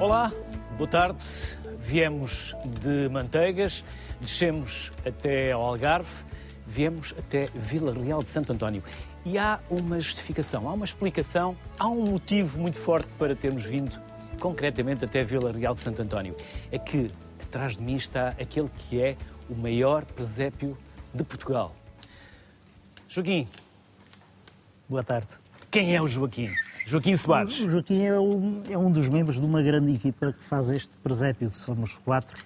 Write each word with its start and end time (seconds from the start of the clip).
Olá, 0.00 0.32
boa 0.78 0.88
tarde. 0.88 1.22
Viemos 1.78 2.56
de 2.80 3.06
Manteigas, 3.10 3.84
descemos 4.18 4.90
até 5.04 5.52
ao 5.52 5.60
Algarve, 5.60 6.08
viemos 6.66 7.14
até 7.18 7.50
Vila 7.54 7.92
Real 7.92 8.22
de 8.22 8.30
Santo 8.30 8.50
António. 8.50 8.82
E 9.26 9.36
há 9.36 9.60
uma 9.68 10.00
justificação, 10.00 10.66
há 10.66 10.72
uma 10.72 10.86
explicação, 10.86 11.54
há 11.78 11.86
um 11.86 12.02
motivo 12.12 12.58
muito 12.58 12.78
forte 12.78 13.08
para 13.18 13.36
termos 13.36 13.62
vindo 13.62 14.00
concretamente 14.40 15.04
até 15.04 15.22
Vila 15.22 15.52
Real 15.52 15.74
de 15.74 15.80
Santo 15.80 16.00
António. 16.00 16.34
É 16.72 16.78
que 16.78 17.08
atrás 17.42 17.76
de 17.76 17.82
mim 17.82 17.96
está 17.96 18.28
aquele 18.40 18.70
que 18.70 19.02
é 19.02 19.18
o 19.50 19.54
maior 19.54 20.06
presépio 20.06 20.78
de 21.12 21.22
Portugal. 21.22 21.76
Joaquim, 23.06 23.46
Boa 24.88 25.04
tarde. 25.04 25.28
quem 25.70 25.94
é 25.94 26.00
o 26.00 26.08
Joaquim? 26.08 26.50
Joaquim 26.90 27.16
Soares. 27.16 27.60
O 27.60 27.70
Joaquim 27.70 28.02
é 28.02 28.18
um, 28.18 28.62
é 28.68 28.76
um 28.76 28.90
dos 28.90 29.08
membros 29.08 29.36
de 29.38 29.46
uma 29.46 29.62
grande 29.62 29.92
equipa 29.94 30.32
que 30.32 30.42
faz 30.44 30.68
este 30.70 30.90
presépio, 31.02 31.50
somos 31.54 31.94
quatro. 32.04 32.36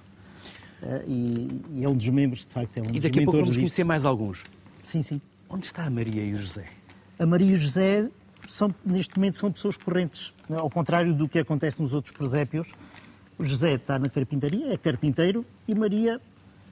eh, 0.83 1.05
e, 1.09 1.61
e 1.77 1.85
é 1.85 1.89
um 1.89 1.95
dos 1.97 2.09
membros, 2.11 2.41
de 2.41 2.52
facto, 2.52 2.77
é 2.79 2.83
um 2.83 2.95
E 2.95 3.01
daqui 3.01 3.21
a 3.21 3.25
pouco 3.25 3.33
vamos 3.38 3.49
disto. 3.55 3.61
conhecer 3.61 3.85
mais 3.85 4.05
alguns. 4.05 4.43
Sim, 4.83 5.02
sim. 5.02 5.21
Onde 5.49 5.65
está 5.66 5.85
a 5.85 5.91
Maria 5.91 6.23
e 6.23 6.35
o 6.35 6.37
José? 6.37 6.66
A 7.19 7.25
Maria 7.25 7.51
e 7.52 7.55
o 7.55 7.57
José, 7.57 8.09
são, 8.51 8.75
neste 8.85 9.16
momento, 9.16 9.38
são 9.38 9.51
pessoas 9.51 9.77
correntes. 9.79 10.33
Ao 10.51 10.69
contrário 10.69 11.15
do 11.15 11.27
que 11.29 11.38
acontece 11.38 11.80
nos 11.80 11.95
outros 11.95 12.15
presépios, 12.15 12.69
o 13.38 13.45
José 13.45 13.73
está 13.74 13.99
na 13.99 14.09
carpintaria, 14.11 14.73
é 14.73 14.77
carpinteiro, 14.77 15.45
e 15.66 15.74
Maria, 15.74 16.21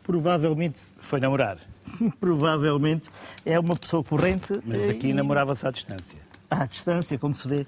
provavelmente, 0.02 0.79
Foi 0.99 1.18
namorar. 1.21 1.59
provavelmente, 2.21 3.09
é 3.46 3.59
uma 3.59 3.77
pessoa 3.77 4.05
corrente. 4.05 4.52
Mas 4.65 4.89
aqui 4.89 5.09
e- 5.09 5.13
namorava-se 5.15 5.66
à 5.66 5.71
distância. 5.71 6.18
À 6.53 6.67
distância, 6.67 7.19
como 7.19 7.35
se 7.35 7.49
vê. 7.49 7.67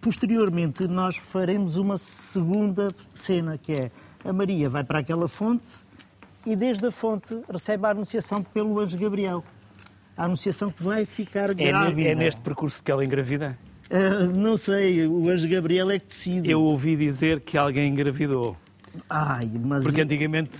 Posteriormente, 0.00 0.86
nós 0.86 1.16
faremos 1.16 1.76
uma 1.76 1.96
segunda 1.98 2.88
cena, 3.14 3.56
que 3.56 3.72
é 3.72 3.90
a 4.24 4.32
Maria 4.32 4.68
vai 4.68 4.84
para 4.84 4.98
aquela 4.98 5.28
fonte 5.28 5.64
e 6.44 6.54
desde 6.54 6.86
a 6.86 6.90
fonte 6.90 7.38
recebe 7.50 7.86
a 7.86 7.90
anunciação 7.90 8.42
pelo 8.42 8.78
anjo 8.78 8.98
Gabriel. 8.98 9.42
A 10.16 10.24
anunciação 10.24 10.70
que 10.70 10.82
vai 10.82 11.04
ficar 11.04 11.50
É, 11.50 11.54
grávida. 11.54 12.08
é 12.10 12.14
neste 12.14 12.40
percurso 12.40 12.82
que 12.82 12.90
ela 12.90 13.04
engravida? 13.04 13.58
Ah, 13.90 14.24
não 14.24 14.56
sei, 14.56 15.06
o 15.06 15.28
anjo 15.28 15.48
Gabriel 15.48 15.90
é 15.90 15.98
que 15.98 16.06
decide. 16.08 16.50
Eu 16.50 16.62
ouvi 16.62 16.96
dizer 16.96 17.40
que 17.40 17.56
alguém 17.56 17.90
engravidou. 17.92 18.56
Ai, 19.08 19.50
mas... 19.62 19.82
Porque 19.82 20.00
antigamente 20.00 20.58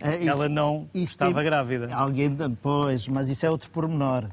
Ah, 0.00 0.16
isso- 0.16 0.28
ela 0.28 0.48
não 0.48 0.88
estava 0.94 1.34
tem- 1.34 1.44
grávida. 1.44 1.94
Alguém, 1.94 2.36
pois, 2.62 3.06
mas 3.08 3.28
isso 3.28 3.44
é 3.46 3.50
outro 3.50 3.70
pormenor. 3.70 4.24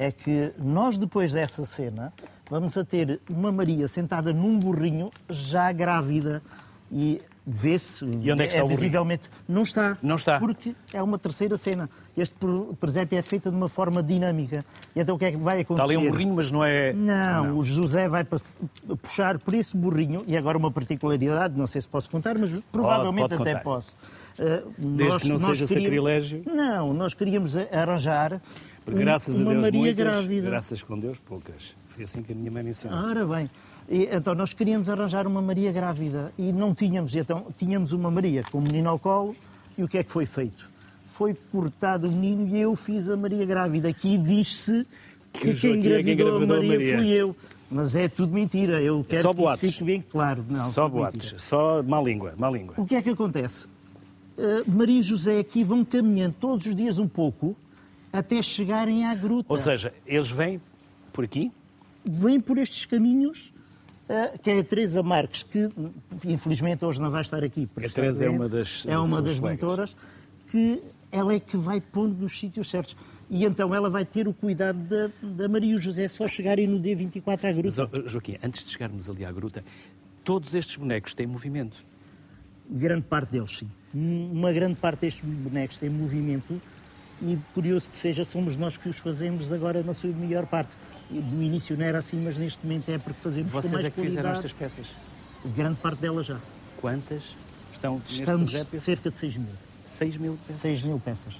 É 0.00 0.10
que 0.10 0.50
nós, 0.58 0.96
depois 0.96 1.30
dessa 1.30 1.66
cena, 1.66 2.10
vamos 2.50 2.74
a 2.78 2.82
ter 2.82 3.20
uma 3.28 3.52
Maria 3.52 3.86
sentada 3.86 4.32
num 4.32 4.58
burrinho, 4.58 5.10
já 5.28 5.70
grávida, 5.72 6.42
e 6.90 7.20
vê-se. 7.46 8.02
E 8.06 8.32
onde 8.32 8.44
é 8.44 8.46
que 8.46 8.54
está 8.54 8.60
o 8.60 8.62
burrinho? 8.62 8.78
visivelmente. 8.80 9.30
Não 9.46 9.60
está. 9.62 9.98
Não 10.02 10.16
está. 10.16 10.38
Porque 10.38 10.74
é 10.94 11.02
uma 11.02 11.18
terceira 11.18 11.58
cena. 11.58 11.90
Este 12.16 12.34
pre- 12.34 12.74
presépio 12.80 13.18
é 13.18 13.20
feito 13.20 13.50
de 13.50 13.56
uma 13.56 13.68
forma 13.68 14.02
dinâmica. 14.02 14.64
E 14.96 15.00
então 15.00 15.16
o 15.16 15.18
que 15.18 15.26
é 15.26 15.32
que 15.32 15.36
vai 15.36 15.60
acontecer? 15.60 15.82
Está 15.92 15.98
ali 16.00 16.08
um 16.08 16.10
burrinho, 16.10 16.34
mas 16.34 16.50
não 16.50 16.64
é. 16.64 16.94
Não, 16.94 17.58
o 17.58 17.62
José 17.62 18.08
vai 18.08 18.26
puxar 19.02 19.38
por 19.38 19.52
esse 19.52 19.76
burrinho, 19.76 20.24
e 20.26 20.34
agora 20.34 20.56
uma 20.56 20.70
particularidade, 20.70 21.58
não 21.58 21.66
sei 21.66 21.82
se 21.82 21.88
posso 21.88 22.08
contar, 22.08 22.38
mas 22.38 22.50
provavelmente 22.72 23.28
pode 23.28 23.34
até 23.42 23.50
contar. 23.52 23.62
posso. 23.64 23.94
Uh, 24.40 24.72
Desde 24.78 25.18
que 25.18 25.28
não 25.28 25.38
seja 25.38 25.66
sacrilégio. 25.66 26.42
Não, 26.46 26.94
nós 26.94 27.12
queríamos 27.12 27.54
arranjar 27.56 28.40
Porque 28.86 29.00
graças 29.00 29.38
a 29.38 29.42
uma 29.42 29.50
Deus 29.52 29.62
Maria 29.66 29.80
muitas, 29.80 29.96
grávida. 30.06 30.48
graças 30.50 30.82
com 30.82 30.98
Deus 30.98 31.18
poucas. 31.18 31.74
Foi 31.90 32.04
assim 32.04 32.22
que 32.22 32.32
a 32.32 32.34
minha 32.34 32.50
mãe 32.50 32.62
me 32.62 32.70
ensinou. 32.70 32.96
Ora 32.98 33.26
bem, 33.26 33.50
e, 33.86 34.04
então 34.04 34.34
nós 34.34 34.54
queríamos 34.54 34.88
arranjar 34.88 35.26
uma 35.26 35.42
Maria 35.42 35.70
grávida 35.72 36.32
e 36.38 36.52
não 36.52 36.74
tínhamos, 36.74 37.14
então 37.14 37.48
tínhamos 37.58 37.92
uma 37.92 38.10
Maria 38.10 38.42
com 38.50 38.58
o 38.58 38.62
menino 38.62 38.88
ao 38.88 38.98
colo 38.98 39.36
e 39.76 39.84
o 39.84 39.88
que 39.88 39.98
é 39.98 40.02
que 40.04 40.10
foi 40.10 40.24
feito? 40.24 40.70
Foi 41.12 41.34
cortado 41.52 42.08
o 42.08 42.10
menino 42.10 42.56
e 42.56 42.58
eu 42.60 42.74
fiz 42.74 43.10
a 43.10 43.16
Maria 43.18 43.44
grávida. 43.44 43.88
Aqui 43.90 44.16
diz-se 44.16 44.86
Que 45.34 45.52
que, 45.52 45.60
quem 45.60 45.92
é 45.92 46.00
engravidou 46.00 46.40
a 46.40 46.42
a 46.44 46.46
Maria, 46.46 46.68
Maria. 46.70 46.96
fui 46.96 47.08
eu. 47.08 47.36
Mas 47.70 47.94
é 47.94 48.08
tudo 48.08 48.32
mentira, 48.32 48.80
eu 48.80 49.04
quero 49.06 49.20
Só 49.22 49.30
que 49.32 49.36
boatos. 49.36 49.70
fique 49.70 49.84
bem 49.84 50.00
claro. 50.02 50.42
Não, 50.48 50.68
só 50.70 50.88
boatos, 50.88 51.18
mentira. 51.20 51.38
só 51.38 51.82
má 51.82 52.00
língua, 52.00 52.32
má 52.38 52.50
língua. 52.50 52.74
O 52.78 52.86
que 52.86 52.94
é 52.96 53.02
que 53.02 53.10
acontece? 53.10 53.68
Uh, 54.40 54.70
Maria 54.70 55.00
e 55.00 55.02
José 55.02 55.38
aqui 55.38 55.62
vão 55.62 55.84
caminhando 55.84 56.34
todos 56.40 56.64
os 56.66 56.74
dias 56.74 56.98
um 56.98 57.06
pouco 57.06 57.54
até 58.12 58.40
chegarem 58.42 59.04
à 59.04 59.14
gruta. 59.14 59.46
Ou 59.52 59.58
seja, 59.58 59.92
eles 60.06 60.30
vêm 60.30 60.60
por 61.12 61.24
aqui, 61.24 61.52
vêm 62.04 62.40
por 62.40 62.56
estes 62.56 62.86
caminhos, 62.86 63.52
eh, 64.08 64.38
que 64.42 64.50
é 64.50 64.58
a 64.60 64.64
Teresa 64.64 65.02
Marques, 65.02 65.42
que 65.42 65.68
infelizmente 66.24 66.84
hoje 66.84 67.00
não 67.00 67.10
vai 67.10 67.20
estar 67.20 67.44
aqui. 67.44 67.66
porque 67.66 67.86
A 67.88 67.92
Teresa 67.92 68.24
é 68.24 68.30
uma 68.30 68.48
das- 68.48 68.86
é 68.86 68.98
uma 68.98 69.20
das 69.20 69.38
mentoras, 69.38 69.94
que 70.48 70.82
ela 71.12 71.34
é 71.34 71.38
que 71.40 71.56
vai 71.56 71.80
pondo 71.80 72.16
nos 72.22 72.38
sítios 72.38 72.70
certos. 72.70 72.96
E 73.28 73.44
então 73.44 73.74
ela 73.74 73.90
vai 73.90 74.04
ter 74.04 74.26
o 74.26 74.32
cuidado 74.32 74.78
da, 74.78 75.10
da 75.22 75.48
Maria 75.48 75.76
e 75.76 75.78
José 75.78 76.08
só 76.08 76.26
chegarem 76.26 76.66
no 76.66 76.80
dia 76.80 76.96
24 76.96 77.46
à 77.46 77.52
mas, 77.52 77.76
gruta. 77.76 77.98
ó, 78.04 78.08
Joaquim, 78.08 78.36
antes 78.42 78.64
de 78.64 78.70
chegarmos 78.70 79.08
ali 79.10 79.24
à 79.24 79.30
gruta, 79.30 79.62
todos 80.24 80.54
estes 80.54 80.76
bonecos 80.76 81.14
têm 81.14 81.26
movimento. 81.26 81.76
Grande 82.70 83.02
parte 83.02 83.30
deles, 83.32 83.58
sim. 83.58 83.68
Uma 83.92 84.52
grande 84.52 84.76
parte 84.76 85.00
destes 85.00 85.24
bonecos 85.24 85.76
tem 85.78 85.90
movimento 85.90 86.60
e, 87.20 87.36
curioso 87.52 87.90
que 87.90 87.96
seja, 87.96 88.24
somos 88.24 88.56
nós 88.56 88.76
que 88.76 88.88
os 88.88 88.96
fazemos 88.98 89.52
agora 89.52 89.82
na 89.82 89.92
sua 89.92 90.10
maior 90.12 90.46
parte. 90.46 90.70
No 91.10 91.42
início 91.42 91.76
não 91.76 91.84
era 91.84 91.98
assim, 91.98 92.22
mas 92.22 92.38
neste 92.38 92.64
momento 92.64 92.88
é 92.88 92.98
porque 92.98 93.20
fazemos 93.20 93.52
com 93.52 93.60
Vocês 93.60 93.72
mais 93.72 93.84
é 93.84 93.90
que 93.90 93.96
fizeram 94.00 94.22
qualidade. 94.22 94.46
estas 94.46 94.52
peças. 94.52 94.86
Grande 95.56 95.76
parte 95.80 96.00
delas 96.00 96.26
já. 96.26 96.38
Quantas 96.80 97.22
estão 97.72 97.96
neste 97.98 98.20
Estamos 98.20 98.50
presépio? 98.52 98.80
cerca 98.80 99.10
de 99.10 99.18
6 99.18 99.36
mil. 99.38 99.54
6 99.84 100.16
mil 100.18 100.38
peças 100.46 100.62
6 100.62 100.82
mil 100.82 101.00
peças. 101.00 101.34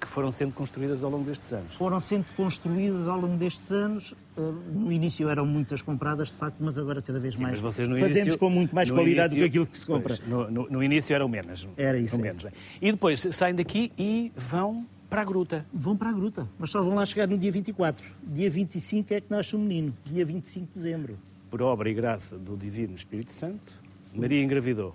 Que 0.00 0.06
foram 0.06 0.30
sendo 0.30 0.52
construídas 0.52 1.02
ao 1.02 1.10
longo 1.10 1.24
destes 1.24 1.52
anos. 1.52 1.74
Foram 1.74 1.98
sendo 2.00 2.24
construídas 2.36 3.08
ao 3.08 3.20
longo 3.20 3.36
destes 3.36 3.70
anos. 3.72 4.12
Uh, 4.36 4.52
No 4.74 4.90
início 4.92 5.28
eram 5.28 5.44
muitas 5.46 5.82
compradas, 5.82 6.28
de 6.28 6.34
facto, 6.34 6.56
mas 6.60 6.76
agora 6.78 7.00
cada 7.02 7.18
vez 7.18 7.36
Sim, 7.36 7.42
mais. 7.42 7.54
mas 7.60 7.74
vocês 7.74 7.88
no 7.88 7.96
Fazemos 7.98 8.18
início, 8.20 8.38
com 8.38 8.50
muito 8.50 8.74
mais 8.74 8.90
qualidade 8.90 9.34
início- 9.34 9.36
do 9.36 9.40
que 9.40 9.44
aquilo 9.48 9.66
que 9.66 9.78
se 9.78 9.86
compra. 9.86 10.14
Pois, 10.16 10.28
no, 10.28 10.50
no- 10.50 10.70
no 10.70 10.82
início 10.82 11.14
eram 11.14 11.28
menos. 11.28 11.68
Era 11.76 11.98
isso, 11.98 12.14
é. 12.14 12.18
menos, 12.18 12.44
né? 12.44 12.50
E 12.80 12.90
depois 12.92 13.26
saem 13.32 13.54
daqui 13.54 13.92
e 13.98 14.32
vão 14.36 14.86
para 15.10 15.20
a 15.22 15.24
gruta. 15.24 15.66
Vão 15.72 15.96
para 15.96 16.08
a 16.08 16.12
gruta, 16.12 16.48
mas 16.58 16.70
só 16.70 16.82
vão 16.82 16.94
lá 16.94 17.04
chegar 17.04 17.26
no 17.28 17.36
dia 17.36 17.52
24. 17.52 18.04
Dia 18.22 18.50
25 18.50 19.12
é 19.14 19.20
que 19.20 19.30
nasce 19.30 19.54
o 19.54 19.58
menino, 19.58 19.94
dia 20.04 20.24
25 20.24 20.66
de 20.68 20.72
dezembro. 20.74 21.18
Por 21.50 21.60
obra 21.60 21.90
e 21.90 21.94
graça 21.94 22.38
do 22.38 22.56
Divino 22.56 22.94
Espírito 22.96 23.32
Santo, 23.32 23.72
Maria 24.14 24.42
engravidou. 24.42 24.94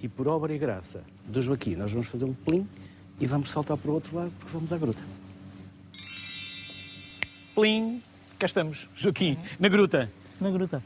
E 0.00 0.08
por 0.08 0.28
obra 0.28 0.54
e 0.54 0.58
graça 0.58 1.02
do 1.26 1.40
Joaquim, 1.42 1.74
nós 1.74 1.90
vamos 1.92 2.06
fazer 2.06 2.24
um 2.24 2.32
plim 2.32 2.66
e 3.20 3.26
vamos 3.26 3.50
saltar 3.50 3.76
para 3.76 3.90
o 3.90 3.94
outro 3.94 4.16
lado 4.16 4.32
porque 4.38 4.52
vamos 4.52 4.72
à 4.72 4.78
gruta. 4.78 5.00
Plim, 7.54 8.02
cá 8.38 8.46
estamos, 8.46 8.86
Joaquim, 8.96 9.36
na 9.58 9.68
gruta. 9.68 10.10
Na 10.40 10.50
gruta. 10.50 10.82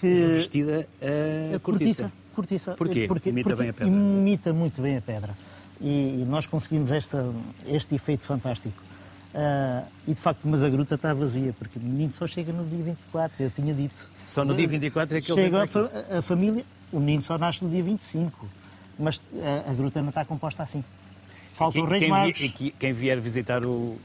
Que 0.00 0.06
Vestida 0.34 0.86
a 1.00 1.56
a 1.56 1.58
cortiça. 1.60 2.12
cortiça. 2.34 2.72
Porquê? 2.74 3.06
Porque, 3.06 3.30
Imita 3.30 3.50
porque 3.50 3.62
bem 3.62 3.70
a 3.70 3.72
pedra. 3.72 3.88
Imita 3.88 4.52
muito 4.52 4.82
bem 4.82 4.96
a 4.98 5.00
pedra. 5.00 5.34
E, 5.80 6.20
e 6.22 6.26
nós 6.28 6.46
conseguimos 6.46 6.90
esta, 6.90 7.24
este 7.66 7.94
efeito 7.94 8.24
fantástico. 8.24 8.74
Ah, 9.34 9.84
e 10.06 10.12
de 10.14 10.20
facto, 10.20 10.40
mas 10.44 10.62
a 10.62 10.68
gruta 10.68 10.94
está 10.96 11.14
vazia, 11.14 11.54
porque 11.58 11.78
o 11.78 11.82
menino 11.82 12.12
só 12.12 12.26
chega 12.26 12.52
no 12.52 12.64
dia 12.66 12.84
24, 12.84 13.42
eu 13.42 13.50
tinha 13.50 13.72
dito. 13.72 14.08
Só 14.26 14.44
no 14.44 14.54
dia 14.54 14.68
24 14.68 15.16
é 15.16 15.20
que 15.20 15.32
ele 15.32 15.42
Chega 15.42 15.62
a, 15.62 15.66
fa- 15.66 15.90
a 16.18 16.22
família, 16.22 16.64
o 16.92 16.98
menino 17.00 17.22
só 17.22 17.38
nasce 17.38 17.64
no 17.64 17.70
dia 17.70 17.82
25. 17.82 18.46
Mas 18.98 19.20
a, 19.66 19.70
a 19.70 19.74
gruta 19.74 20.00
não 20.02 20.10
está 20.10 20.24
composta 20.24 20.62
assim. 20.62 20.84
Faltam 21.54 21.72
Quem, 21.72 21.84
os 21.84 21.90
Reis 21.90 22.00
quem, 22.02 22.10
Magos. 22.10 22.38
vi- 22.38 22.48
quem- 22.50 22.74
quem 22.78 22.92
vier 22.92 23.20
visitar 23.20 23.64
o, 23.64 23.68
o 23.70 23.98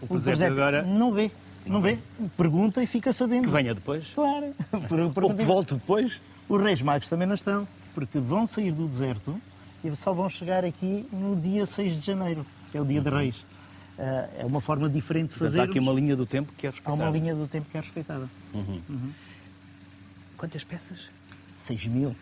O 0.00 0.06
presépio 0.08 0.38
presépio 0.38 0.52
agora, 0.62 0.82
Não 0.82 1.12
vê, 1.12 1.30
não 1.66 1.80
vê. 1.80 1.98
Pergunta 2.36 2.82
e 2.82 2.86
fica 2.86 3.12
sabendo. 3.12 3.44
que 3.44 3.50
venha 3.50 3.74
depois. 3.74 4.06
Claro. 4.14 4.54
Ou 5.22 5.34
que 5.34 5.42
volte 5.44 5.74
depois. 5.74 6.20
Os 6.48 6.62
Reis 6.62 6.80
Magos 6.82 7.08
também 7.08 7.26
não 7.26 7.34
estão, 7.34 7.66
porque 7.94 8.18
vão 8.18 8.46
sair 8.46 8.70
do 8.72 8.86
deserto 8.86 9.40
e 9.82 9.94
só 9.96 10.12
vão 10.12 10.28
chegar 10.28 10.64
aqui 10.64 11.06
no 11.12 11.34
dia 11.36 11.66
6 11.66 12.00
de 12.00 12.06
janeiro, 12.06 12.46
que 12.70 12.78
é 12.78 12.80
o 12.80 12.84
dia 12.84 13.00
de 13.00 13.08
Reis. 13.10 13.44
Ah, 13.98 14.28
é 14.38 14.44
uma 14.44 14.60
forma 14.60 14.88
diferente 14.88 15.28
de 15.28 15.34
Uhum. 15.34 15.48
Fazer. 15.48 15.60
há 15.60 15.64
aqui 15.64 15.78
uma 15.78 15.92
linha 15.92 16.14
do 16.16 16.26
tempo 16.26 16.52
que 16.56 16.66
é 16.66 16.68
Há 16.68 16.72
respeitada. 16.72 17.02
uma 17.02 17.10
linha 17.10 17.34
do 17.34 17.46
tempo 17.48 17.66
que 17.70 17.76
é 17.76 17.80
respeitada. 17.80 18.28
Quantas 20.36 20.64
peças? 20.64 20.98
6 21.54 21.86
mil. 21.86 22.14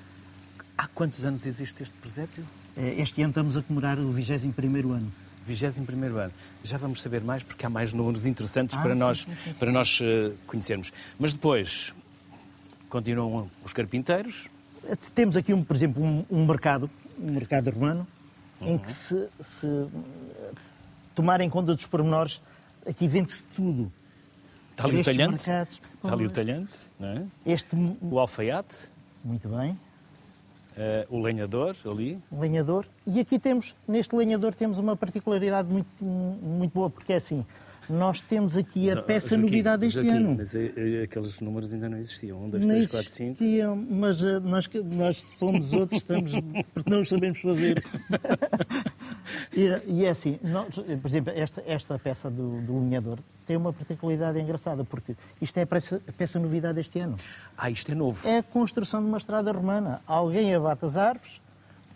Há 0.79 0.87
quantos 0.89 1.25
anos 1.25 1.45
existe 1.47 1.83
este 1.83 1.97
presépio? 1.99 2.45
Eh, 2.77 3.01
Este 3.03 3.23
ano 3.23 3.31
estamos 3.31 3.57
a 3.57 3.63
comemorar 3.63 3.99
o 3.99 4.13
21º 4.13 4.93
ano. 4.93 5.13
21 5.47 6.17
ano. 6.19 6.33
Já 6.63 6.79
vamos 6.79 7.03
saber 7.03 7.21
mais 7.23 7.43
porque 7.43 7.67
há 7.67 7.71
mais 7.71 7.93
números 7.93 8.27
interessantes 8.27 8.77
Ah, 8.79 8.83
para 8.83 8.95
sim, 8.95 9.01
nós, 9.01 9.19
sim, 9.21 9.35
sim, 9.45 9.55
para 9.55 9.73
nós 9.73 9.99
eh, 10.03 10.33
conhecermos. 10.47 10.93
Mas 11.19 11.33
depois 11.33 11.93
continuam 12.89 13.51
os 13.65 13.73
carpinteiros. 13.73 14.49
Eh, 14.85 14.97
Temos 15.15 15.37
aqui, 15.37 15.53
um, 15.53 15.65
por 15.65 15.75
exemplo, 15.77 16.03
um, 16.03 16.25
um 16.31 16.47
mercado, 16.47 16.89
um 17.19 17.33
mercado 17.33 17.71
romano, 17.71 18.07
em 18.61 18.73
Uhum. 18.73 18.79
que 18.79 18.93
se, 18.93 19.29
se 19.61 19.89
tomarem 21.17 21.51
conta 21.51 21.75
dos 21.75 21.87
pormenores, 21.87 22.41
aqui 22.87 23.09
vende-se 23.09 23.43
tudo. 23.57 23.93
Está 24.71 24.85
ali 24.85 25.01
o 25.01 25.05
talhante. 25.05 25.49
mercados, 25.49 25.81
Está 25.97 26.13
ali 26.13 26.27
o 26.27 26.31
talhante, 26.31 26.79
não 26.99 27.09
é? 27.09 27.25
Este, 27.45 27.77
O 28.01 28.19
alfaiate. 28.19 28.89
Muito 29.25 29.49
bem. 29.49 29.77
Uh, 30.73 31.17
o 31.17 31.21
lenhador 31.21 31.77
ali. 31.85 32.19
O 32.31 32.41
lenhador. 32.41 32.87
E 33.07 33.21
aqui 33.21 33.39
temos, 33.39 33.75
neste 33.87 34.17
lenhador, 34.17 34.55
temos 34.55 34.79
uma 34.79 34.97
particularidade 34.97 35.69
muito, 35.69 35.89
muito 36.03 36.73
boa, 36.73 36.89
porque 36.89 37.13
é 37.13 37.17
assim, 37.17 37.45
nós 37.89 38.21
temos 38.21 38.57
aqui 38.57 38.91
a 38.91 39.03
peça 39.03 39.31
Joaquim, 39.31 39.43
novidade 39.43 39.81
deste 39.83 40.01
Joaquim, 40.01 40.17
ano. 40.17 40.35
Mas 40.39 40.55
eh, 40.55 40.73
eh, 40.77 41.03
aqueles 41.03 41.41
números 41.41 41.73
ainda 41.73 41.89
não 41.89 41.99
existiam. 41.99 42.43
1, 42.45 42.51
2, 42.51 42.67
3, 42.67 42.91
4, 42.91 43.11
5. 43.11 43.31
Existiam, 43.43 43.77
mas 43.77 44.23
uh, 44.23 44.41
nós, 44.41 44.71
nós 44.97 45.27
pomos 45.39 45.73
outros, 45.73 46.01
estamos, 46.01 46.33
porque 46.73 46.91
não 46.91 47.01
os 47.01 47.09
sabemos 47.09 47.41
fazer. 47.41 47.85
e, 49.53 50.05
é 50.05 50.09
assim, 50.09 50.39
por 51.01 51.09
exemplo, 51.09 51.33
esta, 51.35 51.63
esta 51.67 51.99
peça 51.99 52.31
do, 52.31 52.61
do 52.63 52.81
linhador 52.81 53.19
tem 53.47 53.57
uma 53.57 53.73
particularidade 53.73 54.39
engraçada, 54.39 54.85
porque 54.85 55.17
isto 55.41 55.57
é 55.59 55.63
a 55.63 55.67
peça, 55.67 56.01
a 56.09 56.13
peça 56.13 56.39
novidade 56.39 56.75
deste 56.75 56.99
ano. 57.01 57.17
Ah, 57.57 57.71
isto 57.71 57.91
é 57.91 57.95
novo. 57.95 58.27
É 58.29 58.39
a 58.39 58.43
construção 58.43 59.01
de 59.01 59.09
uma 59.09 59.19
estrada 59.19 59.51
romana. 59.53 60.01
Alguém 60.07 60.55
abate 60.55 60.85
as 60.85 60.97
árvores, 60.97 61.41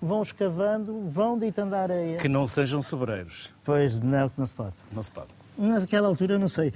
vão 0.00 0.22
escavando, 0.22 1.02
vão 1.06 1.38
deitando 1.38 1.74
a 1.74 1.80
areia. 1.80 2.18
Que 2.18 2.28
não 2.28 2.46
sejam 2.46 2.82
sobreiros. 2.82 3.52
Pois, 3.64 4.00
não, 4.00 4.28
que 4.28 4.38
não 4.38 4.46
se 4.46 4.54
pode. 4.54 4.74
Não 4.92 5.02
se 5.02 5.10
pode. 5.10 5.28
Naquela 5.56 6.08
altura, 6.08 6.38
não 6.38 6.48
sei. 6.48 6.72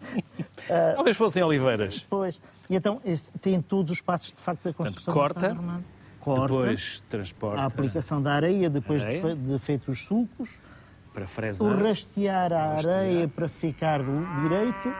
Talvez 0.94 1.16
fossem 1.16 1.42
oliveiras. 1.42 2.06
Pois. 2.08 2.40
E 2.68 2.76
então, 2.76 3.00
tem 3.40 3.60
todos 3.60 3.92
os 3.92 4.00
passos, 4.00 4.28
de 4.28 4.40
facto, 4.40 4.62
da 4.62 4.72
construção 4.72 5.12
Portanto, 5.12 5.40
corta, 5.40 5.54
romana. 5.54 5.84
Corta, 6.20 6.42
depois 6.42 7.04
transporta... 7.08 7.62
A 7.62 7.64
aplicação 7.66 8.22
da 8.22 8.32
areia, 8.32 8.70
depois 8.70 9.02
de, 9.02 9.34
de 9.34 9.58
feitos 9.58 9.88
os 9.88 10.04
sulcos. 10.04 10.50
Para 11.12 11.26
fresar. 11.26 11.66
O 11.66 11.76
rastear 11.76 12.52
a 12.52 12.76
areia 12.76 13.26
para 13.26 13.48
ficar 13.48 14.00
direito. 14.42 14.94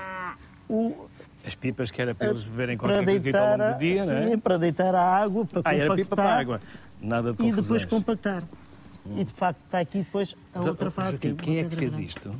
O, 0.68 1.08
as 1.44 1.54
pipas 1.54 1.90
que 1.90 2.02
era 2.02 2.14
para 2.14 2.30
eles 2.30 2.44
beberem 2.44 2.76
qualquer 2.76 3.04
coisa 3.04 3.38
ao 3.38 3.58
longo 3.58 3.72
do 3.72 3.78
dia, 3.78 4.04
sim, 4.04 4.10
não 4.10 4.32
é? 4.32 4.36
para 4.36 4.58
deitar 4.58 4.94
a 4.94 5.02
água, 5.02 5.44
para 5.44 5.60
ah, 5.60 5.62
compactar. 5.62 5.86
era 5.86 5.94
pipa 5.94 6.16
para 6.16 6.24
a 6.24 6.38
água. 6.38 6.60
Nada 7.00 7.30
de 7.30 7.36
confusões. 7.36 7.82
E 7.82 7.84
depois 7.84 7.84
compactar. 7.84 8.42
Hum. 9.06 9.20
E 9.20 9.24
de 9.24 9.32
facto 9.32 9.60
está 9.64 9.80
aqui 9.80 9.98
depois 9.98 10.36
a 10.54 10.58
Mas, 10.58 10.66
outra 10.66 10.90
fase. 10.90 11.12
Joaquim, 11.12 11.34
quem 11.36 11.58
é 11.58 11.64
que 11.64 11.76
fez 11.76 11.98
isto? 11.98 12.30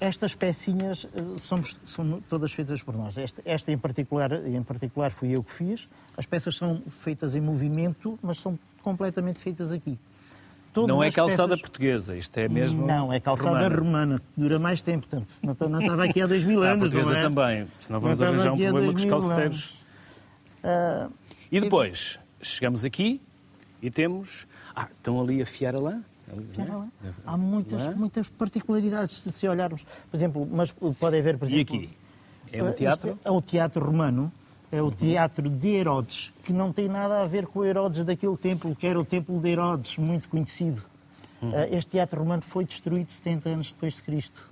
Estas 0.00 0.34
pecinhas 0.34 1.06
eh, 1.14 1.22
somos, 1.42 1.76
são 1.86 2.20
todas 2.28 2.52
feitas 2.52 2.82
por 2.82 2.96
nós. 2.96 3.16
Esta, 3.16 3.40
esta, 3.44 3.72
em, 3.72 3.78
particular, 3.78 4.32
em 4.46 4.62
particular 4.62 5.10
fui 5.12 5.34
eu 5.36 5.42
que 5.42 5.52
fiz. 5.52 5.88
As 6.16 6.26
peças 6.26 6.56
são 6.56 6.82
feitas 6.88 7.34
em 7.36 7.40
movimento, 7.40 8.18
mas 8.22 8.38
são 8.38 8.58
completamente 8.82 9.38
feitas 9.38 9.72
aqui. 9.72 9.98
Todas 10.72 10.88
não 10.88 11.02
é 11.02 11.10
calçada 11.10 11.50
peças... 11.50 11.60
portuguesa, 11.60 12.16
isto 12.16 12.36
é 12.36 12.48
mesmo. 12.48 12.84
Não, 12.84 13.12
é 13.12 13.20
calçada 13.20 13.68
romana, 13.68 13.76
romana 13.76 14.18
que 14.18 14.40
dura 14.40 14.58
mais 14.58 14.82
tempo. 14.82 15.06
Portanto, 15.06 15.40
não, 15.42 15.68
não 15.68 15.80
estava 15.80 16.04
aqui 16.04 16.20
há 16.20 16.26
dois 16.26 16.42
mil 16.44 16.62
anos. 16.62 16.76
A 16.76 16.90
portuguesa 16.90 17.18
é? 17.18 17.22
também, 17.22 17.68
senão 17.80 18.00
vamos 18.00 18.18
não 18.18 18.26
arranjar 18.26 18.52
um 18.52 18.58
problema 18.58 18.92
com 18.92 18.98
os 18.98 19.04
calceteiros. 19.04 19.68
Uh, 20.64 21.12
e 21.52 21.60
depois, 21.60 22.18
chegamos 22.42 22.84
aqui 22.84 23.22
e 23.80 23.90
temos. 23.90 24.46
Ah, 24.74 24.88
estão 24.90 25.20
ali 25.22 25.40
a 25.40 25.46
fiar 25.46 25.76
a 25.76 25.80
lã? 25.80 26.02
É? 26.28 27.10
Há 27.26 27.36
muitas, 27.36 27.96
muitas 27.96 28.28
particularidades 28.28 29.12
se 29.12 29.48
olharmos. 29.48 29.84
Por 30.10 30.16
exemplo, 30.16 30.48
mas 30.50 30.72
pode 30.72 31.18
haver, 31.18 31.38
por 31.38 31.46
exemplo... 31.46 31.76
E 31.76 31.78
aqui? 31.78 31.96
É 32.52 32.62
um 32.62 32.72
teatro? 32.72 33.18
É 33.24 33.30
o 33.30 33.42
teatro 33.42 33.84
romano, 33.84 34.32
é 34.70 34.80
o 34.80 34.90
teatro 34.90 35.48
de 35.50 35.68
Herodes, 35.68 36.32
que 36.42 36.52
não 36.52 36.72
tem 36.72 36.88
nada 36.88 37.22
a 37.22 37.24
ver 37.24 37.46
com 37.46 37.60
o 37.60 37.64
Herodes 37.64 38.04
daquele 38.04 38.36
templo, 38.36 38.74
que 38.74 38.86
era 38.86 38.98
o 38.98 39.04
templo 39.04 39.40
de 39.40 39.48
Herodes, 39.48 39.96
muito 39.98 40.28
conhecido. 40.28 40.82
Uhum. 41.42 41.52
Este 41.70 41.92
teatro 41.92 42.20
romano 42.20 42.42
foi 42.42 42.64
destruído 42.64 43.10
70 43.10 43.48
anos 43.48 43.72
depois 43.72 43.94
de 43.94 44.02
Cristo. 44.02 44.50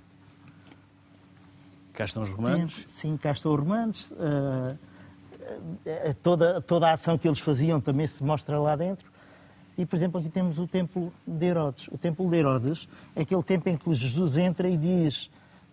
Cá 1.93 2.05
estão 2.05 2.23
os 2.23 2.29
romanos? 2.29 2.85
Sim, 2.89 3.17
cá 3.17 3.31
estão 3.31 3.53
os 3.53 3.59
romanos. 3.59 4.11
Uh, 4.11 4.77
toda, 6.21 6.61
toda 6.61 6.89
a 6.89 6.93
ação 6.93 7.17
que 7.17 7.27
eles 7.27 7.39
faziam 7.39 7.79
também 7.79 8.07
se 8.07 8.23
mostra 8.23 8.59
lá 8.59 8.75
dentro. 8.75 9.12
E, 9.77 9.85
por 9.85 9.95
exemplo, 9.95 10.19
aqui 10.19 10.29
temos 10.29 10.59
o 10.59 10.67
Templo 10.67 11.11
de 11.25 11.45
Herodes. 11.45 11.87
O 11.87 11.97
Templo 11.97 12.29
de 12.29 12.37
Herodes 12.37 12.87
é 13.15 13.21
aquele 13.23 13.43
tempo 13.43 13.69
em 13.69 13.77
que 13.77 13.93
Jesus 13.95 14.37
entra 14.37 14.69
e 14.69 14.77
diz: 14.77 15.29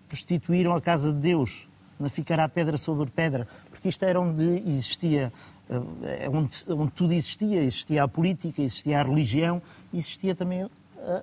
prostituíram 0.08 0.74
a 0.74 0.80
casa 0.80 1.12
de 1.12 1.18
Deus, 1.18 1.68
não 1.98 2.08
ficará 2.08 2.48
pedra 2.48 2.78
sobre 2.78 3.10
pedra, 3.10 3.46
porque 3.70 3.88
isto 3.88 4.02
era 4.02 4.20
onde 4.20 4.62
existia, 4.66 5.32
eh, 5.68 6.28
onde, 6.32 6.64
onde 6.68 6.92
tudo 6.92 7.12
existia: 7.12 7.62
existia 7.62 8.02
a 8.02 8.08
política, 8.08 8.62
existia 8.62 9.00
a 9.00 9.02
religião, 9.02 9.60
existia 9.92 10.34
também 10.34 10.64
uh, 10.64 10.70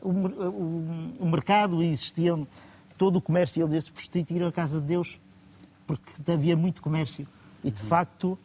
o, 0.04 0.10
o, 0.10 1.14
o, 1.20 1.26
mercado, 1.26 1.82
existia 1.82 2.38
todo 2.96 3.16
o 3.18 3.22
comércio. 3.22 3.64
Ele 3.64 3.76
disse: 3.76 3.92
prostituíram 3.92 4.48
a 4.48 4.52
casa 4.52 4.80
de 4.80 4.86
Deus, 4.86 5.20
porque 5.88 6.32
havia 6.32 6.56
muito 6.56 6.82
comércio. 6.82 7.28
E, 7.64 7.72
de 7.72 7.82
uhum. 7.82 7.88
facto, 7.88 8.40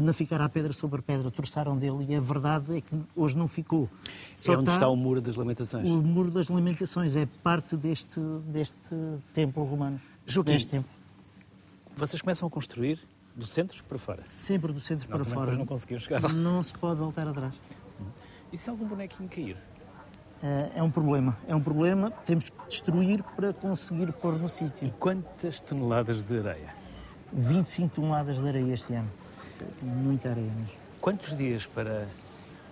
não 0.00 0.12
ficará 0.12 0.48
pedra 0.48 0.72
sobre 0.72 1.02
pedra, 1.02 1.30
torçaram 1.30 1.76
dele 1.76 2.06
e 2.08 2.14
a 2.14 2.20
verdade 2.20 2.78
é 2.78 2.80
que 2.80 2.96
hoje 3.14 3.36
não 3.36 3.46
ficou. 3.46 3.88
Só 4.34 4.54
é 4.54 4.56
onde 4.56 4.64
está, 4.64 4.74
está, 4.74 4.88
o 4.88 4.96
Muro 4.96 5.20
das 5.20 5.36
Lamentações. 5.36 5.88
O 5.88 6.02
Muro 6.02 6.30
das 6.30 6.48
Lamentações 6.48 7.14
é 7.14 7.26
parte 7.42 7.76
deste, 7.76 8.18
deste 8.46 8.96
templo 9.34 9.62
romano. 9.64 10.00
Joaquim, 10.26 10.58
templo. 10.64 10.90
vocês 11.94 12.22
começam 12.22 12.48
a 12.48 12.50
construir 12.50 12.98
do 13.36 13.46
centro 13.46 13.82
para 13.84 13.98
fora? 13.98 14.24
Sempre 14.24 14.72
do 14.72 14.80
centro 14.80 15.04
Senão, 15.04 15.18
para 15.18 15.34
fora. 15.34 15.56
não 15.56 15.66
conseguiam 15.66 16.00
chegar 16.00 16.22
lá. 16.22 16.32
Não 16.32 16.62
se 16.62 16.72
pode 16.72 16.98
voltar 16.98 17.28
atrás. 17.28 17.54
E 18.52 18.56
se 18.56 18.70
algum 18.70 18.86
bonequinho 18.86 19.28
cair? 19.28 19.56
É, 20.42 20.72
é 20.76 20.82
um 20.82 20.90
problema. 20.90 21.36
É 21.46 21.54
um 21.54 21.60
problema. 21.60 22.10
Temos 22.24 22.48
que 22.48 22.68
destruir 22.68 23.22
para 23.36 23.52
conseguir 23.52 24.10
pôr 24.12 24.38
no 24.38 24.48
sítio. 24.48 24.86
E 24.86 24.90
quantas 24.90 25.60
toneladas 25.60 26.22
de 26.22 26.38
areia? 26.38 26.74
25 27.32 27.94
toneladas 27.94 28.38
de 28.38 28.48
areia 28.48 28.72
este 28.72 28.94
ano 28.94 29.21
muita 29.82 30.30
areia 30.30 30.50
mesmo. 30.50 30.72
Quantos 31.00 31.36
dias 31.36 31.66
para 31.66 32.06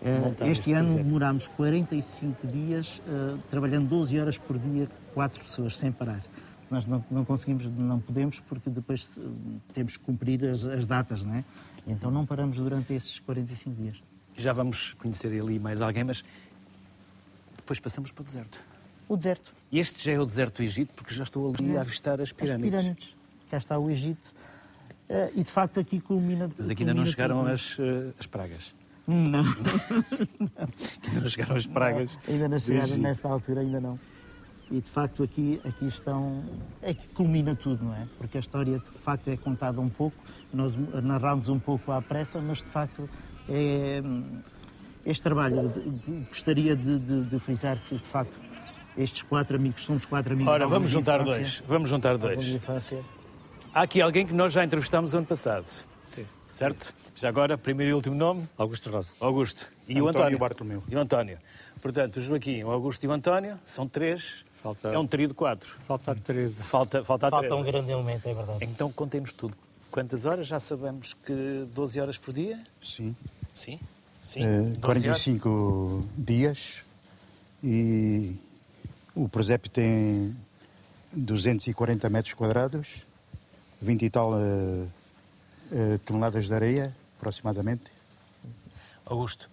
uh, 0.02 0.44
Este 0.44 0.72
ano 0.72 0.88
projeto? 0.88 1.04
demorámos 1.04 1.48
45 1.48 2.46
dias, 2.46 3.00
uh, 3.06 3.38
trabalhando 3.50 3.88
12 3.88 4.20
horas 4.20 4.38
por 4.38 4.58
dia, 4.58 4.88
quatro 5.12 5.42
pessoas, 5.42 5.76
sem 5.76 5.90
parar. 5.90 6.22
Nós 6.70 6.86
não, 6.86 7.04
não 7.10 7.24
conseguimos, 7.24 7.64
não 7.76 7.98
podemos, 7.98 8.40
porque 8.40 8.70
depois 8.70 9.10
uh, 9.16 9.32
temos 9.74 9.96
que 9.96 10.04
cumprir 10.04 10.44
as, 10.44 10.64
as, 10.64 10.86
datas, 10.86 11.24
não 11.24 11.34
é? 11.34 11.44
Então 11.86 12.10
não 12.10 12.24
paramos 12.24 12.56
durante 12.56 12.92
esses 12.92 13.18
45 13.20 13.82
dias. 13.82 14.02
Já 14.36 14.52
vamos 14.52 14.92
conhecer 14.94 15.28
ali 15.40 15.58
mais 15.58 15.82
alguém, 15.82 16.04
mas 16.04 16.22
depois 17.56 17.80
passamos 17.80 18.12
para 18.12 18.22
o 18.22 18.24
deserto. 18.24 18.60
O 19.08 19.16
deserto. 19.16 19.52
Este 19.72 20.04
já 20.04 20.12
é 20.12 20.20
o 20.20 20.24
deserto 20.24 20.58
do 20.58 20.62
Egito, 20.62 20.92
porque 20.94 21.12
já 21.12 21.24
estou 21.24 21.52
ali 21.52 21.76
a 21.76 21.80
avistar 21.80 22.20
as 22.20 22.32
pirâmides. 22.32 22.74
As 22.74 22.82
pirâmides. 22.82 23.16
Cá 23.50 23.58
está 23.58 23.78
o 23.78 23.90
Egito 23.90 24.32
e 25.34 25.42
de 25.42 25.50
facto 25.50 25.80
aqui 25.80 26.00
culmina. 26.00 26.48
Mas 26.56 26.70
aqui 26.70 26.82
ainda 26.82 26.94
não 26.94 27.04
chegaram 27.04 27.44
as, 27.46 27.78
uh, 27.78 28.14
as 28.18 28.26
pragas. 28.26 28.74
Não. 29.06 29.42
ainda 31.04 31.20
não 31.20 31.28
chegaram 31.28 31.56
as 31.56 31.66
pragas. 31.66 32.16
Não, 32.26 32.34
ainda 32.34 32.48
não 32.48 32.58
chegaram 32.58 32.96
nesta 32.96 33.28
altura, 33.28 33.60
ainda 33.60 33.80
não. 33.80 33.98
E 34.70 34.80
de 34.80 34.88
facto 34.88 35.24
aqui, 35.24 35.60
aqui 35.64 35.88
estão. 35.88 36.44
É 36.80 36.94
que 36.94 37.08
culmina 37.08 37.56
tudo, 37.56 37.84
não 37.84 37.94
é? 37.94 38.06
Porque 38.18 38.36
a 38.36 38.40
história 38.40 38.78
de 38.78 38.98
facto 39.00 39.26
é 39.28 39.36
contada 39.36 39.80
um 39.80 39.88
pouco, 39.88 40.16
nós 40.54 40.72
narramos 41.02 41.48
um 41.48 41.58
pouco 41.58 41.90
à 41.90 42.00
pressa, 42.00 42.40
mas 42.40 42.58
de 42.58 42.66
facto 42.66 43.08
é. 43.48 44.00
Este 45.04 45.22
trabalho, 45.22 45.72
gostaria 46.28 46.76
de, 46.76 46.98
de, 46.98 47.24
de 47.24 47.38
frisar 47.38 47.78
que 47.88 47.96
de 47.96 48.04
facto 48.04 48.38
estes 48.96 49.22
quatro 49.22 49.56
amigos, 49.56 49.82
somos 49.82 50.04
quatro 50.04 50.34
amigos. 50.34 50.52
Ora, 50.52 50.68
vamos 50.68 50.90
juntar 50.90 51.24
dois. 51.24 51.62
Vamos 51.66 51.88
juntar 51.88 52.18
dois. 52.18 52.60
Há 53.72 53.82
aqui 53.82 54.00
alguém 54.00 54.26
que 54.26 54.32
nós 54.32 54.52
já 54.52 54.64
entrevistámos 54.64 55.14
ano 55.14 55.26
passado. 55.26 55.64
Sim. 56.06 56.26
Certo? 56.50 56.92
Já 57.14 57.28
agora, 57.28 57.56
primeiro 57.56 57.92
e 57.92 57.94
último 57.94 58.16
nome? 58.16 58.48
Augusto 58.58 58.90
Rosa. 58.90 59.12
Augusto. 59.20 59.70
E 59.86 59.92
António 59.92 60.04
o 60.04 60.08
António? 60.08 60.38
Bartolomeu. 60.38 60.82
E 60.88 60.96
o 60.96 60.98
António. 60.98 61.38
Portanto, 61.80 62.16
o 62.16 62.20
Joaquim, 62.20 62.64
o 62.64 62.70
Augusto 62.70 63.04
e 63.04 63.06
o 63.06 63.12
António 63.12 63.56
são 63.64 63.86
três. 63.86 64.44
Falta... 64.54 64.88
É 64.88 64.98
um 64.98 65.06
trio 65.06 65.28
de 65.28 65.34
quatro. 65.34 65.76
Falta 65.82 66.10
a 66.10 66.14
Teresa. 66.16 66.64
Falta, 66.64 67.04
falta 67.04 67.28
a 67.28 67.30
Falta 67.30 67.48
Teresa. 67.48 67.62
um 67.62 67.64
grande 67.64 67.92
elemento, 67.92 68.28
é 68.28 68.34
verdade. 68.34 68.64
Então 68.64 68.90
contemos 68.90 69.32
tudo. 69.32 69.56
Quantas 69.88 70.26
horas? 70.26 70.48
Já 70.48 70.58
sabemos 70.58 71.14
que 71.14 71.64
12 71.72 72.00
horas 72.00 72.18
por 72.18 72.34
dia? 72.34 72.60
Sim. 72.82 73.14
Sim? 73.54 73.78
Sim. 74.22 74.42
Uh, 74.44 74.80
45 74.80 75.48
horas? 75.48 76.06
dias 76.18 76.82
e 77.62 78.36
o 79.14 79.28
presépio 79.28 79.70
tem 79.70 80.36
240 81.12 82.10
metros 82.10 82.34
quadrados 82.34 83.08
20 83.80 84.02
e 84.04 84.10
tal 84.10 84.32
uh, 84.32 84.88
uh, 85.72 85.98
toneladas 86.04 86.46
de 86.46 86.54
areia, 86.54 86.92
aproximadamente. 87.18 87.84
Augusto, 89.06 89.50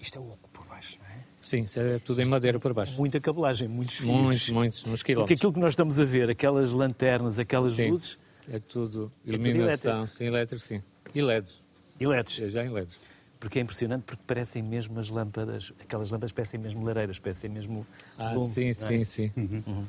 isto 0.00 0.18
é 0.18 0.20
oco 0.20 0.48
por 0.52 0.66
baixo, 0.66 0.98
não 1.00 1.06
é? 1.06 1.18
Sim, 1.40 1.62
isso 1.62 1.78
é 1.78 1.98
tudo 1.98 2.22
em 2.22 2.24
madeira 2.26 2.58
por 2.58 2.72
baixo. 2.72 2.96
Muita 2.96 3.20
cabelagem, 3.20 3.68
muitos 3.68 3.96
fios. 3.96 4.10
Muitos, 4.10 4.50
muitos, 4.50 4.86
uns 4.86 5.02
quilómetros. 5.02 5.14
Porque 5.14 5.34
aquilo 5.34 5.52
que 5.52 5.60
nós 5.60 5.72
estamos 5.72 6.00
a 6.00 6.04
ver, 6.04 6.30
aquelas 6.30 6.72
lanternas, 6.72 7.38
aquelas 7.38 7.74
sim, 7.74 7.90
luzes... 7.90 8.18
é 8.50 8.58
tudo 8.58 9.12
iluminação, 9.24 9.92
é 9.92 10.06
tudo 10.06 10.08
sim, 10.08 10.24
elétrico, 10.24 10.62
sim. 10.62 10.82
E 11.14 11.22
LEDs. 11.22 11.62
E 12.00 12.06
LEDs. 12.06 12.40
É 12.40 12.48
já 12.48 12.64
em 12.64 12.70
LEDs. 12.70 12.98
Porque 13.38 13.58
é 13.58 13.62
impressionante, 13.62 14.04
porque 14.04 14.22
parecem 14.26 14.62
mesmo 14.62 14.98
as 14.98 15.10
lâmpadas, 15.10 15.70
aquelas 15.78 16.10
lâmpadas 16.10 16.32
parecem 16.32 16.58
mesmo 16.58 16.84
lareiras, 16.84 17.18
parecem 17.18 17.50
mesmo... 17.50 17.86
Ah, 18.16 18.32
lume, 18.32 18.48
sim, 18.48 18.68
é? 18.68 18.72
sim, 18.72 19.04
sim. 19.04 19.30
Uhum. 19.36 19.62
Uhum. 19.66 19.86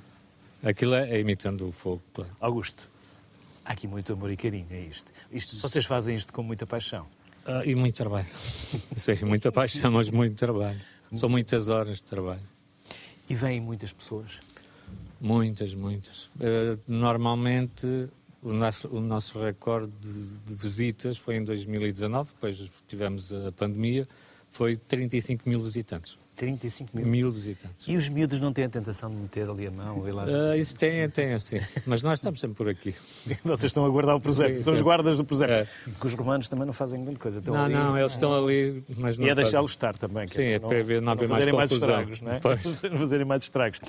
Aquilo 0.62 0.94
é, 0.96 1.10
é 1.12 1.20
imitando 1.20 1.70
o 1.70 1.72
fogo, 1.72 2.02
claro. 2.14 2.30
Augusto, 2.42 2.90
Há 3.66 3.74
aqui 3.74 3.88
muito 3.88 4.14
amor 4.14 4.32
e 4.32 4.38
carinho, 4.38 4.68
é 4.70 4.80
isto. 4.82 5.12
isto 5.32 5.56
vocês 5.58 5.86
fazem 5.86 6.16
isto 6.16 6.32
com 6.32 6.44
muita 6.44 6.68
paixão. 6.68 7.08
Uh, 7.48 7.68
e 7.68 7.74
muito 7.74 7.96
trabalho. 7.96 8.28
Sim, 8.96 9.26
muita 9.26 9.52
paixão, 9.52 9.92
mas 9.92 10.10
muito 10.12 10.36
trabalho. 10.36 10.80
São 11.16 11.28
muitas 11.28 11.70
horas 11.70 11.98
de 11.98 12.04
trabalho. 12.04 12.44
E 13.28 13.34
vêm 13.34 13.60
muitas 13.60 13.92
pessoas? 13.92 14.38
Muitas, 15.20 15.74
muitas. 15.74 16.26
Uh, 16.36 16.80
normalmente, 16.88 18.08
o 18.44 18.54
nosso, 18.54 18.88
o 18.90 19.02
nosso 19.02 19.40
recorde 19.40 19.92
de, 20.00 20.38
de, 20.46 20.56
visitas 20.56 21.18
foi 21.18 21.38
em 21.38 21.44
2019, 21.44 22.34
depois 22.34 22.72
tivemos 22.88 23.34
a 23.34 23.52
pandemia, 23.52 24.08
foi 24.52 24.78
35 24.78 25.50
mil 25.50 25.60
visitantes. 25.60 26.20
35 26.36 26.96
mil. 26.96 27.06
Mil 27.06 27.32
visitantes. 27.32 27.88
E 27.88 27.96
os 27.96 28.10
miúdos 28.10 28.40
não 28.40 28.52
têm 28.52 28.66
a 28.66 28.70
tentação 28.70 29.10
de 29.10 29.16
meter 29.16 29.50
ali 29.50 29.68
a 29.68 29.72
mão? 29.72 30.04
Lá... 30.14 30.26
Uh, 30.26 30.56
isso 30.58 30.76
tem, 30.76 31.10
tem, 31.10 31.38
sim. 31.40 31.60
Mas 31.86 32.04
nós 32.04 32.20
estamos 32.20 32.40
sempre 32.40 32.56
por 32.56 32.70
aqui. 32.70 32.94
Vocês 33.44 33.66
estão 33.66 33.86
a 33.86 33.90
guardar 33.90 34.16
o 34.16 34.22
presépio. 34.22 34.60
São 34.60 34.74
os 34.74 34.82
guardas 34.82 35.18
do 35.18 35.24
presépio. 35.24 35.56
É. 35.56 35.68
Que 36.00 36.08
os 36.08 36.14
romanos 36.14 36.48
também 36.48 36.66
não 36.66 36.74
fazem 36.74 37.02
grande 37.02 37.20
coisa. 37.20 37.40
Estão 37.40 37.54
não, 37.54 37.66
ali... 37.66 37.74
não, 37.74 37.98
eles 37.98 38.12
estão 38.12 38.34
ali, 38.34 38.84
mas 38.98 39.18
não 39.18 39.26
E 39.26 39.30
é 39.30 39.36
deixá-los 39.36 39.72
estar 39.72 39.98
também. 39.98 40.28
Sim, 40.28 40.44
é, 40.44 40.60
para 40.60 40.84
ver, 40.84 41.02
não 41.02 41.14
haver 41.14 41.30
mais 41.30 41.46
confusão. 41.46 41.58
mais 41.58 41.72
estragos, 41.72 42.22
não 42.22 42.32
é? 42.34 42.40
Pois. 42.40 42.82
fazerem 43.00 43.26
mais 43.26 43.44
estragos. 43.44 43.80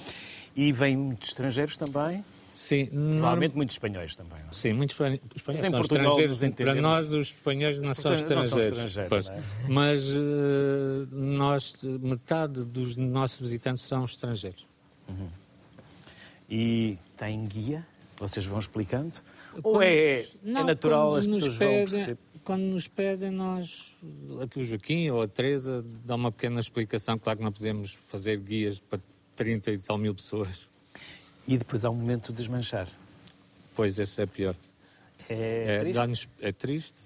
E 0.54 0.72
vêm 0.72 0.96
muitos 0.96 1.28
estrangeiros 1.28 1.76
também? 1.76 2.24
Sim, 2.56 2.86
provavelmente 2.86 3.54
muitos 3.54 3.74
espanhóis 3.74 4.16
também. 4.16 4.38
Não? 4.40 4.48
É? 4.48 4.52
Sim, 4.52 4.72
muitos 4.72 4.98
espanhóis 5.36 5.70
são 5.70 5.80
estrangeiros. 5.80 6.38
Para 6.56 6.74
nós, 6.74 7.12
os 7.12 7.26
espanhóis 7.28 7.80
não 7.82 7.92
são 7.92 8.14
estrangeiros. 8.14 8.80
Não 8.80 8.88
são 8.88 9.04
estrangeiros 9.04 9.28
é? 9.28 9.42
Mas 9.68 10.08
uh, 10.08 11.06
nós, 11.12 11.82
metade 11.82 12.64
dos 12.64 12.96
nossos 12.96 13.38
visitantes 13.38 13.84
são 13.84 14.06
estrangeiros. 14.06 14.66
Uhum. 15.06 15.28
E 16.48 16.98
tem 17.18 17.44
guia? 17.44 17.86
Vocês 18.16 18.46
vão 18.46 18.58
explicando? 18.58 19.12
Quando, 19.52 19.66
Ou 19.66 19.82
é, 19.82 20.24
não, 20.42 20.62
é 20.62 20.64
natural 20.64 21.14
as 21.14 21.26
pessoas 21.26 21.58
pedem, 21.58 22.04
vão 22.06 22.18
Quando 22.42 22.62
nos 22.62 22.88
pedem, 22.88 23.30
nós, 23.30 23.94
aqui 24.42 24.60
o 24.60 24.64
Joaquim 24.64 25.10
ou 25.10 25.20
a 25.20 25.28
Teresa, 25.28 25.84
dá 26.06 26.14
uma 26.14 26.32
pequena 26.32 26.58
explicação. 26.58 27.18
Claro 27.18 27.38
que 27.38 27.44
não 27.44 27.52
podemos 27.52 27.92
fazer 27.92 28.38
guias 28.38 28.80
para 28.80 28.98
30 29.34 29.72
e 29.72 29.78
tal 29.78 29.98
mil 29.98 30.14
pessoas. 30.14 30.74
E 31.46 31.56
depois 31.56 31.84
há 31.84 31.90
um 31.90 31.94
momento 31.94 32.32
de 32.32 32.38
desmanchar. 32.38 32.88
Pois, 33.74 33.98
esse 33.98 34.20
é 34.22 34.26
pior. 34.26 34.54
É, 35.28 35.76
é 35.76 35.92
triste? 35.92 36.28
É 36.40 36.52
triste 36.52 37.02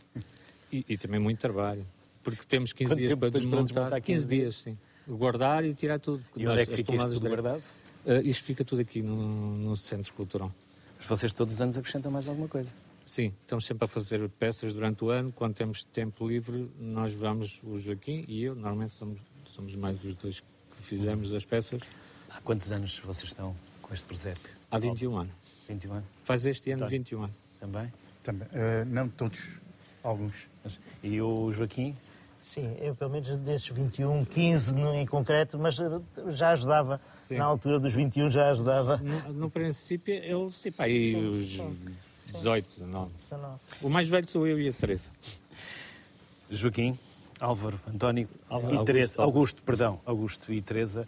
e, 0.72 0.84
e, 0.88 0.96
também 0.96 1.18
muito 1.18 1.38
trabalho. 1.38 1.86
Porque 2.22 2.44
temos 2.46 2.72
15 2.72 2.94
dias 2.94 3.14
para 3.14 3.30
desmontar. 3.30 3.66
desmontar. 3.66 4.02
15 4.02 4.28
dias, 4.28 4.56
sim. 4.56 4.78
Guardar 5.08 5.64
e 5.64 5.74
tirar 5.74 5.98
tudo. 5.98 6.22
E 6.36 6.46
onde 6.46 6.60
é 6.60 6.66
que 6.66 6.76
fica 6.76 6.94
isto 6.94 7.20
guardado? 7.20 7.62
Uh, 8.04 8.20
isto 8.24 8.44
fica 8.44 8.64
tudo 8.64 8.80
aqui 8.80 9.02
no, 9.02 9.56
no 9.56 9.76
Centro 9.76 10.12
Cultural. 10.14 10.52
Mas 10.98 11.06
vocês 11.06 11.32
todos 11.32 11.54
os 11.54 11.60
anos 11.60 11.76
acrescentam 11.76 12.10
mais 12.10 12.28
alguma 12.28 12.48
coisa? 12.48 12.70
Sim, 13.04 13.32
estamos 13.42 13.66
sempre 13.66 13.84
a 13.84 13.88
fazer 13.88 14.28
peças 14.38 14.72
durante 14.72 15.02
o 15.04 15.10
ano. 15.10 15.32
Quando 15.32 15.54
temos 15.54 15.82
tempo 15.84 16.28
livre, 16.28 16.70
nós 16.78 17.12
vamos, 17.12 17.60
o 17.64 17.78
Joaquim 17.78 18.24
e 18.28 18.44
eu, 18.44 18.54
normalmente 18.54 18.92
somos, 18.92 19.18
somos 19.46 19.74
mais 19.74 20.02
os 20.04 20.14
dois 20.14 20.40
que 20.40 20.82
fizemos 20.82 21.34
as 21.34 21.44
peças. 21.44 21.82
Há 22.28 22.40
quantos 22.40 22.70
anos 22.70 23.00
vocês 23.04 23.30
estão 23.30 23.56
com 23.90 23.94
este 23.94 24.06
presépio? 24.06 24.52
Há 24.70 24.78
21 24.78 25.18
anos. 25.18 25.34
21 25.68 25.92
anos. 25.94 26.04
Faz 26.22 26.46
este 26.46 26.70
ano 26.70 26.86
21 26.86 27.24
anos. 27.24 27.36
Também? 27.58 27.92
Também. 28.22 28.46
Uh, 28.48 28.84
não 28.86 29.08
todos, 29.08 29.40
alguns. 30.04 30.46
E 31.02 31.20
o 31.20 31.52
Joaquim? 31.52 31.96
Sim, 32.40 32.76
eu 32.80 32.94
pelo 32.94 33.10
menos 33.10 33.36
desses 33.38 33.68
21, 33.68 34.24
15 34.24 34.74
no, 34.76 34.94
em 34.94 35.04
concreto, 35.04 35.58
mas 35.58 35.78
eh, 35.78 36.00
já 36.28 36.50
ajudava. 36.52 36.98
Sim. 37.26 37.36
Na 37.36 37.44
altura 37.44 37.80
dos 37.80 37.92
21 37.92 38.30
já 38.30 38.50
ajudava. 38.50 38.96
No, 38.96 39.32
no 39.32 39.50
princípio, 39.50 40.14
ele 40.14 40.50
se 40.50 40.70
pá, 40.70 40.84
aí 40.84 41.14
os 41.16 41.60
18, 42.32 42.66
19. 42.66 43.10
O 43.82 43.90
mais 43.90 44.08
velho 44.08 44.26
sou 44.28 44.46
eu 44.46 44.58
e 44.58 44.68
a 44.68 44.72
Teresa. 44.72 45.10
Joaquim, 46.48 46.96
Álvaro, 47.40 47.78
António 47.86 48.28
Álvaro, 48.48 48.72
e 48.72 48.76
Augusto, 48.76 48.86
Teresa. 48.86 49.12
Augusto, 49.18 49.22
Augusto, 49.22 49.62
perdão, 49.62 50.00
Augusto 50.06 50.52
e 50.52 50.62
Teresa 50.62 51.06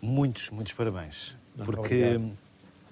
muitos, 0.00 0.50
muitos 0.50 0.72
parabéns. 0.72 1.36
Não, 1.56 1.64
porque 1.64 1.94
obrigado. 1.94 2.32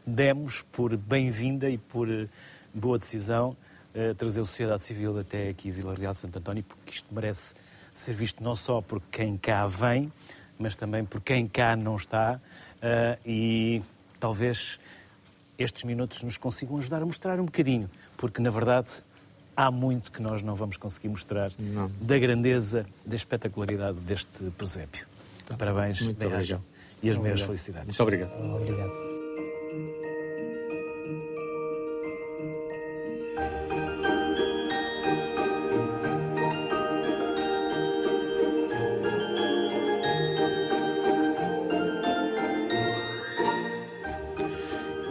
demos 0.06 0.62
por 0.62 0.96
bem-vinda 0.96 1.68
e 1.68 1.76
por 1.76 2.08
eh, 2.08 2.28
boa 2.72 2.98
decisão 2.98 3.56
uh, 3.94 4.14
trazer 4.14 4.40
a 4.40 4.44
sociedade 4.44 4.82
civil 4.82 5.18
até 5.18 5.48
aqui 5.48 5.70
a 5.70 5.72
Vila 5.72 5.94
Real 5.94 6.12
de 6.12 6.18
Santo 6.20 6.38
António, 6.38 6.62
porque 6.62 6.92
isto 6.92 7.12
merece 7.12 7.54
ser 7.92 8.14
visto 8.14 8.42
não 8.42 8.54
só 8.54 8.80
por 8.80 9.02
quem 9.10 9.36
cá 9.36 9.66
vem, 9.66 10.10
mas 10.58 10.76
também 10.76 11.04
por 11.04 11.20
quem 11.20 11.46
cá 11.46 11.74
não 11.76 11.96
está. 11.96 12.40
Uh, 12.76 13.18
e 13.26 13.82
talvez 14.18 14.78
estes 15.58 15.84
minutos 15.84 16.22
nos 16.22 16.36
consigam 16.36 16.78
ajudar 16.78 17.02
a 17.02 17.06
mostrar 17.06 17.40
um 17.40 17.44
bocadinho, 17.44 17.90
porque 18.16 18.40
na 18.40 18.50
verdade 18.50 18.88
há 19.56 19.70
muito 19.70 20.10
que 20.10 20.22
nós 20.22 20.42
não 20.42 20.54
vamos 20.54 20.76
conseguir 20.76 21.08
mostrar 21.08 21.52
não, 21.58 21.90
da 22.00 22.18
grandeza, 22.18 22.86
da 23.04 23.14
espetacularidade 23.14 23.98
deste 23.98 24.44
presépio. 24.56 25.06
Tá. 25.44 25.56
Parabéns. 25.56 26.00
Muito 26.00 26.26
obrigado 26.26 26.71
e 27.02 27.10
as 27.10 27.16
minhas 27.16 27.40
felicidades. 27.40 27.86
Muito 27.86 28.02
obrigado. 28.02 28.32
Obrigado. 28.54 29.12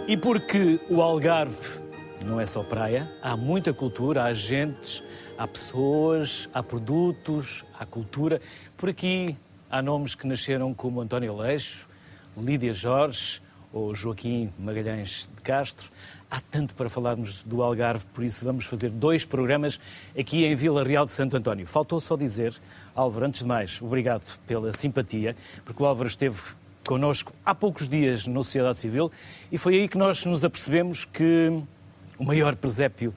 E 0.08 0.18
porque 0.18 0.78
o 0.90 1.02
Algarve 1.02 1.80
não 2.26 2.38
é 2.38 2.46
só 2.46 2.62
praia, 2.62 3.10
há 3.22 3.38
muita 3.38 3.74
cultura, 3.74 4.26
há 4.26 4.34
gentes, 4.34 5.02
há 5.38 5.48
pessoas, 5.48 6.50
há 6.54 6.62
produtos, 6.62 7.64
há 7.80 7.86
cultura. 7.86 8.42
Por 8.76 8.90
aqui 8.90 9.38
Há 9.74 9.82
nomes 9.82 10.16
que 10.16 10.28
nasceram 10.28 10.74
como 10.74 11.00
António 11.00 11.34
Leixo, 11.34 11.88
Lídia 12.36 12.74
Jorge 12.74 13.42
ou 13.72 13.96
Joaquim 13.96 14.52
Magalhães 14.60 15.30
de 15.34 15.42
Castro. 15.42 15.90
Há 16.30 16.42
tanto 16.42 16.76
para 16.76 16.90
falarmos 16.90 17.42
do 17.44 17.64
Algarve, 17.64 18.04
por 18.14 18.22
isso 18.22 18.44
vamos 18.44 18.66
fazer 18.66 18.90
dois 18.90 19.26
programas 19.26 19.80
aqui 20.20 20.44
em 20.44 20.54
Vila 20.56 20.84
Real 20.84 21.06
de 21.06 21.12
Santo 21.12 21.38
António. 21.38 21.66
Faltou 21.66 22.02
só 22.02 22.18
dizer, 22.18 22.54
Álvaro, 22.94 23.28
antes 23.28 23.44
de 23.44 23.48
mais, 23.48 23.82
obrigado 23.82 24.24
pela 24.46 24.74
simpatia, 24.74 25.38
porque 25.64 25.82
o 25.82 25.86
Álvaro 25.86 26.10
esteve 26.10 26.38
connosco 26.86 27.32
há 27.46 27.56
poucos 27.56 27.88
dias 27.88 28.28
no 28.28 28.44
Sociedade 28.44 28.78
Civil 28.78 29.10
e 29.50 29.58
foi 29.58 29.76
aí 29.76 29.88
que 29.88 29.98
nós 29.98 30.26
nos 30.26 30.44
apercebemos 30.44 31.06
que 31.06 31.64
o 32.20 32.26
maior 32.26 32.58
presépio 32.58 33.14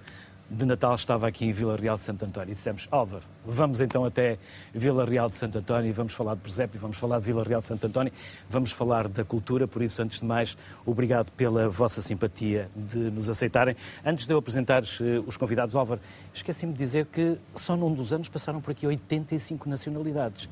de 0.48 0.64
Natal 0.64 0.94
estava 0.94 1.26
aqui 1.26 1.46
em 1.46 1.52
Vila 1.52 1.76
Real 1.76 1.96
de 1.96 2.02
Santo 2.02 2.24
António. 2.24 2.52
E 2.52 2.54
dissemos, 2.54 2.86
Álvaro, 2.90 3.24
vamos 3.44 3.80
então 3.80 4.04
até 4.04 4.38
Vila 4.72 5.04
Real 5.04 5.28
de 5.28 5.36
Santo 5.36 5.58
António 5.58 5.88
e 5.88 5.92
vamos 5.92 6.12
falar 6.12 6.34
de 6.34 6.40
presépio, 6.40 6.78
vamos 6.80 6.96
falar 6.96 7.18
de 7.18 7.26
Vila 7.26 7.42
Real 7.42 7.60
de 7.60 7.66
Santo 7.66 7.86
António, 7.86 8.12
vamos 8.48 8.70
falar 8.70 9.08
da 9.08 9.24
cultura, 9.24 9.66
por 9.66 9.82
isso, 9.82 10.02
antes 10.02 10.20
de 10.20 10.26
mais, 10.26 10.56
obrigado 10.84 11.30
pela 11.32 11.68
vossa 11.68 12.02
simpatia 12.02 12.70
de 12.74 12.98
nos 12.98 13.30
aceitarem. 13.30 13.76
Antes 14.04 14.26
de 14.26 14.32
eu 14.32 14.38
apresentar 14.38 14.82
uh, 14.82 15.24
os 15.26 15.36
convidados, 15.36 15.74
Álvaro, 15.74 16.00
esqueci-me 16.32 16.72
de 16.72 16.78
dizer 16.78 17.06
que 17.06 17.38
só 17.54 17.76
num 17.76 17.92
dos 17.92 18.12
anos 18.12 18.28
passaram 18.28 18.60
por 18.60 18.70
aqui 18.70 18.86
85 18.86 19.68
nacionalidades. 19.68 20.48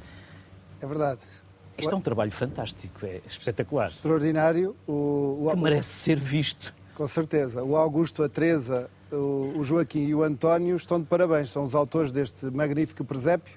É 0.80 0.86
verdade. 0.86 1.20
Isto 1.78 1.94
é 1.94 1.96
um 1.96 2.00
trabalho 2.00 2.30
fantástico, 2.30 3.04
é 3.06 3.20
espetacular. 3.26 3.88
Extraordinário. 3.88 4.76
O, 4.86 5.46
o... 5.46 5.50
Que 5.50 5.56
merece 5.56 5.88
ser 5.88 6.18
visto. 6.18 6.74
Com 7.02 7.08
certeza. 7.08 7.64
O 7.64 7.76
Augusto, 7.76 8.22
a 8.22 8.28
Teresa, 8.28 8.88
o 9.10 9.64
Joaquim 9.64 10.06
e 10.06 10.14
o 10.14 10.22
António 10.22 10.76
estão 10.76 11.00
de 11.00 11.06
parabéns, 11.06 11.50
são 11.50 11.64
os 11.64 11.74
autores 11.74 12.12
deste 12.12 12.46
magnífico 12.46 13.04
presépio 13.04 13.52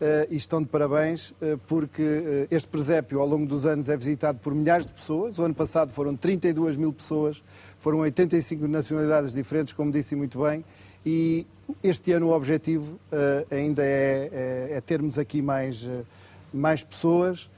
uh, 0.00 0.26
e 0.28 0.34
estão 0.34 0.60
de 0.60 0.66
parabéns 0.66 1.30
uh, 1.30 1.56
porque 1.68 2.02
uh, 2.02 2.48
este 2.50 2.66
presépio 2.66 3.20
ao 3.20 3.28
longo 3.28 3.46
dos 3.46 3.64
anos 3.64 3.88
é 3.88 3.96
visitado 3.96 4.40
por 4.40 4.52
milhares 4.52 4.88
de 4.88 4.92
pessoas. 4.92 5.38
O 5.38 5.44
ano 5.44 5.54
passado 5.54 5.92
foram 5.92 6.16
32 6.16 6.76
mil 6.76 6.92
pessoas, 6.92 7.40
foram 7.78 8.00
85 8.00 8.66
nacionalidades 8.66 9.32
diferentes, 9.32 9.72
como 9.72 9.92
disse 9.92 10.16
muito 10.16 10.42
bem, 10.42 10.64
e 11.06 11.46
este 11.80 12.10
ano 12.10 12.26
o 12.26 12.32
objetivo 12.32 12.98
ainda 13.52 13.84
é, 13.84 14.30
é, 14.32 14.68
é, 14.72 14.80
termos 14.80 15.16
aqui 15.16 15.40
mais, 15.40 15.88
mais 16.52 16.82
pessoas, 16.82 17.48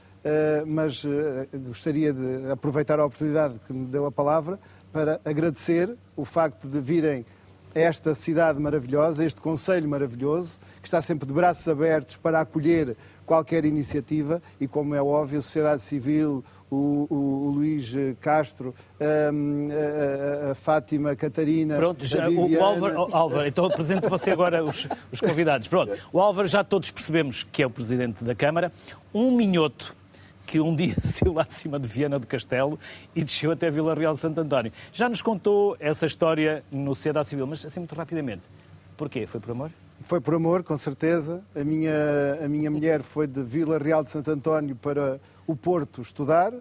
mas 0.67 1.03
gostaria 1.65 2.11
de 2.11 2.51
aproveitar 2.51 2.99
a 2.99 3.05
oportunidade 3.05 3.55
que 3.65 3.71
me 3.71 3.87
deu 3.87 4.05
a 4.05 4.11
palavra 4.11 4.59
para 4.91 5.19
agradecer 5.23 5.95
o 6.15 6.25
facto 6.25 6.67
de 6.67 6.79
virem 6.79 7.25
a 7.75 7.79
esta 7.79 8.15
cidade 8.15 8.59
maravilhosa, 8.59 9.23
este 9.23 9.39
Conselho 9.39 9.87
maravilhoso, 9.87 10.57
que 10.81 10.87
está 10.87 11.01
sempre 11.01 11.27
de 11.27 11.33
braços 11.33 11.67
abertos 11.67 12.17
para 12.17 12.41
acolher 12.41 12.95
qualquer 13.25 13.65
iniciativa 13.65 14.41
e, 14.59 14.67
como 14.67 14.95
é 14.95 15.01
óbvio, 15.01 15.39
a 15.39 15.41
sociedade 15.41 15.81
civil, 15.81 16.43
o, 16.71 17.07
o, 17.09 17.47
o 17.47 17.51
Luís 17.51 17.93
Castro, 18.19 18.73
hum, 19.33 19.69
a, 19.71 20.47
a, 20.47 20.51
a, 20.51 20.55
Fátima 20.55 21.15
Catarina. 21.15 21.75
Pronto, 21.75 22.05
já, 22.05 22.29
o, 22.29 22.63
Álvaro, 22.63 23.07
Álvaro, 23.11 23.47
então 23.47 23.65
apresento 23.65 24.09
você 24.09 24.31
agora 24.31 24.63
os, 24.63 24.87
os 25.11 25.19
convidados. 25.19 25.67
Pronto, 25.67 25.93
o 26.11 26.19
Álvaro 26.19 26.47
já 26.47 26.63
todos 26.63 26.91
percebemos 26.91 27.43
que 27.43 27.63
é 27.63 27.67
o 27.67 27.69
Presidente 27.69 28.23
da 28.23 28.35
Câmara. 28.35 28.71
Um 29.13 29.31
minhoto 29.31 29.95
que 30.47 30.61
um 30.61 30.73
dia 30.73 30.95
saiu 31.03 31.33
lá 31.33 31.43
de 31.43 31.53
cima 31.53 31.77
de 31.77 31.87
Viana 31.87 32.17
do 32.17 32.25
Castelo 32.25 32.79
e 33.13 33.23
desceu 33.23 33.51
até 33.51 33.69
Vila 33.69 33.93
Real 33.93 34.13
de 34.13 34.21
Santo 34.21 34.39
António. 34.39 34.71
Já 34.93 35.09
nos 35.09 35.21
contou 35.21 35.75
essa 35.79 36.05
história 36.05 36.63
no 36.71 36.95
Sociedade 36.95 37.29
Civil, 37.29 37.45
mas 37.45 37.63
assim 37.65 37.81
muito 37.81 37.93
rapidamente. 37.93 38.43
Porquê? 38.95 39.27
Foi 39.27 39.39
por 39.39 39.51
amor? 39.51 39.71
Foi 39.99 40.21
por 40.21 40.33
amor, 40.33 40.63
com 40.63 40.77
certeza. 40.77 41.43
A 41.53 41.63
minha, 41.63 42.39
a 42.43 42.47
minha 42.47 42.71
mulher 42.71 43.01
foi 43.01 43.27
de 43.27 43.43
Vila 43.43 43.77
Real 43.77 44.01
de 44.01 44.09
Santo 44.09 44.31
António 44.31 44.75
para 44.75 45.19
o 45.45 45.55
Porto 45.55 46.01
estudar. 46.01 46.53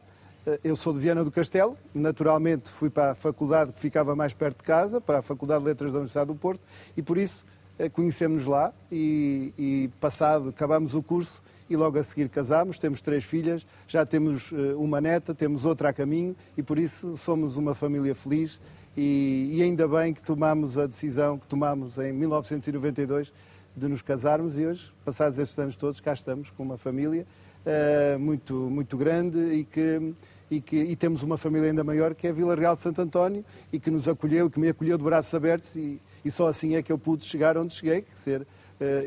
Eh, 0.47 0.61
eu 0.65 0.75
sou 0.75 0.93
de 0.93 0.99
Viana 0.99 1.23
do 1.23 1.31
Castelo, 1.31 1.77
naturalmente 1.95 2.71
fui 2.71 2.91
para 2.91 3.13
a 3.13 3.15
faculdade 3.15 3.73
que 3.73 3.79
ficava 3.79 4.17
mais 4.17 4.35
perto 4.35 4.59
de 4.59 4.65
casa, 4.65 5.01
para 5.01 5.19
a 5.19 5.23
Faculdade 5.23 5.61
de 5.61 5.67
Letras 5.67 5.93
da 5.93 5.99
Universidade 5.99 6.27
do 6.27 6.35
Porto, 6.35 6.61
e 6.97 7.03
por 7.03 7.19
isso 7.19 7.45
eh, 7.79 7.89
conhecemos 7.89 8.47
lá 8.47 8.73
e, 8.91 9.53
e 9.57 9.91
passado, 10.01 10.49
acabamos 10.49 10.95
o 10.95 11.03
curso 11.03 11.43
e 11.69 11.77
logo 11.77 11.99
a 11.99 12.05
seguir 12.05 12.29
casámos, 12.29 12.79
temos 12.79 13.03
três 13.03 13.25
filhas, 13.25 13.67
já 13.89 14.07
temos 14.07 14.53
eh, 14.53 14.75
uma 14.75 15.01
neta, 15.01 15.35
temos 15.35 15.65
outra 15.65 15.89
a 15.89 15.93
caminho 15.93 16.37
e 16.57 16.63
por 16.63 16.79
isso 16.79 17.17
somos 17.17 17.57
uma 17.57 17.75
família 17.75 18.15
feliz 18.15 18.61
e, 18.97 19.51
e 19.53 19.63
ainda 19.63 19.87
bem 19.87 20.15
que 20.15 20.23
tomamos 20.23 20.79
a 20.79 20.87
decisão 20.87 21.39
que 21.39 21.47
tomamos 21.47 21.99
em 21.99 22.13
1992 22.13 23.33
de 23.77 23.89
nos 23.89 24.01
casarmos 24.01 24.59
e 24.59 24.65
hoje, 24.65 24.91
passados 25.05 25.39
estes 25.39 25.59
anos 25.59 25.77
todos, 25.77 26.01
cá 26.01 26.15
estamos 26.15 26.51
com 26.51 26.63
uma 26.63 26.79
família 26.79 27.27
uh, 27.67 28.19
muito, 28.19 28.55
muito 28.55 28.97
grande 28.97 29.39
e 29.39 29.65
que, 29.65 30.15
e 30.51 30.61
que 30.63 30.77
e 30.77 30.97
temos 30.97 31.23
uma 31.23 31.37
família 31.37 31.69
ainda 31.69 31.85
maior 31.85 32.15
que 32.15 32.27
é 32.27 32.33
Vila 32.33 32.55
Real 32.55 32.75
de 32.75 32.81
Santo 32.81 33.03
António 33.03 33.45
e 33.71 33.79
que 33.79 33.91
nos 33.91 34.09
acolheu, 34.09 34.49
que 34.49 34.59
me 34.59 34.69
acolheu 34.69 34.97
de 34.97 35.05
braços 35.05 35.35
abertos 35.35 35.77
e, 35.77 36.01
e 36.25 36.31
só 36.31 36.49
assim 36.49 36.75
é 36.75 36.83
que 36.83 36.91
eu 36.91 36.99
pude 36.99 37.25
chegar 37.27 37.59
onde 37.59 37.75
cheguei, 37.75 38.05
ser, 38.15 38.41
uh, 38.43 38.47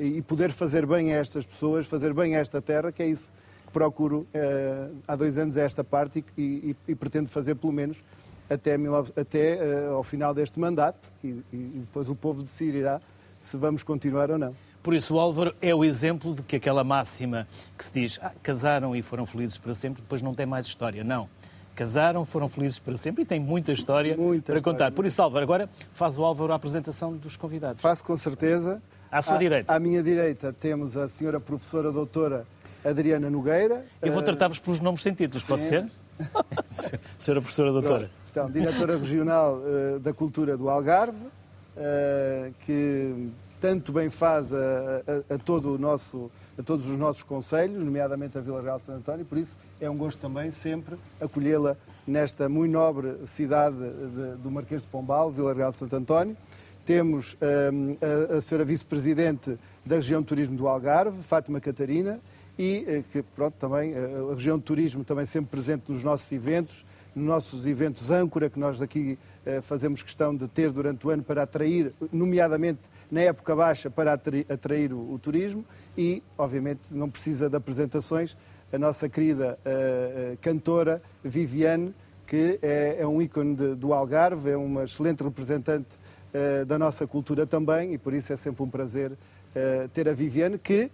e 0.02 0.22
poder 0.22 0.52
fazer 0.52 0.86
bem 0.86 1.14
a 1.14 1.18
estas 1.18 1.46
pessoas, 1.46 1.86
fazer 1.86 2.14
bem 2.14 2.36
a 2.36 2.40
esta 2.40 2.62
terra, 2.62 2.92
que 2.92 3.04
é 3.04 3.08
isso 3.08 3.32
que 3.70 3.74
procuro 3.74 4.28
uh, 4.34 4.98
há 5.08 5.16
dois 5.16 5.38
anos 5.38 5.56
a 5.56 5.62
esta 5.62 5.84
parte 5.84 6.26
e, 6.36 6.42
e, 6.42 6.76
e 6.88 6.96
pretendo 6.96 7.30
fazer 7.30 7.56
pelo 7.56 7.72
menos 7.72 8.04
até, 8.50 8.76
até 9.16 9.60
uh, 9.90 9.96
ao 9.96 10.04
final 10.04 10.34
deste 10.34 10.60
mandato 10.60 11.08
e, 11.24 11.44
e, 11.54 11.58
depois 11.82 12.10
o 12.10 12.16
povo 12.16 12.42
decidirá 12.42 13.00
se 13.40 13.56
vamos 13.56 13.84
continuar 13.84 14.32
ou 14.32 14.38
não. 14.38 14.56
Por 14.82 14.94
isso, 14.94 15.16
o 15.16 15.20
Álvaro 15.20 15.54
é 15.62 15.74
o 15.74 15.86
exemplo 15.86 16.34
de 16.34 16.42
que 16.42 16.56
aquela 16.56 16.84
máxima 16.84 17.48
que 17.78 17.86
se 17.86 17.94
diz 17.94 18.20
ah, 18.22 18.32
casaram 18.42 18.96
e 18.96 19.02
foram 19.02 19.26
felizes 19.26 19.58
para 19.58 19.76
sempre, 19.76 20.02
depois 20.02 20.22
não 20.22 20.34
tem 20.34 20.46
mais 20.46 20.66
história. 20.66 21.04
Não. 21.04 21.30
Casaram, 21.76 22.26
foram 22.26 22.50
felizes 22.50 22.80
para 22.80 22.98
sempre 22.98 23.24
e 23.24 23.26
tem 23.26 23.40
muita 23.40 23.72
história 23.72 24.18
muita 24.18 24.48
para 24.48 24.58
história, 24.58 24.62
contar. 24.62 24.92
Por 24.92 25.06
isso, 25.06 25.22
Álvaro, 25.22 25.44
agora 25.44 25.70
faz 25.94 26.18
o 26.18 26.24
Álvaro 26.26 26.52
a 26.52 26.56
apresentação 26.56 27.16
dos 27.16 27.38
convidados. 27.38 27.82
Faço 27.82 28.04
com 28.04 28.18
certeza. 28.18 28.82
À 29.12 29.22
sua 29.22 29.36
à, 29.36 29.38
direita. 29.38 29.74
À 29.74 29.80
minha 29.80 30.04
direita 30.04 30.54
temos 30.54 30.96
a 30.96 31.10
senhora 31.10 31.40
professora 31.40 31.92
doutora 31.92 32.46
Adriana 32.84 33.30
Nogueira. 33.30 33.84
Eu 34.02 34.14
vou 34.14 34.22
tratar-vos 34.22 34.60
pelos 34.60 34.80
nomes 34.80 35.02
sem 35.02 35.14
títulos, 35.14 35.44
pode 35.44 35.64
ser? 35.64 35.90
senhora 37.18 37.42
professora 37.42 37.72
doutora. 37.72 38.10
Então, 38.30 38.50
diretora 38.50 38.98
regional 38.98 39.58
uh, 39.58 40.00
da 40.00 40.14
Cultura 40.14 40.56
do 40.56 40.70
Algarve, 40.70 41.18
uh, 41.18 42.54
que 42.66 43.32
tanto 43.60 43.92
bem 43.92 44.10
faz 44.10 44.54
a, 44.54 44.58
a, 44.58 45.36
a, 45.36 45.38
todo 45.38 45.78
nosso, 45.78 46.32
a 46.58 46.64
todos 46.64 46.88
os 46.88 46.98
nossos 46.98 47.24
conselhos, 47.24 47.84
nomeadamente 47.84 48.38
a 48.38 48.42
Vila 48.42 48.62
Real 48.62 48.78
de 48.78 48.86
Santo 48.86 48.98
António, 48.98 49.26
por 49.26 49.38
isso 49.38 49.58
é 49.82 49.90
um 49.90 49.98
gosto 49.98 50.20
também 50.20 50.52
sempre 50.52 50.96
acolhê-la 51.20 51.76
nesta 52.08 52.48
muito 52.48 52.72
nobre 52.72 53.16
cidade 53.26 53.76
de, 53.76 54.38
do 54.42 54.52
Marquês 54.52 54.84
de 54.84 54.88
Pombal, 54.88 55.32
Vila 55.32 55.54
Real 55.54 55.72
de 55.72 55.78
Santo 55.78 55.96
António. 55.96 56.38
Temos 56.90 57.38
um, 57.72 57.92
eh, 58.02 58.34
a, 58.34 58.38
a 58.38 58.42
senhora 58.42 58.66
vice-presidente 58.66 59.60
da 59.86 59.98
região 59.98 60.22
de 60.22 60.28
turismo 60.28 60.58
do 60.58 60.68
Algarve, 60.68 61.22
Fátima 61.22 61.62
Catarina, 61.62 62.20
e 62.58 63.04
que 63.12 63.22
pronto, 63.22 63.54
também 63.60 63.94
a 63.94 64.34
região 64.34 64.58
de 64.58 64.64
turismo 64.64 65.04
também 65.04 65.28
sempre 65.28 65.52
presente 65.52 65.84
nos 65.88 66.04
nossos 66.04 66.32
eventos, 66.32 66.84
nos 67.16 67.28
nossos 67.28 67.68
eventos 67.68 68.10
âncora, 68.10 68.50
que 68.50 68.60
nós 68.60 68.82
aqui 68.82 69.20
eh, 69.46 69.62
fazemos 69.62 70.02
questão 70.02 70.36
de 70.36 70.48
ter 70.48 70.72
durante 70.72 71.06
o 71.06 71.12
ano 71.12 71.22
para 71.22 71.44
atrair, 71.44 71.94
nomeadamente 72.12 72.80
na 73.12 73.22
época 73.22 73.56
baixa, 73.56 73.92
para 73.92 74.14
atrair, 74.14 74.48
atrair 74.50 74.92
o, 74.92 75.14
o, 75.14 75.20
turismo. 75.20 75.64
E, 75.96 76.24
obviamente, 76.36 76.82
não 76.90 77.08
precisa 77.08 77.48
de 77.48 77.56
apresentações, 77.56 78.36
a 78.74 78.80
nossa 78.80 79.08
querida 79.08 79.60
uh, 79.60 80.36
cantora 80.42 81.04
Viviane, 81.24 81.94
que 82.26 82.58
é, 82.64 82.98
é 83.02 83.06
um 83.06 83.22
ícone 83.22 83.56
de, 83.56 83.76
do 83.76 83.94
Algarve, 83.94 84.50
é 84.50 84.58
uma 84.58 84.86
excelente 84.86 85.22
representante 85.22 86.00
uh, 86.34 86.66
da 86.66 86.78
nossa 86.78 87.06
cultura 87.08 87.46
também 87.46 87.94
e 87.94 87.98
por 87.98 88.14
isso 88.14 88.32
é 88.34 88.36
sempre 88.36 88.64
um 88.64 88.70
prazer 88.70 89.12
uh, 89.12 89.88
ter 89.94 90.08
a 90.08 90.14
Viviane, 90.14 90.58
que 90.58 90.92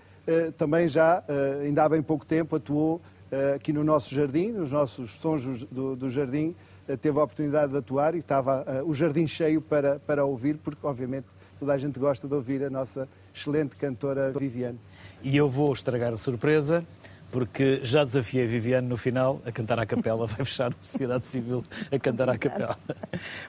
também 0.57 0.87
já, 0.87 1.23
ainda 1.63 1.83
há 1.83 1.89
bem 1.89 2.01
pouco 2.01 2.25
tempo, 2.25 2.55
atuou 2.55 2.99
eh, 3.31 3.55
aqui 3.55 3.73
no 3.73 3.83
nosso 3.83 4.13
jardim, 4.13 4.51
nos 4.51 4.71
nossos 4.71 5.11
sons 5.15 5.63
do, 5.63 5.95
do 5.95 6.09
jardim, 6.09 6.55
eh, 6.87 6.95
teve 6.95 7.19
a 7.19 7.23
oportunidade 7.23 7.71
de 7.71 7.77
atuar 7.77 8.13
e 8.15 8.19
estava 8.19 8.63
eh, 8.67 8.83
o 8.83 8.93
jardim 8.93 9.25
cheio 9.25 9.59
para, 9.61 9.99
para 9.99 10.23
ouvir, 10.23 10.57
porque 10.57 10.85
obviamente 10.85 11.25
toda 11.59 11.73
a 11.73 11.77
gente 11.77 11.99
gosta 11.99 12.27
de 12.27 12.33
ouvir 12.33 12.63
a 12.63 12.69
nossa 12.69 13.09
excelente 13.33 13.75
cantora 13.75 14.31
Viviane. 14.31 14.79
E 15.23 15.35
eu 15.35 15.49
vou 15.49 15.73
estragar 15.73 16.13
a 16.13 16.17
surpresa, 16.17 16.85
porque 17.31 17.79
já 17.81 18.03
desafiei 18.03 18.45
a 18.45 18.47
Viviane 18.47 18.87
no 18.87 18.95
final 18.95 19.41
a 19.43 19.51
cantar 19.51 19.79
à 19.79 19.85
capela, 19.85 20.27
vai 20.27 20.45
fechar 20.45 20.71
a 20.71 20.83
sociedade 20.83 21.25
civil 21.25 21.63
a 21.91 21.97
cantar 21.97 22.29
à 22.29 22.37
capela. 22.37 22.77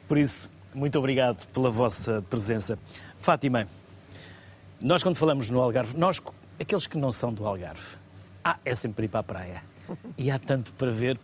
Por 0.08 0.16
isso, 0.16 0.48
muito 0.76 0.98
obrigado 0.98 1.46
pela 1.48 1.70
vossa 1.70 2.22
presença. 2.28 2.78
Fátima, 3.18 3.66
nós 4.80 5.02
quando 5.02 5.16
falamos 5.16 5.48
no 5.48 5.60
Algarve, 5.60 5.96
nós, 5.96 6.20
aqueles 6.60 6.86
que 6.86 6.98
não 6.98 7.10
são 7.10 7.32
do 7.32 7.46
Algarve, 7.46 7.96
ah, 8.44 8.58
é 8.62 8.74
sempre 8.74 9.06
ir 9.06 9.08
para 9.08 9.20
a 9.20 9.22
praia. 9.22 9.62
E 10.18 10.30
há 10.30 10.38
tanto 10.38 10.72
para 10.74 10.90
ver 10.90 11.18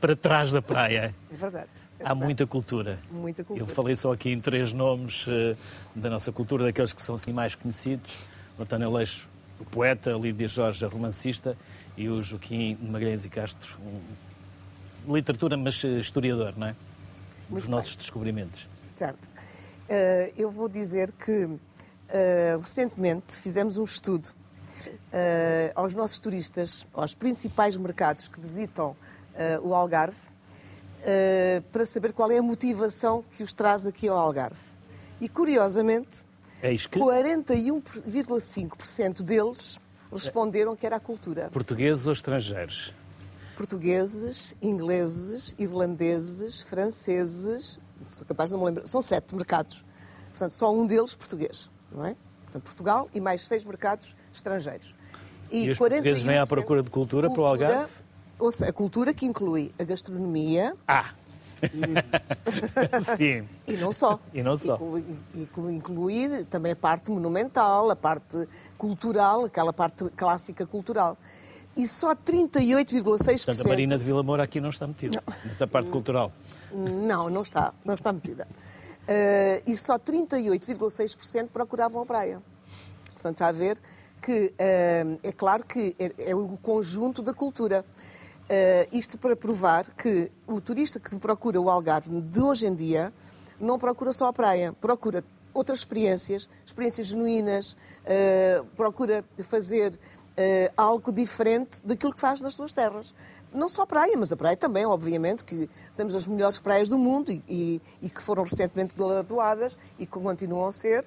para 0.00 0.14
trás 0.14 0.52
da 0.52 0.62
praia. 0.62 1.14
É 1.32 1.36
verdade. 1.36 1.68
É 1.98 2.04
há 2.08 2.14
muita 2.14 2.46
cultura. 2.46 2.98
Muita 3.10 3.42
cultura. 3.42 3.70
Eu 3.70 3.74
falei 3.74 3.96
só 3.96 4.12
aqui 4.12 4.30
em 4.30 4.38
três 4.38 4.72
nomes 4.72 5.26
uh, 5.26 5.56
da 5.94 6.08
nossa 6.08 6.30
cultura, 6.30 6.64
daqueles 6.64 6.92
que 6.92 7.02
são 7.02 7.14
assim 7.14 7.32
mais 7.32 7.54
conhecidos. 7.54 8.12
António 8.58 8.90
Leixo, 8.92 9.28
o 9.58 9.64
poeta, 9.64 10.10
Lídia 10.10 10.48
Jorge, 10.48 10.84
a 10.84 10.88
romancista, 10.88 11.56
e 11.96 12.08
o 12.08 12.22
Joaquim 12.22 12.76
Magalhães 12.80 13.24
e 13.24 13.28
Castro, 13.28 13.76
um 15.06 15.14
literatura, 15.14 15.56
mas 15.56 15.84
eh, 15.84 15.98
historiador, 15.98 16.54
não 16.56 16.68
é? 16.68 16.76
Muito 17.48 17.62
Dos 17.62 17.64
bem. 17.64 17.70
nossos 17.70 17.96
descobrimentos. 17.96 18.71
Certo. 18.86 19.26
Uh, 19.26 20.32
eu 20.36 20.50
vou 20.50 20.68
dizer 20.68 21.12
que 21.12 21.44
uh, 21.44 21.60
recentemente 22.60 23.36
fizemos 23.36 23.76
um 23.76 23.84
estudo 23.84 24.28
uh, 24.28 24.32
aos 25.74 25.94
nossos 25.94 26.18
turistas, 26.18 26.86
aos 26.94 27.14
principais 27.14 27.76
mercados 27.76 28.28
que 28.28 28.40
visitam 28.40 28.96
o 29.62 29.74
Algarve, 29.74 30.30
para 31.72 31.86
saber 31.86 32.12
qual 32.12 32.30
é 32.30 32.36
a 32.36 32.42
motivação 32.42 33.24
que 33.30 33.42
os 33.42 33.54
traz 33.54 33.86
aqui 33.86 34.08
ao 34.08 34.18
Algarve. 34.18 34.60
E, 35.22 35.28
curiosamente, 35.28 36.22
que... 36.60 37.00
41,5% 37.00 39.22
deles 39.22 39.80
responderam 40.12 40.76
que 40.76 40.84
era 40.84 40.96
a 40.96 41.00
cultura. 41.00 41.48
Portugueses 41.50 42.06
ou 42.06 42.12
estrangeiros? 42.12 42.92
Portugueses, 43.56 44.54
ingleses, 44.60 45.56
irlandeses, 45.58 46.60
franceses, 46.60 47.80
sou 48.10 48.26
capaz 48.26 48.50
de 48.50 48.54
não 48.54 48.60
me 48.60 48.66
lembrar, 48.66 48.86
são 48.86 49.02
sete 49.02 49.34
mercados. 49.34 49.84
Portanto, 50.30 50.52
só 50.52 50.74
um 50.74 50.86
deles 50.86 51.14
português, 51.14 51.70
não 51.90 52.06
é? 52.06 52.16
Portanto, 52.44 52.62
Portugal 52.64 53.08
e 53.14 53.20
mais 53.20 53.42
seis 53.42 53.64
mercados 53.64 54.16
estrangeiros. 54.32 54.94
E, 55.50 55.66
e 55.66 55.70
os 55.70 55.78
portugueses 55.78 56.22
vêm 56.22 56.38
à 56.38 56.46
procura 56.46 56.82
de 56.82 56.90
cultura, 56.90 57.28
cultura 57.28 57.34
para 57.34 57.42
o 57.42 57.46
Algarve? 57.46 57.92
Ou 58.38 58.50
seja, 58.50 58.70
a 58.70 58.72
cultura 58.72 59.14
que 59.14 59.26
inclui 59.26 59.72
a 59.78 59.84
gastronomia. 59.84 60.74
Ah! 60.88 61.10
Sim. 63.16 63.48
E 63.66 63.76
não 63.76 63.92
só. 63.92 64.18
E 64.34 64.42
não 64.42 64.58
só. 64.58 64.78
E 65.34 65.48
inclui 65.70 66.44
também 66.50 66.72
a 66.72 66.76
parte 66.76 67.10
monumental, 67.10 67.90
a 67.90 67.96
parte 67.96 68.48
cultural, 68.76 69.44
aquela 69.44 69.72
parte 69.72 70.08
clássica 70.16 70.66
cultural. 70.66 71.16
E 71.76 71.86
só 71.86 72.14
38,6%. 72.14 73.44
Portanto, 73.44 73.66
a 73.66 73.68
Marina 73.68 73.96
de 73.96 74.04
Vila 74.04 74.22
Moura 74.22 74.42
aqui 74.42 74.60
não 74.60 74.70
está 74.70 74.86
metida, 74.86 75.22
não. 75.26 75.34
nessa 75.44 75.66
parte 75.66 75.88
cultural. 75.90 76.32
Não, 76.72 77.28
não 77.28 77.42
está, 77.42 77.72
não 77.84 77.94
está 77.94 78.12
metida. 78.12 78.46
Uh, 79.02 79.70
e 79.70 79.76
só 79.76 79.98
38,6% 79.98 81.48
procuravam 81.48 82.02
a 82.02 82.06
praia. 82.06 82.42
Portanto, 83.12 83.34
está 83.34 83.48
a 83.48 83.52
ver 83.52 83.78
que 84.22 84.54
uh, 84.54 85.18
é 85.22 85.32
claro 85.32 85.64
que 85.64 85.96
é, 85.98 86.30
é, 86.30 86.34
o 86.34 86.56
conjunto 86.62 87.20
da 87.20 87.34
cultura. 87.34 87.84
Uh, 88.42 88.96
isto 88.96 89.16
para 89.16 89.34
provar 89.34 89.88
que 89.94 90.30
o 90.46 90.60
turista 90.60 91.00
que 91.00 91.16
procura 91.18 91.60
o 91.60 91.70
Algarve 91.70 92.20
de 92.20 92.40
hoje 92.40 92.66
em 92.66 92.74
dia 92.74 93.12
não 93.58 93.78
procura 93.78 94.12
só 94.12 94.26
a 94.26 94.32
praia, 94.32 94.72
procura 94.74 95.24
outras 95.54 95.78
experiências, 95.78 96.48
experiências 96.66 97.06
genuínas, 97.06 97.72
uh, 97.72 98.64
procura 98.76 99.24
fazer 99.48 99.98
algo 100.78 101.12
diferente 101.12 101.78
daquilo 101.84 102.14
que 102.14 102.20
faz 102.20 102.40
nas 102.40 102.54
suas 102.54 102.72
terras. 102.72 103.14
Não 103.52 103.68
só 103.68 103.82
a 103.82 103.86
praia, 103.86 104.16
mas 104.16 104.32
a 104.32 104.36
praia 104.36 104.56
também, 104.56 104.84
obviamente, 104.86 105.44
que 105.44 105.68
temos 105.96 106.14
as 106.14 106.26
melhores 106.26 106.58
praias 106.58 106.88
do 106.88 106.98
mundo 106.98 107.30
e, 107.30 107.42
e, 107.48 107.82
e 108.02 108.08
que 108.08 108.22
foram 108.22 108.42
recentemente 108.42 108.94
galardoadas 108.96 109.76
e 109.98 110.06
que 110.06 110.12
continuam 110.12 110.66
a 110.66 110.72
ser. 110.72 111.06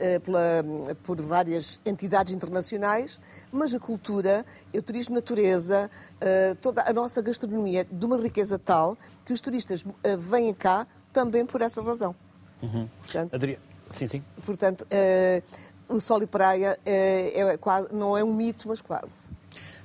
Eh, 0.00 0.20
pela, 0.20 0.62
por 1.02 1.20
várias 1.20 1.80
entidades 1.84 2.32
internacionais, 2.32 3.20
mas 3.50 3.74
a 3.74 3.80
cultura, 3.80 4.46
o 4.72 4.80
turismo 4.80 5.16
natureza, 5.16 5.90
eh, 6.20 6.54
toda 6.62 6.88
a 6.88 6.92
nossa 6.92 7.20
gastronomia 7.20 7.84
de 7.84 8.06
uma 8.06 8.16
riqueza 8.16 8.60
tal 8.60 8.96
que 9.24 9.32
os 9.32 9.40
turistas 9.40 9.84
eh, 10.04 10.16
vêm 10.16 10.54
cá 10.54 10.86
também 11.12 11.44
por 11.44 11.62
essa 11.62 11.82
razão. 11.82 12.14
Uhum. 12.62 12.88
Portanto, 13.00 13.34
Adri... 13.34 13.58
Sim, 13.88 14.06
sim. 14.06 14.24
Portanto, 14.46 14.86
o 15.88 15.98
sol 15.98 16.22
e 16.22 16.26
praia 16.26 16.78
é, 16.86 17.40
é 17.40 17.58
não 17.90 18.16
é 18.16 18.22
um 18.22 18.32
mito, 18.32 18.68
mas 18.68 18.80
quase. 18.80 19.30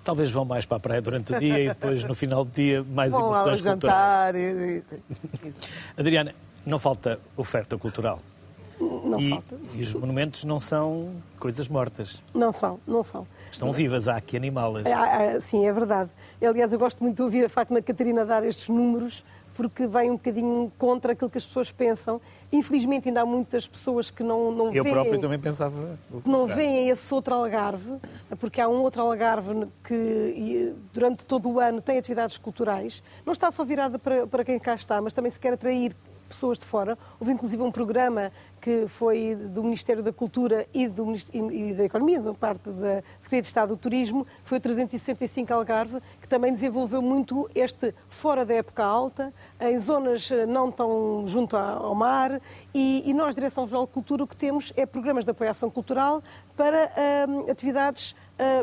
Talvez 0.03 0.31
vão 0.31 0.43
mais 0.43 0.65
para 0.65 0.77
a 0.77 0.79
praia 0.79 1.01
durante 1.01 1.33
o 1.33 1.39
dia 1.39 1.59
e 1.59 1.67
depois 1.69 2.03
no 2.03 2.13
final 2.13 2.43
do 2.43 2.51
dia 2.51 2.83
mais 2.83 3.11
Vão 3.11 3.33
emoções 3.33 3.61
jantar. 3.61 4.35
E. 4.35 4.83
Adriana, 5.97 6.35
não 6.65 6.77
falta 6.77 7.19
oferta 7.37 7.77
cultural. 7.77 8.19
Não 8.79 9.19
e, 9.19 9.29
falta. 9.29 9.55
e 9.73 9.81
os 9.81 9.93
monumentos 9.93 10.43
não 10.43 10.59
são 10.59 11.11
coisas 11.39 11.67
mortas. 11.67 12.21
Não 12.33 12.51
são, 12.51 12.79
não 12.85 13.03
são. 13.03 13.25
Estão 13.51 13.71
vivas, 13.71 14.07
há 14.07 14.19
que 14.19 14.35
animá-las. 14.35 14.85
Ah, 14.85 15.35
ah, 15.35 15.39
sim, 15.39 15.65
é 15.65 15.71
verdade. 15.71 16.09
Aliás, 16.41 16.73
eu 16.73 16.79
gosto 16.79 17.01
muito 17.01 17.17
de 17.17 17.21
ouvir 17.21 17.45
a 17.45 17.49
Fátima 17.49 17.81
Catarina 17.81 18.25
dar 18.25 18.43
estes 18.43 18.67
números, 18.67 19.23
porque 19.53 19.87
vem 19.87 20.11
um 20.11 20.13
bocadinho 20.13 20.71
contra 20.77 21.13
aquilo 21.13 21.29
que 21.29 21.37
as 21.37 21.45
pessoas 21.45 21.71
pensam. 21.71 22.19
Infelizmente, 22.51 23.07
ainda 23.07 23.21
há 23.21 23.25
muitas 23.25 23.67
pessoas 23.67 24.11
que 24.11 24.23
não, 24.23 24.51
não 24.51 24.73
Eu 24.73 24.83
veem... 24.83 24.93
próprio 24.93 25.19
também 25.19 25.39
pensava. 25.39 25.97
que 26.23 26.29
não 26.29 26.45
veem 26.45 26.89
esse 26.89 27.13
outro 27.13 27.33
Algarve, 27.33 27.97
porque 28.39 28.61
há 28.61 28.67
um 28.67 28.81
outro 28.81 29.01
Algarve 29.01 29.67
que 29.83 30.73
durante 30.93 31.25
todo 31.25 31.49
o 31.49 31.59
ano 31.59 31.81
tem 31.81 31.97
atividades 31.97 32.37
culturais. 32.37 33.03
Não 33.25 33.33
está 33.33 33.49
só 33.51 33.63
virada 33.63 33.97
para, 33.97 34.27
para 34.27 34.43
quem 34.43 34.59
cá 34.59 34.75
está, 34.75 35.01
mas 35.01 35.13
também 35.13 35.31
se 35.31 35.39
quer 35.39 35.53
atrair 35.53 35.95
pessoas 36.33 36.57
de 36.57 36.65
fora. 36.65 36.97
Houve 37.19 37.31
inclusive 37.31 37.61
um 37.61 37.71
programa 37.71 38.31
que 38.59 38.87
foi 38.87 39.35
do 39.35 39.61
Ministério 39.61 40.01
da 40.01 40.11
Cultura 40.11 40.65
e, 40.73 40.87
do, 40.87 41.13
e- 41.33 41.73
da 41.73 41.83
Economia, 41.83 42.19
da 42.19 42.33
parte 42.33 42.69
da 42.69 43.03
Secretaria 43.19 43.41
de 43.41 43.47
Estado 43.47 43.69
do 43.69 43.77
Turismo, 43.77 44.25
que 44.25 44.49
foi 44.49 44.57
o 44.57 44.61
365 44.61 45.53
Algarve, 45.53 46.01
que 46.21 46.27
também 46.27 46.53
desenvolveu 46.53 47.01
muito 47.01 47.49
este 47.53 47.93
fora 48.09 48.45
da 48.45 48.53
época 48.53 48.83
alta, 48.83 49.33
em 49.59 49.77
zonas 49.77 50.31
eh, 50.31 50.45
não 50.45 50.71
tão 50.71 51.25
junto 51.27 51.57
ao 51.57 51.93
mar, 51.93 52.41
e, 52.73 53.03
e 53.05 53.13
nós, 53.13 53.35
Direção 53.35 53.67
Geral 53.67 53.85
de 53.85 53.91
Cultura, 53.91 54.23
o 54.23 54.27
que 54.27 54.35
temos 54.35 54.71
é 54.77 54.85
programas 54.85 55.25
de 55.25 55.31
apoio 55.31 55.49
à 55.49 55.51
ação 55.51 55.69
cultural 55.69 56.23
para 56.55 56.89
hum, 57.27 57.51
atividades 57.51 58.15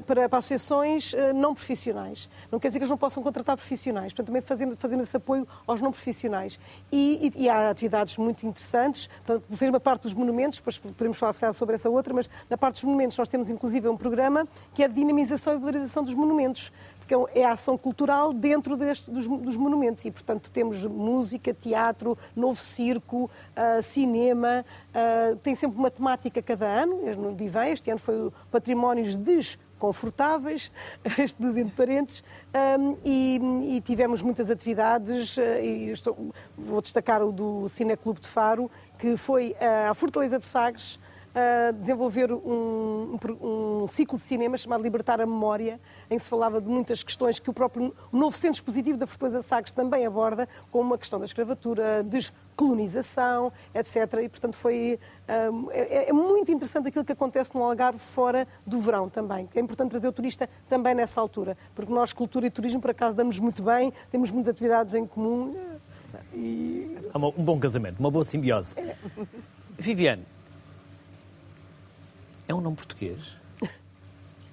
para, 0.07 0.29
para 0.29 0.39
associações 0.39 1.13
uh, 1.13 1.33
não 1.35 1.55
profissionais. 1.55 2.29
Não 2.51 2.59
quer 2.59 2.69
dizer 2.69 2.79
que 2.79 2.83
eles 2.85 2.91
não 2.91 2.99
possam 2.99 3.23
contratar 3.23 3.57
profissionais, 3.57 4.13
portanto, 4.13 4.27
também 4.27 4.43
fazemos, 4.43 4.77
fazemos 4.79 5.07
esse 5.07 5.17
apoio 5.17 5.47
aos 5.67 5.81
não 5.81 5.91
profissionais. 5.93 6.59
E, 6.91 7.33
e- 7.37 7.45
e 7.45 7.49
há 7.49 7.71
atividades 7.71 8.17
muito 8.17 8.47
interessantes, 8.47 9.09
portanto, 9.25 9.45
por 9.49 9.69
uma 9.69 9.81
parte 9.81 10.03
dos 10.03 10.15
monumentos, 10.15 10.59
depois 10.59 10.79
podemos 10.79 11.19
falar 11.19 11.33
calhar, 11.35 11.55
sobre 11.55 11.75
essa 11.77 11.89
outra, 11.89 12.13
mas 12.13 12.29
na 12.49 12.57
parte 12.59 12.75
dos 12.75 12.85
monumentos 12.85 13.17
nós 13.17 13.29
temos 13.29 13.49
inclusive 13.51 13.89
um 13.89 13.97
programa 13.97 14.47
que 14.75 14.83
é 14.83 14.89
de 14.89 14.95
dinamização 14.95 15.55
e 15.55 15.59
valorização 15.59 16.03
dos 16.03 16.15
monumentos. 16.15 16.73
Porque 17.11 17.39
é 17.41 17.45
a 17.45 17.53
ação 17.55 17.77
cultural 17.77 18.33
dentro 18.33 18.77
deste, 18.77 19.11
dos, 19.11 19.27
dos 19.27 19.57
monumentos. 19.57 20.05
E, 20.05 20.11
portanto, 20.13 20.49
temos 20.51 20.85
música, 20.85 21.53
teatro, 21.53 22.17
novo 22.37 22.61
circo, 22.61 23.29
ah, 23.57 23.83
cinema, 23.83 24.65
ah, 24.95 25.37
tem 25.43 25.57
sempre 25.57 25.77
uma 25.77 25.91
temática 25.91 26.41
cada 26.41 26.67
ano, 26.67 27.15
no 27.17 27.35
Divã, 27.35 27.67
este 27.67 27.91
ano 27.91 27.99
foi 27.99 28.27
o 28.27 28.33
Patrimónios 28.51 29.17
Desconfortáveis, 29.17 30.71
este 31.19 31.41
dos 31.43 31.73
parentes, 31.73 32.23
ahm, 32.55 32.95
e, 33.05 33.41
e 33.77 33.81
tivemos 33.81 34.23
muitas 34.23 34.49
atividades, 34.49 35.37
ah, 35.37 35.61
e 35.61 35.91
estou- 35.91 36.33
vou 36.57 36.81
destacar 36.81 37.23
o 37.23 37.33
do 37.33 37.69
Cineclube 37.69 38.21
de 38.21 38.29
Faro, 38.29 38.71
que 38.99 39.17
foi 39.17 39.57
à 39.89 39.93
Fortaleza 39.95 40.39
de 40.39 40.45
Sagres, 40.45 40.99
a 41.35 41.71
desenvolver 41.73 42.33
um, 42.33 43.17
um 43.41 43.87
ciclo 43.87 44.19
de 44.19 44.25
cinema 44.25 44.59
chamado 44.59 44.83
Libertar 44.83 45.21
a 45.21 45.27
Memória, 45.27 45.81
em 46.11 46.17
que 46.17 46.23
se 46.25 46.29
falava 46.29 46.61
de 46.61 46.69
muitas 46.69 47.03
questões 47.03 47.39
que 47.39 47.49
o 47.49 47.53
próprio 47.53 47.95
o 48.13 48.17
novo 48.17 48.37
centro 48.37 48.57
expositivo 48.57 48.99
da 48.99 49.07
Fortaleza 49.07 49.41
Sagres 49.43 49.73
também 49.73 50.05
aborda, 50.05 50.49
como 50.73 50.93
a 50.95 50.99
questão 50.99 51.19
da 51.21 51.25
escravatura, 51.25 52.03
descolonização, 52.03 53.53
etc. 53.75 53.97
E, 54.25 54.29
portanto, 54.29 54.57
foi 54.57 54.99
hum, 55.53 55.69
é, 55.71 56.09
é 56.09 56.13
muito 56.13 56.51
interessante 56.51 56.89
aquilo 56.89 57.05
que 57.05 57.13
acontece 57.13 57.55
no 57.55 57.63
Algarve 57.63 57.99
fora 58.01 58.47
do 58.67 58.81
verão 58.81 59.09
também. 59.09 59.49
É 59.55 59.61
importante 59.61 59.91
trazer 59.91 60.09
o 60.09 60.13
turista 60.13 60.49
também 60.69 60.95
nessa 60.95 61.21
altura, 61.21 61.57
porque 61.75 61.93
nós, 61.93 62.13
cultura 62.13 62.47
e 62.47 62.51
turismo, 62.51 62.81
por 62.81 62.91
acaso, 62.91 63.17
damos 63.17 63.39
muito 63.39 63.63
bem, 63.63 63.93
temos 64.11 64.31
muitas 64.31 64.51
atividades 64.51 64.95
em 64.95 65.07
comum. 65.07 65.55
E 66.35 66.99
Há 67.15 67.19
uma- 67.19 67.29
um 67.29 67.45
bom 67.45 67.59
casamento, 67.61 68.01
uma 68.01 68.11
boa 68.11 68.25
simbiose. 68.25 68.75
Viviane, 69.79 70.25
é 72.51 72.55
um 72.55 72.61
nome 72.61 72.77
português? 72.77 73.37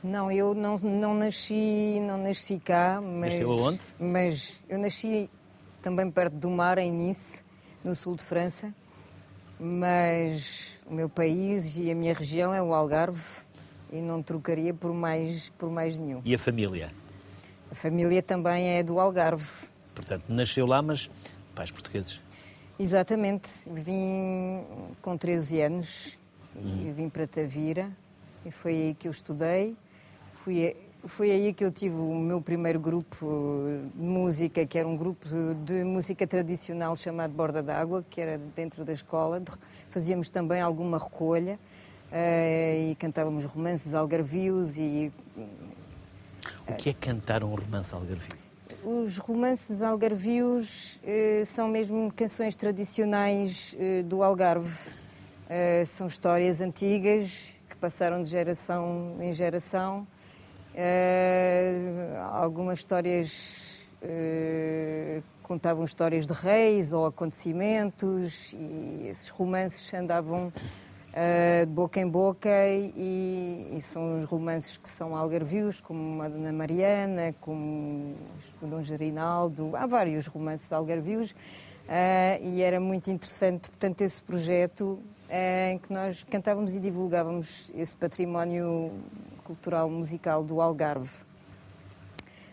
Não, 0.04 0.32
eu 0.32 0.54
não, 0.54 0.78
não 0.78 1.14
nasci, 1.16 2.00
não 2.00 2.18
nasci 2.18 2.60
cá, 2.60 3.02
mas 3.02 3.34
Nasceu 3.34 3.52
aonde? 3.52 3.82
Mas 4.00 4.64
eu 4.70 4.78
nasci 4.78 5.30
também 5.82 6.10
perto 6.10 6.36
do 6.36 6.50
mar, 6.50 6.78
em 6.78 6.92
Nice, 6.92 7.44
no 7.84 7.96
sul 7.96 8.16
de 8.16 8.24
França. 8.24 8.74
Mas 9.60 10.80
o 10.86 10.94
meu 10.94 11.10
país 11.10 11.78
e 11.78 11.92
a 11.92 11.96
minha 11.96 12.14
região 12.14 12.54
é 12.54 12.62
o 12.62 12.76
Algarve 12.76 13.24
e 13.92 14.00
não 14.00 14.22
trocaria 14.22 14.74
por 14.74 14.94
mais 14.94 15.50
por 15.58 15.72
mais 15.72 15.98
nenhum. 15.98 16.22
E 16.24 16.36
a 16.36 16.40
família? 16.40 16.92
A 17.72 17.76
família 17.76 18.22
também 18.22 18.78
é 18.78 18.84
do 18.84 19.00
Algarve. 19.00 19.68
Portanto, 19.96 20.26
nasceu 20.30 20.68
lá, 20.68 20.82
mas 20.82 21.10
pais 21.56 21.72
portugueses. 21.72 22.22
Exatamente. 22.80 23.50
Vim 23.66 24.64
com 25.02 25.18
13 25.18 25.62
anos 25.62 26.18
e 26.63 26.91
vim 26.91 27.10
para 27.10 27.28
Tavira 27.28 27.91
e 28.46 28.52
foi 28.52 28.74
aí 28.74 28.93
que 28.96 29.08
eu 29.08 29.12
estudei. 29.12 29.76
Fui, 30.34 30.76
foi 31.06 31.32
aí 31.32 31.54
que 31.54 31.63
eu 31.63 31.72
tive 31.72 31.96
o 31.96 32.15
meu 32.15 32.41
primeiro 32.41 32.80
grupo 32.80 33.63
de 33.93 34.02
música, 34.02 34.65
que 34.65 34.78
era 34.78 34.88
um 34.88 34.96
grupo 34.96 35.28
de 35.65 35.84
música 35.84 36.26
tradicional 36.26 36.96
chamado 36.96 37.34
Borda 37.34 37.62
d'Água, 37.62 38.06
que 38.10 38.22
era 38.22 38.38
dentro 38.56 38.86
da 38.86 38.93
escola. 38.93 39.41
Fazíamos 39.89 40.30
também 40.30 40.62
alguma 40.62 40.98
recolha 40.98 41.60
eh, 42.12 42.91
e 42.91 42.96
cantávamos 42.96 43.46
romances 43.46 43.93
algarvios 43.93 44.78
e 44.78 45.12
O 46.67 46.74
que 46.74 46.89
é 46.89 46.93
cantar 46.93 47.43
um 47.43 47.54
romance 47.54 47.93
algarvio? 47.93 48.38
Os 48.84 49.17
romances 49.17 49.82
algarvios 49.82 51.00
eh, 51.04 51.43
são 51.46 51.67
mesmo 51.67 52.12
canções 52.13 52.56
tradicionais 52.56 53.76
eh, 53.80 54.04
do 54.04 54.24
Algarve. 54.24 55.07
Eh, 55.50 55.86
são 55.86 56.08
histórias 56.08 56.60
antigas 56.60 57.58
que 57.70 57.76
passaram 57.78 58.22
de 58.22 58.30
geração 58.30 59.16
em 59.22 59.32
geração. 59.32 60.06
Eh, 60.76 62.22
algumas 62.32 62.80
histórias 62.80 63.88
eh, 64.02 65.22
contavam 65.44 65.86
histórias 65.86 66.28
de 66.28 66.34
reis 66.34 66.92
ou 66.92 67.06
acontecimentos 67.06 68.54
e 68.60 69.08
esses 69.08 69.30
romances 69.30 69.94
andavam 69.94 70.52
de 71.66 71.72
boca 71.72 72.00
em 72.00 72.08
boca 72.08 72.68
e, 72.68 73.72
e 73.76 73.82
são 73.82 74.18
os 74.18 74.26
romances 74.26 74.78
que 74.78 74.88
são 74.88 75.16
algarvios, 75.16 75.82
como 75.82 76.22
a 76.22 76.28
Dona 76.30 76.52
Mariana, 76.52 77.34
como 77.42 78.14
o 78.62 78.68
Dom 78.68 78.84
Gerinaldo, 78.84 79.76
há 79.76 79.88
vários 79.88 80.28
romances 80.28 80.72
algarvios 80.72 81.34
e 82.40 82.62
era 82.62 82.80
muito 82.80 83.10
interessante, 83.10 83.68
portanto, 83.68 84.04
esse 84.04 84.22
projeto 84.22 85.02
em 85.30 85.78
que 85.78 85.92
nós 85.92 86.24
cantávamos 86.24 86.74
e 86.74 86.80
divulgávamos 86.80 87.72
esse 87.76 87.96
património 87.96 88.92
cultural 89.44 89.90
musical 89.90 90.44
do 90.44 90.62
Algarve. 90.62 91.26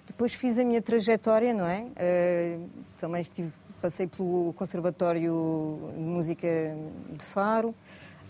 Depois 0.07 0.35
fiz 0.35 0.59
a 0.59 0.65
minha 0.65 0.83
trajetória, 0.83 1.55
não 1.55 1.67
é? 1.67 1.87
Eh, 1.97 2.59
também 3.01 3.21
estive, 3.21 3.53
passei 3.81 4.07
pelo 4.07 4.53
Conservatório 4.53 5.93
de 5.95 6.01
Música 6.01 6.49
de 7.11 7.25
Faro. 7.25 7.75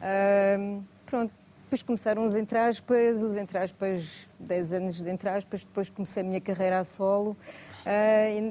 Ah, 0.00 0.80
pronto, 1.07 1.33
depois 1.64 1.83
começaram 1.83 2.24
os 2.24 2.37
entraspas, 2.37 3.22
os 3.22 3.37
entraspas, 3.37 4.28
10 4.38 4.72
anos 4.74 5.02
de 5.02 5.11
entraspas, 5.11 5.64
depois 5.64 5.88
comecei 5.88 6.22
a 6.22 6.26
minha 6.26 6.40
carreira 6.40 6.78
a 6.78 6.85
solo. 6.85 7.37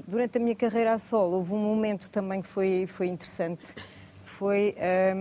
Durante 0.07 0.37
a 0.37 0.41
minha 0.41 0.55
carreira 0.55 0.93
a 0.93 0.97
solo 0.97 1.37
houve 1.37 1.53
um 1.53 1.59
momento 1.59 2.09
também 2.09 2.41
que 2.41 2.47
foi, 2.47 2.85
foi 2.87 3.07
interessante, 3.07 3.75
foi 4.37 4.75
ah, 4.79 5.13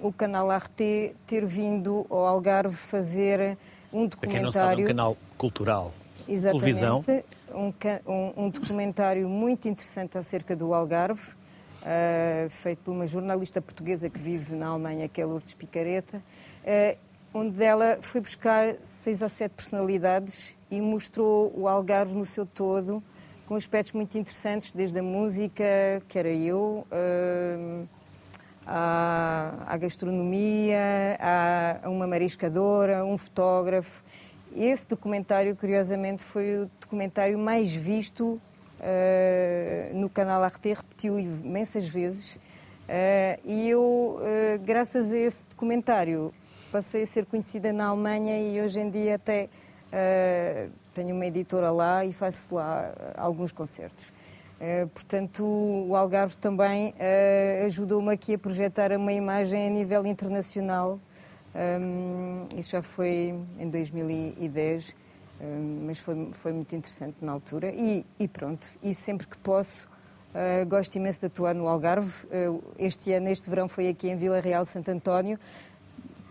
o 0.00 0.12
canal 0.12 0.50
RT 0.50 1.14
ter 1.26 1.44
vindo 1.44 2.06
ao 2.10 2.26
Algarve 2.26 2.74
fazer 2.76 3.56
um 3.92 4.08
Para 4.08 4.28
quem 4.30 4.40
não 4.42 4.50
sabe, 4.52 4.82
é 4.82 4.84
documentário. 4.84 4.84
um 4.84 4.88
canal 4.88 5.16
cultural. 5.38 5.92
Exatamente. 6.28 6.60
Televisão. 6.62 7.04
Um, 7.54 7.72
um- 8.06 8.32
um 8.46 8.50
documentário 8.50 9.28
muito 9.28 9.68
interessante 9.68 10.18
acerca 10.18 10.56
do 10.56 10.74
Algarve, 10.74 11.34
ah, 11.82 12.46
feito 12.50 12.78
por 12.84 12.92
uma 12.92 13.06
jornalista 13.06 13.60
portuguesa 13.62 14.08
que 14.10 14.18
vive 14.18 14.54
na 14.56 14.68
Alemanha, 14.68 15.08
que 15.08 15.20
é 15.20 15.24
Lourdes 15.24 15.54
Picareta, 15.54 16.20
ah, 16.66 16.96
onde 17.32 17.62
ela 17.62 17.98
foi 18.00 18.20
buscar 18.20 18.74
seis 18.80 19.22
a 19.22 19.28
sete 19.28 19.52
personalidades 19.52 20.56
e 20.70 20.80
mostrou 20.80 21.52
o 21.56 21.68
Algarve 21.68 22.14
no 22.14 22.24
seu 22.26 22.44
todo, 22.46 23.02
com 23.46 23.54
aspectos 23.54 23.92
muito 23.92 24.18
interessantes, 24.18 24.72
desde 24.72 24.98
a 24.98 25.02
música, 25.02 25.62
que 26.08 26.18
era 26.18 26.30
eu, 26.30 26.84
ah, 26.90 27.84
à, 28.66 29.76
gastronomia, 29.78 31.18
a 31.20 31.88
uma 31.88 32.06
mariscadora, 32.06 33.04
um 33.04 33.16
fotógrafo. 33.16 34.02
Esse 34.54 34.88
documentário, 34.88 35.54
curiosamente, 35.54 36.22
foi 36.22 36.62
o 36.62 36.70
documentário 36.80 37.38
mais 37.38 37.72
visto 37.72 38.40
eh, 38.80 39.90
no 39.94 40.08
canal 40.08 40.44
RT, 40.44 40.74
repetiu 40.74 41.18
imensas 41.18 41.88
vezes. 41.88 42.38
Eh, 42.88 43.38
e 43.44 43.68
eu, 43.68 44.18
eh, 44.22 44.58
graças 44.58 45.12
a 45.12 45.18
esse 45.18 45.44
documentário, 45.46 46.32
passei 46.70 47.02
a 47.02 47.06
ser 47.06 47.26
conhecida 47.26 47.72
na 47.72 47.86
Alemanha 47.86 48.38
e 48.38 48.60
hoje 48.60 48.80
em 48.80 48.90
dia 48.90 49.14
até 49.14 49.48
uh, 49.86 50.70
tenho 50.92 51.14
uma 51.14 51.24
editora 51.24 51.70
lá 51.70 52.04
e 52.04 52.12
faço 52.12 52.54
lá 52.54 52.92
alguns 53.16 53.52
concertos. 53.52 54.12
Uh, 54.60 54.88
portanto, 54.88 55.44
o 55.44 55.94
Algarve 55.94 56.36
também 56.36 56.90
uh, 56.90 57.66
ajudou-me 57.66 58.12
aqui 58.12 58.34
a 58.34 58.38
projetar 58.38 58.92
uma 58.92 59.12
imagem 59.12 59.66
a 59.66 59.70
nível 59.70 60.06
internacional. 60.06 60.98
Um, 61.54 62.46
isso 62.58 62.70
já 62.70 62.82
foi 62.82 63.34
em 63.58 63.68
2010, 63.68 64.94
um, 65.40 65.86
mas 65.86 65.98
foi, 65.98 66.30
foi 66.32 66.52
muito 66.52 66.74
interessante 66.74 67.16
na 67.20 67.32
altura. 67.32 67.70
E, 67.70 68.04
e 68.18 68.26
pronto, 68.26 68.66
e 68.82 68.94
sempre 68.94 69.26
que 69.26 69.36
posso, 69.38 69.88
Uh, 70.36 70.66
gosto 70.66 70.94
imenso 70.96 71.20
de 71.20 71.26
atuar 71.26 71.54
no 71.54 71.66
Algarve. 71.66 72.26
Uh, 72.26 72.62
este 72.78 73.10
ano, 73.10 73.30
este 73.30 73.48
verão, 73.48 73.66
foi 73.68 73.88
aqui 73.88 74.06
em 74.06 74.16
Vila 74.16 74.38
Real 74.38 74.64
de 74.64 74.68
Santo 74.68 74.90
António, 74.90 75.38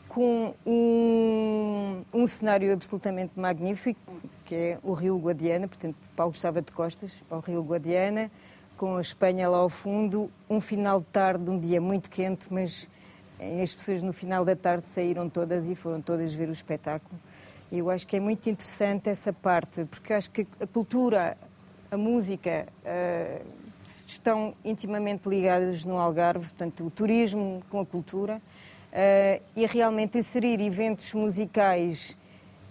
com 0.08 0.54
um, 0.64 2.04
um 2.14 2.28
cenário 2.28 2.72
absolutamente 2.72 3.32
magnífico, 3.36 4.00
que 4.45 4.55
é 4.55 4.79
o 4.84 4.93
Rio 4.93 5.17
Guadiana, 5.17 5.67
portanto, 5.67 5.95
Paulo 6.15 6.31
Gustavo 6.31 6.62
de 6.62 6.71
Costas, 6.71 7.23
para 7.27 7.38
o 7.38 7.41
Rio 7.41 7.63
Guadiana, 7.63 8.31
com 8.77 8.97
a 8.97 9.01
Espanha 9.01 9.49
lá 9.49 9.58
ao 9.58 9.69
fundo, 9.69 10.29
um 10.49 10.62
final 10.62 10.99
de 10.99 11.08
tarde, 11.08 11.49
um 11.49 11.60
dia 11.60 11.81
muito 11.81 12.10
quente, 12.10 12.47
mas 12.51 12.89
as 13.62 13.73
pessoas 13.73 14.03
no 14.03 14.13
final 14.13 14.45
da 14.45 14.55
tarde 14.55 14.86
saíram 14.86 15.29
todas 15.29 15.67
e 15.67 15.75
foram 15.75 16.01
todas 16.01 16.34
ver 16.34 16.47
o 16.47 16.51
espetáculo. 16.51 17.19
E 17.71 17.79
eu 17.79 17.89
acho 17.89 18.08
que 18.08 18.15
é 18.15 18.19
muito 18.19 18.47
interessante 18.49 19.10
essa 19.10 19.34
parte, 19.34 19.84
porque 19.86 20.13
acho 20.13 20.29
que 20.29 20.47
a 20.62 20.67
cultura, 20.67 21.36
a 21.89 21.97
música, 21.97 22.67
uh, 22.86 23.45
estão 23.84 24.53
intimamente 24.63 25.27
ligadas 25.27 25.84
no 25.84 25.97
Algarve, 25.97 26.45
portanto, 26.45 26.86
o 26.86 26.91
turismo 26.91 27.63
com 27.69 27.79
a 27.79 27.86
cultura, 27.86 28.38
uh, 28.38 29.43
e 29.55 29.65
realmente 29.65 30.17
inserir 30.17 30.62
eventos 30.62 31.13
musicais 31.13 32.17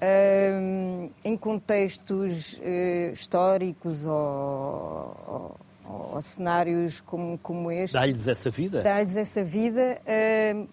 uh, 0.04 1.10
em 1.24 1.36
contextos 1.36 2.58
uh, 2.58 3.12
históricos 3.12 4.06
ou, 4.06 5.56
ou, 5.84 6.14
ou, 6.14 6.20
cenários 6.20 7.00
como, 7.00 7.38
como 7.38 7.70
este. 7.70 7.94
Dá-lhes 7.94 8.28
essa 8.28 8.50
vida? 8.50 8.82
Dá-lhes 8.82 9.16
essa 9.16 9.42
vida, 9.42 10.00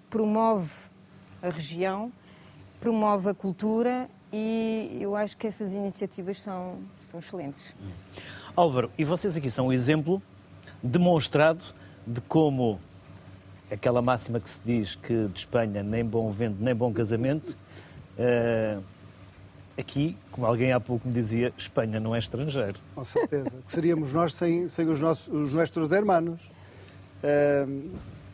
promove 0.09 0.71
a 1.41 1.49
região, 1.49 2.11
promove 2.79 3.29
a 3.29 3.33
cultura 3.33 4.09
e 4.31 4.97
eu 4.99 5.15
acho 5.15 5.35
que 5.37 5.47
essas 5.47 5.73
iniciativas 5.73 6.41
são, 6.41 6.79
são 6.99 7.19
excelentes. 7.19 7.75
Álvaro, 8.55 8.91
e 8.97 9.03
vocês 9.03 9.35
aqui 9.35 9.49
são 9.49 9.67
o 9.67 9.73
exemplo 9.73 10.21
demonstrado 10.81 11.61
de 12.05 12.21
como 12.21 12.79
aquela 13.69 14.01
máxima 14.01 14.39
que 14.39 14.49
se 14.49 14.59
diz 14.65 14.95
que 14.95 15.27
de 15.27 15.39
Espanha 15.39 15.83
nem 15.83 16.03
bom 16.03 16.31
vento 16.31 16.57
nem 16.59 16.75
bom 16.75 16.91
casamento, 16.91 17.57
uh, 18.17 18.83
aqui, 19.77 20.17
como 20.31 20.45
alguém 20.45 20.71
há 20.71 20.79
pouco 20.79 21.07
me 21.07 21.13
dizia, 21.13 21.53
Espanha 21.57 21.99
não 21.99 22.15
é 22.15 22.19
estrangeiro. 22.19 22.79
Com 22.95 23.03
certeza. 23.03 23.49
que 23.49 23.71
seríamos 23.71 24.11
nós 24.11 24.33
sem, 24.33 24.67
sem 24.67 24.87
os, 24.87 24.99
nossos, 24.99 25.27
os 25.27 25.51
nossos 25.51 25.91
hermanos. 25.91 26.41
Uh, 27.23 27.89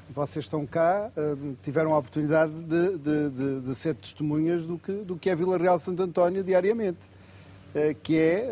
vocês 0.09 0.45
estão 0.45 0.65
cá, 0.65 1.11
uh, 1.15 1.57
tiveram 1.61 1.93
a 1.93 1.97
oportunidade 1.97 2.51
de, 2.51 2.97
de, 2.97 3.29
de, 3.29 3.61
de, 3.61 3.75
ser 3.75 3.93
testemunhas 3.95 4.65
do 4.65 4.77
que, 4.79 4.91
do 4.91 5.17
que 5.17 5.29
é 5.29 5.35
Vila 5.35 5.57
Real 5.57 5.77
Santo 5.79 6.01
António 6.01 6.43
diariamente. 6.43 6.99
que 8.01 8.17
é, 8.17 8.49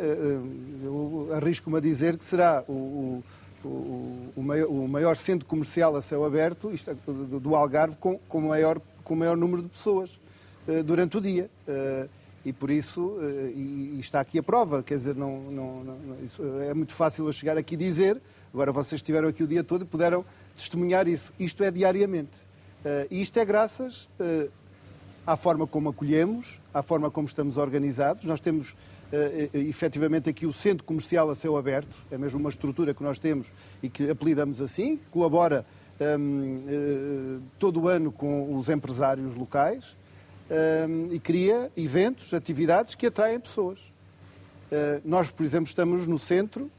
eu 0.84 1.30
arrisco-me 1.34 1.78
a 1.78 1.80
dizer 1.80 2.16
que 2.18 2.24
será 2.24 2.64
o 2.68 3.24
o, 3.66 4.32
o, 4.36 4.44
maior, 4.44 4.68
o, 4.68 4.88
maior, 4.88 5.16
centro 5.16 5.48
comercial 5.48 5.96
a 5.96 6.02
céu 6.02 6.24
aberto 6.24 6.72
isto, 6.72 6.92
é, 6.92 6.96
do, 7.06 7.40
do, 7.40 7.56
Algarve 7.56 7.98
com, 7.98 8.18
com, 8.30 8.42
maior, 8.42 8.80
com 9.04 9.16
maior 9.16 9.36
número 9.36 9.64
de 9.64 9.70
pessoas 9.70 10.20
uh, 10.68 10.84
durante 10.84 11.18
o 11.18 11.22
dia. 11.22 11.50
E 12.46 12.54
por 12.54 12.70
isso, 12.70 13.02
uh, 13.02 13.52
e, 13.56 13.98
está 14.00 14.20
aqui 14.20 14.38
a 14.40 14.44
prova, 14.44 14.84
quer 14.84 14.98
dizer, 14.98 15.16
não, 15.16 15.42
não, 15.52 15.84
não 15.84 16.62
é 16.62 16.74
muito 16.74 16.94
fácil 16.94 17.26
eu 17.28 17.34
chegar 17.34 17.58
aqui 17.58 17.74
e 17.74 17.78
dizer, 17.78 18.22
agora 18.54 18.72
vocês 18.72 19.00
estiveram 19.00 19.28
aqui 19.28 19.44
o 19.44 19.48
dia 19.48 19.64
todo 19.64 19.82
e 19.82 19.86
puderam 19.86 20.24
testemunhar 20.56 21.08
isso. 21.08 21.34
Isto 21.40 21.64
é 21.64 21.72
diariamente. 21.72 22.38
e 23.10 23.20
isto 23.20 23.38
é 23.40 23.44
graças 23.44 24.08
à 25.26 25.36
forma 25.36 25.66
como 25.66 25.90
acolhemos, 25.90 26.62
à 26.74 26.82
forma 26.84 27.10
como 27.10 27.28
estamos 27.28 27.58
organizados. 27.58 28.24
Nós 28.24 28.40
temos 28.40 28.76
efetivamente 29.54 30.30
aqui 30.30 30.46
o 30.46 30.54
centro 30.54 30.86
comercial 30.86 31.30
a 31.30 31.36
céu 31.36 31.58
aberto, 31.58 31.96
é 32.12 32.18
mesmo 32.18 32.40
uma 32.40 32.50
estrutura 32.50 32.94
que 32.94 33.04
nós 33.04 33.20
temos 33.20 33.48
e 33.82 33.90
que 33.90 34.10
apelidamos 34.10 34.62
assim, 34.62 34.98
que 34.98 35.06
colabora 35.12 35.66
uh, 36.00 37.42
todo 37.58 37.82
o 37.82 37.88
ano 37.88 38.12
com 38.12 38.56
os 38.56 38.70
empresários 38.70 39.36
locais 39.36 39.96
e 41.12 41.20
cria 41.20 41.72
eventos, 41.76 42.34
atividades 42.34 42.94
que 42.96 43.08
atraem 43.08 43.40
pessoas. 43.40 43.80
Uh, 43.80 45.02
nós, 45.04 45.32
por 45.32 45.44
exemplo, 45.44 45.68
estamos 45.68 46.06
no 46.06 46.20
centro 46.20 46.70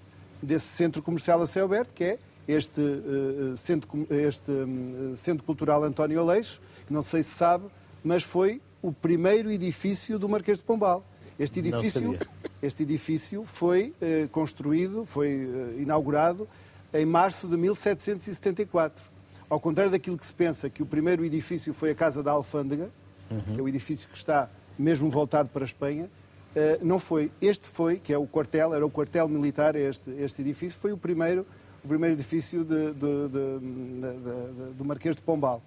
desse 0.43 0.67
centro 0.67 1.03
comercial 1.03 1.41
a 1.43 1.47
céu 1.47 1.65
aberto, 1.65 1.93
que 1.93 2.05
é 2.05 2.19
este, 2.47 2.81
uh, 2.81 3.57
centro, 3.57 4.07
este 4.11 4.51
um, 4.51 5.17
centro 5.17 5.45
cultural 5.45 5.83
António 5.83 6.21
Aleixo, 6.21 6.61
que 6.87 6.93
não 6.93 7.03
sei 7.03 7.23
se 7.23 7.31
sabe, 7.31 7.65
mas 8.05 8.23
foi 8.23 8.61
o 8.81 8.93
primeiro 8.93 9.51
edifício 9.51 10.19
do 10.19 10.29
Marquês 10.29 10.59
de 10.59 10.65
Pombal. 10.65 11.05
Este 11.39 11.59
edifício, 11.59 12.19
este 12.63 12.83
edifício 12.83 13.45
foi 13.45 13.93
eh, 14.01 14.27
construído, 14.33 15.05
foi 15.05 15.29
eh, 15.29 15.83
inaugurado 15.83 16.49
em 16.95 17.05
março 17.05 17.47
de 17.47 17.57
1774. 17.59 19.05
Ao 19.49 19.61
contrário 19.61 19.93
daquilo 19.93 20.17
que 20.17 20.25
se 20.25 20.33
pensa, 20.33 20.71
que 20.71 20.83
o 20.83 20.87
primeiro 20.87 21.25
edifício 21.25 21.75
foi 21.75 21.91
a 21.91 21.95
Casa 21.95 22.23
da 22.23 22.33
Alfândega, 22.33 22.91
uhum. 23.31 23.55
que 23.55 23.61
é 23.61 23.62
o 23.62 23.69
edifício 23.69 24.09
que 24.09 24.17
está 24.17 24.49
mesmo 24.79 25.11
voltado 25.11 25.49
para 25.49 25.65
a 25.65 25.67
Espanha, 25.67 26.09
eh, 26.57 26.79
não 26.83 26.99
foi. 26.99 27.31
Este 27.41 27.69
foi, 27.69 27.99
que 27.99 28.12
é 28.12 28.19
o 28.19 28.27
quartel, 28.27 28.75
era 28.75 28.85
o 28.85 28.91
quartel 28.91 29.29
militar, 29.29 29.77
este, 29.77 30.11
este 30.12 30.41
edifício, 30.41 30.79
foi 30.79 30.91
o 30.91 30.97
primeiro, 30.97 31.47
o 31.85 31.89
primeiro 31.89 32.17
edifício 32.17 32.65
de, 32.65 32.95
de, 32.95 33.29
de, 33.29 34.75
do 34.75 34.83
Marquês 34.83 35.17
de 35.17 35.23
Pombal. 35.23 35.62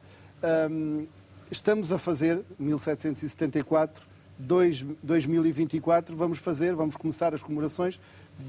Um, 0.72 1.06
estamos 1.52 1.92
a 1.92 2.00
fazer, 2.00 2.42
1774, 2.58 4.04
2024 4.40 6.16
vamos 6.16 6.38
fazer, 6.38 6.74
vamos 6.74 6.96
começar 6.96 7.34
as 7.34 7.44
comemorações 7.44 8.00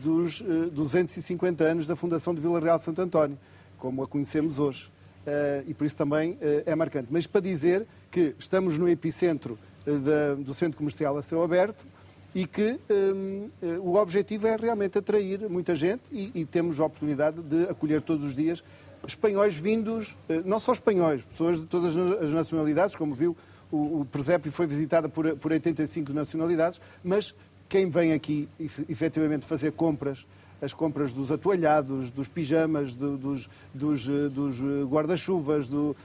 dos 0.03 0.41
uh, 0.41 0.71
250 0.71 1.65
anos 1.65 1.87
da 1.87 1.97
Fundação 1.97 2.33
de 2.33 2.41
Vila 2.41 2.61
Real 2.61 2.79
Santo 2.79 3.03
António, 3.03 3.37
como 3.77 4.03
a 4.03 4.07
conhecemos 4.07 4.59
hoje. 4.59 4.91
Uh, 5.21 5.69
e 5.69 5.75
por 5.75 5.85
isso 5.85 5.97
também 5.97 6.33
uh, 6.33 6.39
é 6.65 6.75
marcante. 6.75 7.09
Mas 7.11 7.27
para 7.27 7.41
dizer 7.41 7.87
que 8.11 8.35
estamos 8.39 8.79
no 8.79 8.89
epicentro 8.89 9.59
da, 9.85 10.35
do 10.35 10.53
centro 10.55 10.77
comercial 10.77 11.17
a 11.17 11.23
céu 11.23 11.43
aberto 11.43 11.87
e 12.35 12.47
que 12.47 12.79
um, 13.15 13.49
o 13.81 13.97
objetivo 13.97 14.47
é 14.47 14.57
realmente 14.57 14.99
atrair 14.99 15.49
muita 15.49 15.75
gente 15.75 16.03
e, 16.13 16.31
e, 16.35 16.45
temos 16.45 16.79
a 16.79 16.85
oportunidade 16.85 17.43
de 17.43 17.65
acolher 17.65 18.01
todos 18.03 18.25
os 18.25 18.35
dias 18.35 18.63
espanhóis 19.07 19.57
vindos, 19.57 20.17
não 20.45 20.61
só 20.61 20.73
espanhóis, 20.73 21.25
pessoas 21.25 21.61
de 21.61 21.67
todas 21.67 21.97
as 21.97 22.33
nacionalidades, 22.33 22.95
como 22.95 23.15
viu 23.15 23.37
o, 23.71 24.01
o 24.01 24.05
presépio 24.05 24.51
foi 24.51 24.67
visitado 24.67 25.09
por, 25.09 25.37
por 25.37 25.53
85 25.53 26.13
nacionalidades, 26.13 26.81
mas 27.03 27.35
quem 27.69 27.89
vem 27.89 28.13
aqui 28.13 28.49
efetivamente 28.89 29.47
fazer 29.47 29.73
compras, 29.73 30.27
as 30.61 30.75
compras 30.75 31.13
dos 31.13 31.31
atoalhados, 31.31 32.11
dos 32.11 32.29
pijamas, 32.29 32.95
do, 32.95 33.17
dos, 33.17 33.49
dos, 33.73 34.09
eh, 34.09 34.29
dos 34.29 34.59
eh, 34.59 34.85
guarda-chuvas, 34.85 35.69
do... 35.69 35.97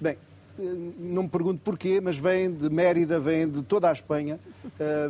Bem, 0.00 0.16
eh, 0.58 0.62
não 0.98 1.24
me 1.24 1.28
pergunto 1.28 1.60
porquê, 1.64 2.00
mas 2.00 2.16
vêm 2.16 2.52
de 2.52 2.70
Mérida, 2.70 3.18
vêm 3.18 3.48
de 3.48 3.62
toda 3.62 3.88
a 3.88 3.92
Espanha 3.92 4.38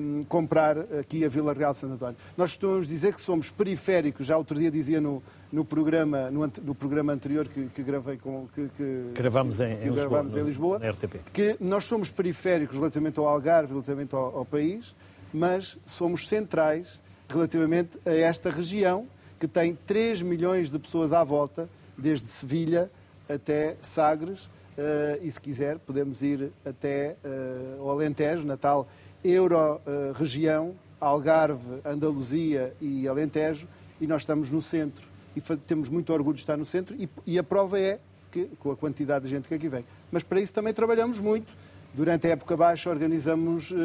um, 0.01 0.25
comprar 0.25 0.79
aqui 0.99 1.25
a 1.25 1.29
Vila 1.29 1.53
Real 1.53 1.73
de 1.73 1.81
Santo 1.81 1.95
António. 1.95 2.17
Nós 2.37 2.53
costumamos 2.53 2.89
dizer 2.89 3.15
que 3.15 3.21
somos 3.21 3.51
periféricos, 3.51 4.27
já 4.27 4.39
outro 4.39 4.59
dia 4.59 4.71
dizia 4.71 5.01
no, 5.01 5.23
no 5.53 5.65
programa, 5.65 6.31
no, 6.31 6.51
no, 6.63 6.75
programa 6.75 7.13
anterior 7.13 7.47
que, 7.47 7.67
que 7.67 7.83
gravei 7.83 8.17
com. 8.17 8.49
Que, 8.55 8.69
que 8.77 9.11
gravamos 9.15 9.61
em, 9.61 9.77
que 9.77 9.89
em 9.89 9.93
gravamos 9.93 10.33
Lisboa, 10.33 10.41
em 10.41 10.47
Lisboa 10.47 10.79
no, 10.79 10.91
RTP. 10.91 11.17
que 11.33 11.57
nós 11.61 11.85
somos 11.85 12.11
periféricos 12.11 12.77
relativamente 12.77 13.19
ao 13.19 13.29
Algarve, 13.29 13.73
relativamente 13.73 14.15
ao, 14.15 14.39
ao 14.39 14.45
país, 14.47 14.95
mas 15.33 15.77
somos 15.85 16.27
centrais 16.27 16.99
relativamente 17.29 17.99
a 18.05 18.15
esta 18.15 18.51
região 18.51 19.07
que 19.39 19.49
tem 19.49 19.75
3 19.87 20.23
milhões 20.23 20.71
de 20.71 20.79
pessoas 20.79 21.13
à 21.13 21.23
volta, 21.23 21.69
desde 21.97 22.27
Sevilha 22.27 22.91
até 23.29 23.77
Sagres, 23.81 24.45
uh, 24.45 25.23
e 25.23 25.31
se 25.31 25.41
quiser 25.41 25.79
podemos 25.79 26.23
ir 26.23 26.53
até 26.65 27.17
uh, 27.25 27.83
ao 27.83 27.91
Alentejo, 27.91 28.47
na 28.47 28.57
tal 28.57 28.89
euro-região, 29.23 30.69
uh, 30.69 30.77
Algarve, 31.01 31.81
Andaluzia 31.85 32.75
e 32.81 33.07
Alentejo, 33.07 33.67
e 34.01 34.07
nós 34.07 34.23
estamos 34.23 34.51
no 34.51 34.63
centro 34.63 35.15
e 35.37 35.41
temos 35.67 35.89
muito 35.89 36.13
orgulho 36.13 36.35
de 36.35 36.41
estar 36.41 36.57
no 36.57 36.65
centro 36.65 36.95
e, 36.99 37.09
e, 37.27 37.39
a 37.39 37.43
prova 37.43 37.79
é 37.79 37.99
que, 38.31 38.47
com 38.59 38.71
a 38.71 38.77
quantidade 38.77 39.25
de 39.25 39.31
gente 39.31 39.49
que 39.49 39.55
aqui 39.55 39.69
vem. 39.69 39.85
Mas 40.11 40.23
para 40.23 40.41
isso 40.41 40.55
também 40.55 40.73
trabalhamos 40.73 41.19
muito. 41.19 41.53
Durante 41.93 42.27
a 42.27 42.31
época 42.31 42.57
baixa 42.57 42.91
organizamos 42.91 43.71
uh, 43.71 43.77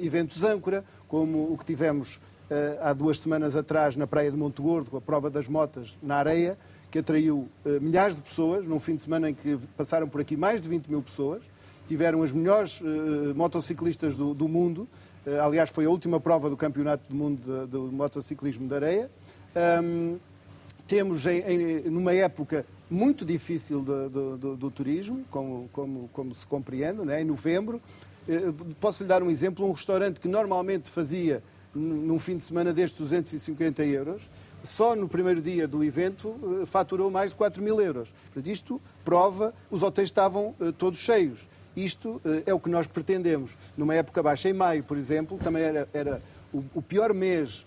eventos 0.00 0.42
âncora, 0.42 0.84
como 1.08 1.52
o 1.52 1.56
que 1.58 1.64
tivemos 1.64 2.20
há 2.80 2.92
duas 2.92 3.20
semanas 3.20 3.56
atrás 3.56 3.96
na 3.96 4.06
Praia 4.06 4.30
de 4.30 4.36
Monte 4.36 4.62
Gordo, 4.62 4.90
com 4.90 4.96
a 4.96 5.00
prova 5.00 5.28
das 5.28 5.48
motas 5.48 5.96
na 6.02 6.16
areia, 6.16 6.56
que 6.90 7.00
atraiu 7.00 7.48
uh, 7.64 7.80
milhares 7.80 8.16
de 8.16 8.22
pessoas, 8.22 8.66
num 8.66 8.80
fim 8.80 8.94
de 8.94 9.02
semana 9.02 9.30
em 9.30 9.34
que 9.34 9.58
passaram 9.76 10.08
por 10.08 10.20
aqui 10.20 10.36
mais 10.36 10.62
de 10.62 10.68
20 10.68 10.86
mil 10.86 11.02
pessoas. 11.02 11.42
tiveram 11.88 12.22
as 12.22 12.32
melhores 12.32 12.80
uh, 12.80 13.34
motociclistas 13.34 14.16
do, 14.16 14.34
do 14.34 14.48
mundo. 14.48 14.88
Aliás, 15.42 15.70
foi 15.70 15.86
a 15.86 15.90
última 15.90 16.20
prova 16.20 16.48
do 16.48 16.56
Campeonato 16.56 17.08
do 17.08 17.14
Mundo 17.14 17.66
do 17.66 17.90
Motociclismo 17.90 18.68
de 18.68 18.74
Areia. 18.76 19.10
Um, 19.82 20.18
temos 20.86 21.26
em, 21.26 21.40
em, 21.40 21.90
numa 21.90 22.14
época 22.14 22.64
muito 22.88 23.24
difícil 23.24 23.82
do, 23.82 24.08
do, 24.08 24.36
do, 24.36 24.56
do 24.56 24.70
turismo, 24.70 25.24
como, 25.28 25.68
como, 25.72 26.08
como, 26.12 26.32
se 26.32 26.46
compreende, 26.46 27.04
né? 27.04 27.22
em 27.22 27.24
novembro. 27.24 27.82
Posso 28.80 29.02
lhe 29.02 29.08
dar 29.08 29.20
um 29.20 29.28
exemplo: 29.28 29.66
um 29.66 29.72
restaurante 29.72 30.20
que 30.20 30.28
normalmente 30.28 30.88
fazia 30.88 31.42
num 31.76 32.18
fim 32.18 32.36
de 32.36 32.44
semana 32.44 32.72
destes 32.72 32.98
250 32.98 33.84
euros, 33.84 34.28
só 34.64 34.96
no 34.96 35.08
primeiro 35.08 35.40
dia 35.40 35.68
do 35.68 35.84
evento 35.84 36.64
faturou 36.66 37.10
mais 37.10 37.30
de 37.30 37.36
4 37.36 37.62
mil 37.62 37.80
euros. 37.80 38.12
Isto 38.44 38.80
prova, 39.04 39.54
os 39.70 39.82
hotéis 39.82 40.08
estavam 40.08 40.54
todos 40.76 40.98
cheios. 40.98 41.46
Isto 41.76 42.22
uh, 42.24 42.42
é 42.46 42.54
o 42.54 42.58
que 42.58 42.70
nós 42.70 42.86
pretendemos. 42.86 43.56
Numa 43.76 43.94
época 43.94 44.22
baixa, 44.22 44.48
em 44.48 44.54
maio, 44.54 44.82
por 44.82 44.96
exemplo, 44.96 45.38
também 45.38 45.62
era, 45.62 45.88
era 45.92 46.22
o, 46.52 46.80
pior 46.80 47.12
mês 47.12 47.66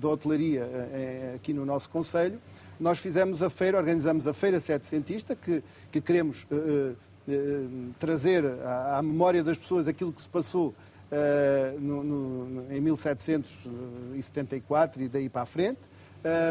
da 0.00 0.08
hotelaria 0.08 0.68
aqui 1.34 1.54
no 1.54 1.64
nosso 1.64 1.88
Conselho. 1.88 2.38
Nós 2.78 2.98
fizemos 2.98 3.42
a 3.42 3.48
feira, 3.48 3.78
organizamos 3.78 4.26
a 4.26 4.34
Feira 4.34 4.60
Setecentista, 4.60 5.34
que, 5.34 5.62
que 5.90 6.00
queremos 6.00 6.46
trazer 7.98 8.44
à, 8.64 8.98
à, 8.98 9.02
memória 9.02 9.42
das 9.42 9.58
pessoas 9.58 9.88
aquilo 9.88 10.12
que 10.12 10.20
se 10.20 10.28
passou 10.28 10.74
no, 11.78 12.04
no, 12.04 12.72
em 12.72 12.80
1774 12.80 15.02
e 15.02 15.08
daí 15.08 15.28
para 15.28 15.42
a 15.42 15.46
frente 15.46 15.80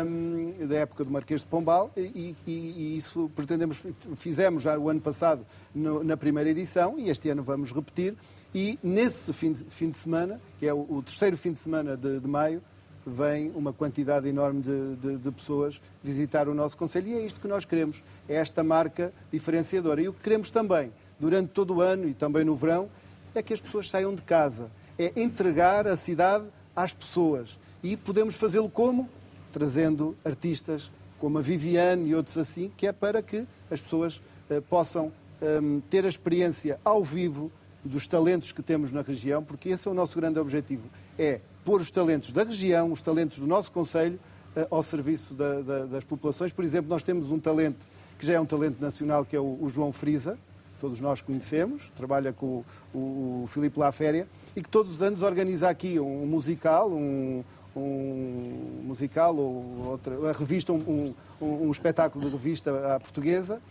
um, 0.05 0.67
da 0.67 0.77
época 0.77 1.03
do 1.03 1.11
Marquês 1.11 1.41
de 1.41 1.47
Pombal 1.47 1.91
e, 1.95 2.35
e, 2.45 2.51
e, 2.51 2.97
isso 2.97 3.29
pretendemos, 3.35 3.83
fizemos 4.15 4.63
já 4.63 4.77
o 4.77 4.89
ano 4.89 5.01
passado 5.01 5.45
no, 5.75 6.03
na 6.03 6.17
primeira 6.17 6.49
edição 6.49 6.97
e 6.97 7.09
este 7.09 7.29
ano 7.29 7.43
vamos 7.43 7.71
repetir 7.71 8.15
e 8.55 8.79
nesse 8.81 9.33
fim 9.33 9.51
de, 9.51 9.65
fim 9.65 9.89
de 9.89 9.97
semana, 9.97 10.39
que 10.57 10.65
é 10.65 10.73
o, 10.73 10.85
o, 10.89 11.03
terceiro 11.03 11.37
fim 11.37 11.51
de 11.51 11.57
semana 11.57 11.97
de, 11.97 12.19
de 12.19 12.27
maio, 12.27 12.61
vem 13.05 13.51
uma 13.51 13.71
quantidade 13.71 14.27
enorme 14.27 14.61
de, 14.61 14.95
de, 14.95 15.17
de, 15.17 15.31
pessoas 15.31 15.81
visitar 16.03 16.49
o 16.49 16.53
nosso 16.53 16.75
Conselho 16.75 17.07
e 17.07 17.13
é 17.13 17.25
isto 17.25 17.39
que 17.39 17.47
nós 17.47 17.65
queremos, 17.65 18.03
é 18.27 18.35
esta 18.35 18.63
marca 18.63 19.13
diferenciadora. 19.31 20.01
E 20.01 20.09
o 20.09 20.13
que 20.13 20.21
queremos 20.21 20.49
também, 20.49 20.91
durante 21.19 21.49
todo 21.49 21.75
o 21.75 21.81
ano 21.81 22.07
e 22.07 22.13
também 22.13 22.43
no 22.43 22.55
verão, 22.55 22.89
é 23.37 23.43
que 23.43 23.53
as 23.53 23.61
pessoas 23.61 23.89
saiam 23.89 24.13
de 24.13 24.21
casa, 24.21 24.69
é 24.97 25.11
entregar 25.15 25.87
a 25.87 25.95
cidade 25.95 26.45
às 26.75 26.93
pessoas. 26.93 27.59
E 27.83 27.95
podemos 27.95 28.35
fazê-lo 28.35 28.69
como? 28.69 29.09
trazendo 29.57 30.15
artistas 30.23 30.91
como 31.17 31.39
a 31.39 31.41
Viviane 31.41 32.09
e 32.09 32.15
outros 32.15 32.37
assim, 32.37 32.71
que 32.77 32.85
é 32.85 32.91
para 32.91 33.23
que 33.23 33.47
as 33.71 33.81
pessoas 33.81 34.21
uh, 34.51 34.61
possam 34.69 35.11
um, 35.41 35.79
ter 35.89 36.05
a 36.05 36.07
experiência 36.07 36.79
ao 36.85 37.03
vivo 37.03 37.51
dos 37.83 38.05
talentos 38.05 38.51
que 38.51 38.61
temos 38.61 38.91
na 38.91 39.01
região, 39.01 39.43
porque 39.43 39.69
esse 39.69 39.87
é 39.87 39.91
o 39.91 39.95
nosso 39.95 40.15
grande 40.19 40.37
objetivo, 40.37 40.87
é 41.17 41.39
pôr 41.65 41.81
os 41.81 41.89
talentos 41.89 42.31
da 42.31 42.43
região, 42.43 42.91
os 42.91 43.01
talentos 43.01 43.39
do 43.39 43.47
nosso 43.47 43.71
Conselho, 43.71 44.19
uh, 44.55 44.67
ao 44.69 44.83
serviço 44.83 45.33
da, 45.33 45.61
da, 45.61 45.85
das 45.85 46.03
populações. 46.03 46.53
Por 46.53 46.63
exemplo, 46.63 46.89
nós 46.89 47.01
temos 47.01 47.31
um 47.31 47.39
talento 47.39 47.87
que 48.19 48.27
já 48.27 48.33
é 48.33 48.39
um 48.39 48.45
talento 48.45 48.79
nacional, 48.79 49.25
que 49.25 49.35
é 49.35 49.39
o, 49.39 49.57
o 49.59 49.69
João 49.69 49.91
Frisa, 49.91 50.37
todos 50.79 51.01
nós 51.01 51.21
conhecemos, 51.21 51.91
trabalha 51.95 52.31
com 52.31 52.63
o, 52.93 52.97
o, 53.43 53.47
Filipe 53.47 53.79
Laféria, 53.79 54.27
e 54.55 54.61
que 54.61 54.69
todos 54.69 54.93
os 54.93 55.01
anos 55.01 55.21
organiza 55.23 55.69
aqui 55.69 55.99
um 55.99 56.25
musical, 56.25 56.89
um, 56.89 57.43
um 57.75 58.81
musical 58.83 59.35
ou 59.35 59.87
outra, 59.89 60.29
a 60.29 60.33
revista, 60.33 60.73
um, 60.73 61.13
um, 61.41 61.45
um 61.67 61.71
espetáculo 61.71 62.25
de 62.25 62.31
revista 62.31 62.95
à 62.95 62.99
portuguesa, 62.99 63.61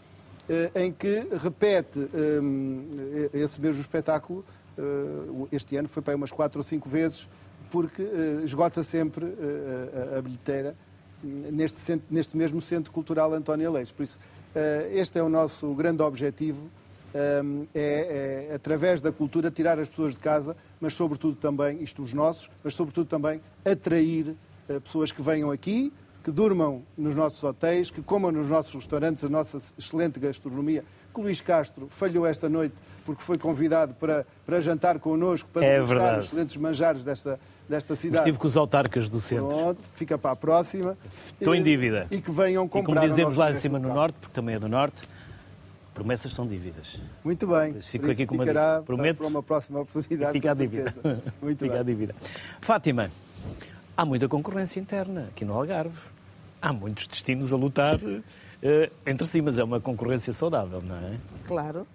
eh, 0.49 0.71
em 0.77 0.93
que 0.93 1.27
repete 1.43 1.99
um, 1.99 2.87
esse 3.33 3.61
mesmo 3.61 3.81
espetáculo. 3.81 4.45
Uh, 4.79 5.49
este 5.51 5.75
ano 5.77 5.89
foi 5.89 6.03
para 6.03 6.15
umas 6.15 6.31
quatro 6.31 6.61
ou 6.61 6.63
cinco 6.63 6.89
vezes, 6.89 7.27
porque 7.71 8.03
esgota 8.45 8.83
sempre 8.83 9.27
a, 10.17 10.21
bilheteira 10.21 10.77
neste, 11.25 12.01
neste 12.09 12.37
mesmo 12.37 12.61
Centro 12.61 12.93
Cultural 12.93 13.33
António 13.33 13.73
Leite. 13.73 13.93
Por 13.93 14.05
isso, 14.05 14.19
este 14.93 15.19
é 15.19 15.23
o 15.23 15.29
nosso 15.29 15.75
grande 15.75 16.03
objetivo 16.03 16.71
é, 17.75 18.49
é, 18.51 18.55
através 18.55 19.01
da 19.01 19.11
cultura, 19.11 19.51
tirar 19.51 19.79
as 19.79 19.89
pessoas 19.89 20.15
de 20.15 20.21
casa, 20.21 20.57
mas 20.81 20.95
sobretudo 20.95 21.37
também, 21.37 21.83
isto 21.83 22.03
os 22.03 22.13
nossos, 22.13 22.51
mas 22.63 22.75
sobretudo 22.75 23.07
também 23.07 23.41
atrair 23.65 24.37
uh, 24.69 24.81
pessoas 24.81 25.11
que 25.11 25.23
venham 25.23 25.51
aqui, 25.51 25.93
que 26.23 26.31
durmam 26.31 26.83
nos 26.99 27.15
nossos 27.15 27.43
hotéis, 27.43 27.91
que 27.91 28.03
comam 28.03 28.33
nos 28.33 28.49
nossos 28.49 28.75
restaurantes 28.75 29.23
a 29.25 29.29
nossa 29.29 29.59
excelente 29.79 30.19
gastronomia. 30.19 30.85
Que 31.15 31.21
o 31.21 31.23
Luís 31.23 31.41
Castro 31.41 31.87
falhou 31.89 32.27
esta 32.27 32.49
noite 32.49 32.75
porque 33.05 33.23
foi 33.23 33.39
convidado 33.39 33.95
para, 33.95 34.27
para 34.45 34.61
jantar 34.61 34.99
connosco, 34.99 35.49
para 35.53 35.65
é 35.65 35.75
degustar 35.75 36.19
os 36.19 36.25
excelentes 36.27 36.57
manjares 36.57 37.03
desta, 37.03 37.39
desta 37.69 37.95
cidade. 37.95 38.25
Estive 38.25 38.39
com 38.39 38.47
os 38.49 38.57
autarcas 38.57 39.09
do 39.09 39.21
centro. 39.21 39.47
Pronto, 39.47 39.81
fica 39.95 40.19
para 40.19 40.33
a 40.33 40.37
próxima. 40.37 40.99
Estou 41.33 41.55
em 41.55 41.63
dívida. 41.63 42.09
E 42.11 42.21
que 42.21 42.33
venham 42.33 42.67
comprar. 42.67 42.93
E 42.93 42.97
como 42.97 43.09
dizemos 43.09 43.37
lá 43.37 43.53
em 43.53 43.55
cima 43.55 43.79
no 43.79 43.95
Norte, 43.95 44.17
porque 44.21 44.35
também 44.35 44.57
é 44.57 44.59
do 44.59 44.69
Norte, 44.69 45.09
Promessas 45.97 46.35
são 46.35 46.47
dívidas. 46.47 47.01
Muito 47.25 47.47
bem. 47.47 47.81
Fico 47.81 48.11
aqui 48.11 48.27
com 48.27 48.35
uma 48.35 48.45
dívida. 48.45 48.83
Prometo. 48.85 49.17
Para 49.17 49.27
uma 49.29 49.43
próxima 49.43 49.81
oportunidade. 49.81 50.33
Fica 50.35 50.51
a 50.51 50.55
dívida. 50.55 50.95
Muito 51.41 51.59
Fica 51.61 51.73
bem. 51.73 51.81
a 51.81 51.83
dívida. 51.83 52.15
Fátima, 52.61 53.11
há 53.97 54.05
muita 54.05 54.29
concorrência 54.29 54.79
interna 54.79 55.29
aqui 55.31 55.43
no 55.43 55.55
Algarve. 55.55 55.97
Há 56.61 56.71
muitos 56.71 57.07
destinos 57.07 57.51
a 57.51 57.57
lutar 57.57 57.97
uh, 57.97 58.23
entre 59.07 59.27
si, 59.27 59.41
mas 59.41 59.57
é 59.57 59.65
uma 59.65 59.81
concorrência 59.81 60.35
saudável, 60.35 60.83
não 60.83 60.97
é? 60.97 61.17
Claro, 61.47 61.87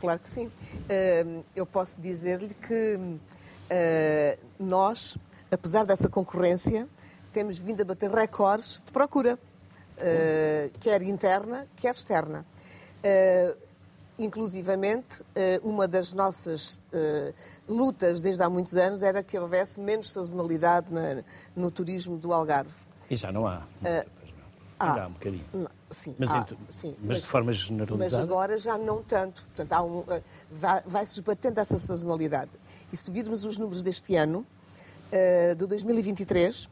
claro 0.00 0.20
que 0.20 0.28
sim. 0.28 0.46
Uh, 0.46 1.44
eu 1.56 1.66
posso 1.66 2.00
dizer-lhe 2.00 2.54
que 2.54 2.94
uh, 2.96 4.38
nós, 4.60 5.18
apesar 5.50 5.84
dessa 5.84 6.08
concorrência, 6.08 6.86
temos 7.32 7.58
vindo 7.58 7.80
a 7.80 7.84
bater 7.84 8.08
recordes 8.08 8.80
de 8.86 8.92
procura, 8.92 9.36
quer 10.78 11.02
interna, 11.02 11.66
quer 11.74 11.90
externa. 11.90 12.46
Uh, 13.04 13.68
inclusivamente, 14.18 15.22
uh, 15.22 15.26
uma 15.62 15.86
das 15.86 16.12
nossas 16.12 16.80
uh, 16.92 17.32
lutas 17.68 18.20
desde 18.20 18.42
há 18.42 18.50
muitos 18.50 18.74
anos 18.74 19.02
era 19.02 19.22
que 19.22 19.38
houvesse 19.38 19.78
menos 19.78 20.10
sazonalidade 20.10 20.92
na, 20.92 21.22
no 21.54 21.70
turismo 21.70 22.18
do 22.18 22.32
Algarve. 22.32 22.74
E 23.08 23.16
já 23.16 23.30
não 23.30 23.46
há. 23.46 23.62
há, 24.78 25.02
há 25.02 25.06
um 25.06 25.12
bocadinho. 25.12 25.44
Não, 25.52 25.68
sim, 25.88 26.16
mas, 26.18 26.30
há, 26.32 26.46
sim, 26.66 26.96
mas, 26.98 27.08
mas, 27.08 27.20
de 27.22 27.26
forma 27.28 27.52
generalizada. 27.52 28.22
Mas 28.22 28.30
agora 28.30 28.58
já 28.58 28.76
não 28.76 29.04
tanto. 29.04 29.46
Portanto, 29.54 29.84
um, 29.84 30.04
vai, 30.50 30.82
vai-se 30.84 31.12
esbatendo 31.12 31.60
essa 31.60 31.76
sazonalidade. 31.76 32.50
E 32.92 32.96
se 32.96 33.10
virmos 33.12 33.44
os 33.44 33.56
números 33.56 33.82
deste 33.84 34.16
ano, 34.16 34.44
de 35.56 35.66
2023, 35.66 36.68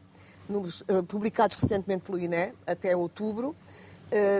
números 0.49 0.83
publicados 1.07 1.57
recentemente 1.57 2.03
pelo 2.03 2.19
INE, 2.19 2.53
até 2.65 2.95
outubro, 2.95 3.55
eh, 3.55 3.77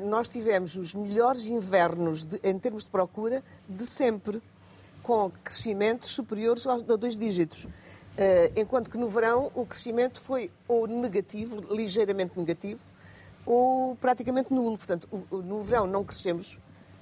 nós 0.06 0.28
tivemos 0.28 0.76
os 0.76 0.94
melhores 0.94 1.48
invernos 1.48 2.26
de, 2.26 2.40
em 2.44 2.58
termos 2.58 2.86
de 2.86 2.92
procura 2.92 3.44
de 3.68 3.86
sempre, 3.86 4.42
com 5.04 5.30
crescimentos 5.44 6.10
superiores 6.10 6.66
a 6.68 6.78
dois 6.78 7.18
dígitos. 7.18 7.66
Uh, 7.66 8.52
enquanto 8.56 8.90
que 8.90 8.98
no 8.98 9.08
verão 9.08 9.52
o 9.54 9.66
crescimento 9.66 10.20
foi 10.20 10.50
ou 10.68 10.88
negativo, 10.88 11.62
ligeiramente 11.74 12.38
negativo, 12.38 12.82
ou 13.46 13.96
praticamente 13.96 14.54
nulo. 14.54 14.78
Portanto, 14.78 15.08
no 15.32 15.64
verão 15.64 15.88
não 15.88 16.04
crescemos 16.04 16.60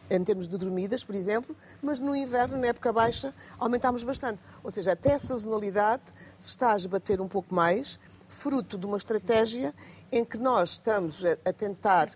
em 0.10 0.24
termos 0.24 0.48
de 0.48 0.58
dormidas, 0.58 1.04
por 1.04 1.16
exemplo, 1.16 1.56
mas 1.82 2.00
no 2.00 2.16
inverno, 2.16 2.58
na 2.58 2.68
época 2.68 2.94
baixa, 2.94 3.34
aumentámos 3.58 4.04
bastante. 4.04 4.42
Ou 4.64 4.70
seja, 4.70 4.92
até 4.92 5.14
a 5.14 5.20
sazonalidade 5.20 6.04
se 6.38 6.50
está 6.50 6.74
a 6.74 6.76
esbater 6.76 7.20
um 7.20 7.28
pouco 7.28 7.56
mais, 7.56 8.00
fruto 8.28 8.78
de 8.78 8.86
uma 8.86 8.98
estratégia 8.98 9.74
em 10.12 10.24
que 10.24 10.38
nós 10.38 10.72
estamos 10.74 11.24
a, 11.26 11.54
tentar 11.54 12.10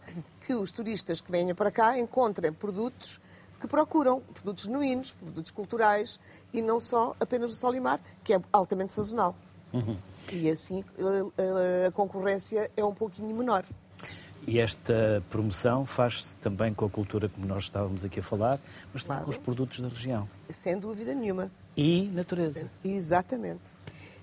que 0.45 0.53
os 0.53 0.71
turistas 0.71 1.21
que 1.21 1.31
venham 1.31 1.55
para 1.55 1.71
cá 1.71 1.97
encontrem 1.97 2.51
produtos 2.53 3.19
que 3.59 3.67
procuram, 3.67 4.21
produtos 4.21 4.63
genuínos, 4.63 5.11
produtos 5.11 5.51
culturais 5.51 6.19
e 6.53 6.61
não 6.61 6.79
só 6.79 7.15
apenas 7.19 7.51
o 7.51 7.55
sol 7.55 7.75
e 7.75 7.79
mar, 7.79 7.99
que 8.23 8.33
é 8.33 8.41
altamente 8.53 8.93
sazonal. 8.93 9.35
Uhum. 9.73 9.97
E 10.31 10.49
assim 10.49 10.83
a, 11.87 11.91
concorrência 11.91 12.71
é 12.75 12.83
um 12.83 12.93
pouquinho 12.93 13.35
menor. 13.35 13.65
E 14.47 14.59
esta 14.59 15.23
promoção 15.29 15.85
faz-se 15.85 16.37
também 16.37 16.73
com 16.73 16.85
a 16.85 16.89
cultura, 16.89 17.29
como 17.29 17.45
nós 17.45 17.63
estávamos 17.63 18.05
aqui 18.05 18.19
a 18.19 18.23
falar, 18.23 18.59
mas 18.93 19.03
também 19.03 19.17
claro. 19.17 19.25
com 19.25 19.31
os 19.31 19.37
produtos 19.37 19.79
da 19.81 19.89
região. 19.89 20.27
Sem 20.47 20.79
dúvida 20.79 21.13
nenhuma. 21.13 21.51
E 21.75 22.09
natureza. 22.13 22.69
Exatamente. 22.83 23.61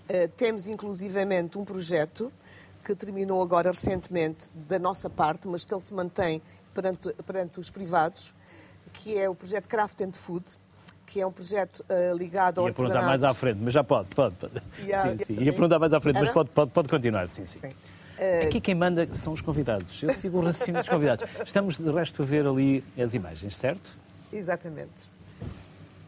Uh, 0.08 0.28
temos 0.36 0.66
inclusivamente 0.66 1.58
um 1.58 1.64
projeto 1.64 2.32
que 2.86 2.94
terminou 2.94 3.42
agora 3.42 3.72
recentemente 3.72 4.48
da 4.54 4.78
nossa 4.78 5.10
parte, 5.10 5.48
mas 5.48 5.64
que 5.64 5.74
ele 5.74 5.80
se 5.80 5.92
mantém 5.92 6.40
perante, 6.72 7.12
perante 7.26 7.58
os 7.58 7.68
privados, 7.68 8.32
que 8.92 9.18
é 9.18 9.28
o 9.28 9.34
projeto 9.34 9.66
Craft 9.66 10.02
and 10.02 10.12
Food, 10.12 10.44
que 11.04 11.20
é 11.20 11.26
um 11.26 11.32
projeto 11.32 11.84
uh, 11.90 12.16
ligado 12.16 12.60
ao 12.60 12.68
Ia 12.68 12.74
perguntar 12.74 13.02
mais 13.02 13.24
à 13.24 13.34
frente, 13.34 13.58
mas 13.60 13.74
já 13.74 13.82
pode, 13.82 14.14
pode. 14.14 14.36
pode. 14.36 14.62
Yeah, 14.78 15.10
sim, 15.10 15.24
sim. 15.24 15.34
Ia 15.34 15.52
perguntar 15.52 15.80
mais 15.80 15.92
à 15.92 16.00
frente, 16.00 16.20
mas 16.20 16.30
pode, 16.30 16.50
pode, 16.50 16.70
pode 16.70 16.88
continuar, 16.88 17.26
sim, 17.26 17.44
sim. 17.44 17.58
sim. 17.58 17.68
Uh... 17.68 18.46
Aqui 18.46 18.60
quem 18.60 18.74
manda 18.76 19.12
são 19.12 19.32
os 19.32 19.40
convidados. 19.40 20.00
Eu 20.04 20.14
sigo 20.14 20.38
o 20.38 20.40
raciocínio 20.40 20.80
dos 20.80 20.88
convidados. 20.88 21.28
Estamos, 21.44 21.78
de 21.78 21.90
resto, 21.90 22.22
a 22.22 22.24
ver 22.24 22.46
ali 22.46 22.84
as 22.96 23.14
imagens, 23.14 23.56
certo? 23.56 23.98
Exatamente. 24.32 25.16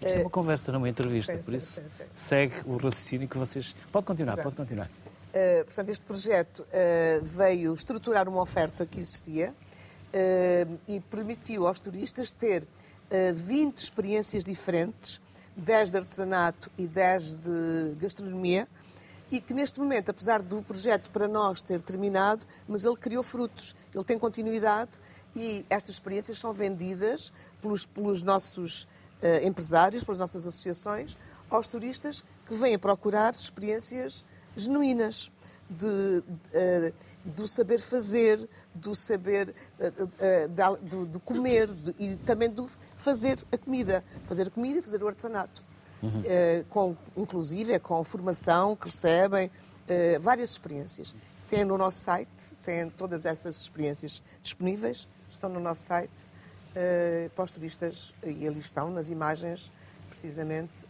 Isto 0.01 0.19
é 0.19 0.21
uma 0.21 0.31
conversa, 0.31 0.71
não 0.71 0.79
uma 0.79 0.89
entrevista, 0.89 1.37
sim, 1.37 1.43
por 1.43 1.55
isso 1.55 1.83
sim. 1.89 2.05
segue 2.15 2.55
o 2.65 2.77
raciocínio 2.77 3.27
que 3.27 3.37
vocês. 3.37 3.75
Pode 3.91 4.07
continuar, 4.07 4.35
Exato. 4.35 4.45
pode 4.45 4.57
continuar. 4.57 4.89
Uh, 5.29 5.65
portanto, 5.65 5.91
este 5.91 6.05
projeto 6.05 6.61
uh, 6.63 7.23
veio 7.23 7.75
estruturar 7.75 8.29
uma 8.29 8.41
oferta 8.41 8.87
que 8.87 8.99
existia 8.99 9.55
uh, 10.09 10.79
e 10.89 11.01
permitiu 11.01 11.67
aos 11.67 11.81
turistas 11.81 12.31
ter 12.31 12.63
uh, 12.63 13.35
20 13.35 13.77
experiências 13.79 14.45
diferentes, 14.45 15.21
10 15.55 15.91
de 15.91 15.97
artesanato 15.99 16.71
e 16.79 16.87
10 16.87 17.35
de 17.35 17.97
gastronomia, 18.01 18.67
e 19.31 19.41
que 19.41 19.53
neste 19.53 19.79
momento, 19.79 20.11
apesar 20.11 20.41
do 20.41 20.63
projeto 20.63 21.11
para 21.11 21.29
nós 21.29 21.61
ter 21.61 21.83
terminado, 21.83 22.47
mas 22.67 22.85
ele 22.85 22.97
criou 22.97 23.23
frutos, 23.23 23.77
ele 23.95 24.05
tem 24.05 24.19
continuidade 24.19 24.93
e 25.37 25.65
estas 25.69 25.97
experiências 25.97 26.39
são 26.39 26.53
vendidas 26.53 27.33
pelos, 27.61 27.85
pelos 27.85 28.23
nossos 28.23 28.85
uh, 28.85 29.47
empresários, 29.47 30.03
pelas 30.03 30.19
nossas 30.19 30.47
associações, 30.47 31.17
aos 31.51 31.69
turistas 31.69 32.25
que 32.47 32.55
vêm 32.55 32.79
procurar 32.79 33.35
experiências 33.35 34.25
genuínas 34.59 35.31
de, 35.69 36.23
de, 36.53 36.95
do 37.25 37.47
saber 37.47 37.81
fazer, 37.81 38.49
do 38.75 38.95
saber 38.95 39.55
do, 40.83 41.07
do 41.07 41.21
comer 41.21 41.69
de, 41.69 41.95
e 41.99 42.17
também 42.17 42.49
do 42.49 42.69
fazer 42.97 43.39
a 43.53 43.59
comida, 43.59 44.05
fazer 44.27 44.49
a 44.49 44.51
comida 44.51 44.79
e 44.79 44.83
fazer 44.83 45.03
o 45.03 45.07
artesanato, 45.07 45.63
uhum. 46.03 46.23
com, 46.69 46.97
inclusive 47.17 47.73
é 47.73 47.79
com 47.79 48.03
formação 48.05 48.75
que 48.75 48.87
recebem 48.87 49.51
várias 50.21 50.51
experiências. 50.51 51.15
Tem 51.49 51.65
no 51.65 51.79
nosso 51.79 51.99
site, 51.99 52.31
tem 52.63 52.91
todas 52.91 53.25
essas 53.25 53.59
experiências 53.59 54.23
disponíveis, 54.43 55.09
estão 55.31 55.51
no 55.51 55.61
nosso 55.61 55.83
site 55.83 56.11
para 57.35 57.45
os 57.45 57.51
turistas 57.51 58.15
e 58.25 58.47
ali 58.47 58.59
estão 58.59 58.91
nas 58.91 59.11
imagens 59.11 59.73
precisamente 60.09 60.87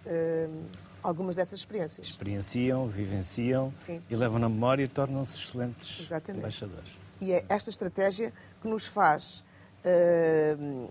algumas 1.02 1.36
dessas 1.36 1.60
experiências. 1.60 2.06
Experienciam, 2.08 2.86
vivenciam 2.88 3.72
Sim. 3.76 4.02
e 4.08 4.16
levam 4.16 4.38
na 4.38 4.48
memória 4.48 4.82
e 4.82 4.88
tornam-se 4.88 5.36
excelentes 5.36 6.00
Exatamente. 6.00 6.38
embaixadores. 6.40 6.90
E 7.20 7.32
é 7.32 7.44
esta 7.48 7.70
estratégia 7.70 8.32
que 8.60 8.68
nos 8.68 8.86
faz 8.86 9.44
uh, 9.84 10.90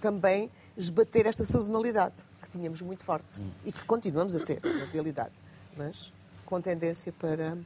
também 0.00 0.50
esbater 0.76 1.26
esta 1.26 1.44
sazonalidade 1.44 2.14
que 2.42 2.50
tínhamos 2.50 2.82
muito 2.82 3.02
forte 3.04 3.40
Hum. 3.40 3.50
e 3.64 3.72
que 3.72 3.84
continuamos 3.84 4.34
a 4.34 4.40
ter, 4.44 4.60
na 4.64 4.84
realidade, 4.86 5.32
mas 5.76 6.12
com 6.44 6.60
tendência 6.60 7.12
para 7.12 7.56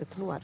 atenuar. 0.00 0.42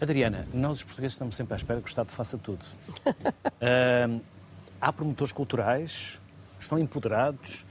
Adriana, 0.00 0.46
nós 0.52 0.78
os 0.78 0.84
portugueses 0.84 1.14
estamos 1.14 1.34
sempre 1.34 1.54
à 1.54 1.56
espera 1.56 1.80
que 1.80 1.86
o 1.86 1.88
Estado 1.88 2.10
faça 2.10 2.38
tudo. 2.38 2.64
uh, 3.06 4.20
há 4.80 4.92
promotores 4.92 5.32
culturais, 5.32 6.20
estão 6.60 6.78
empoderados, 6.78 7.64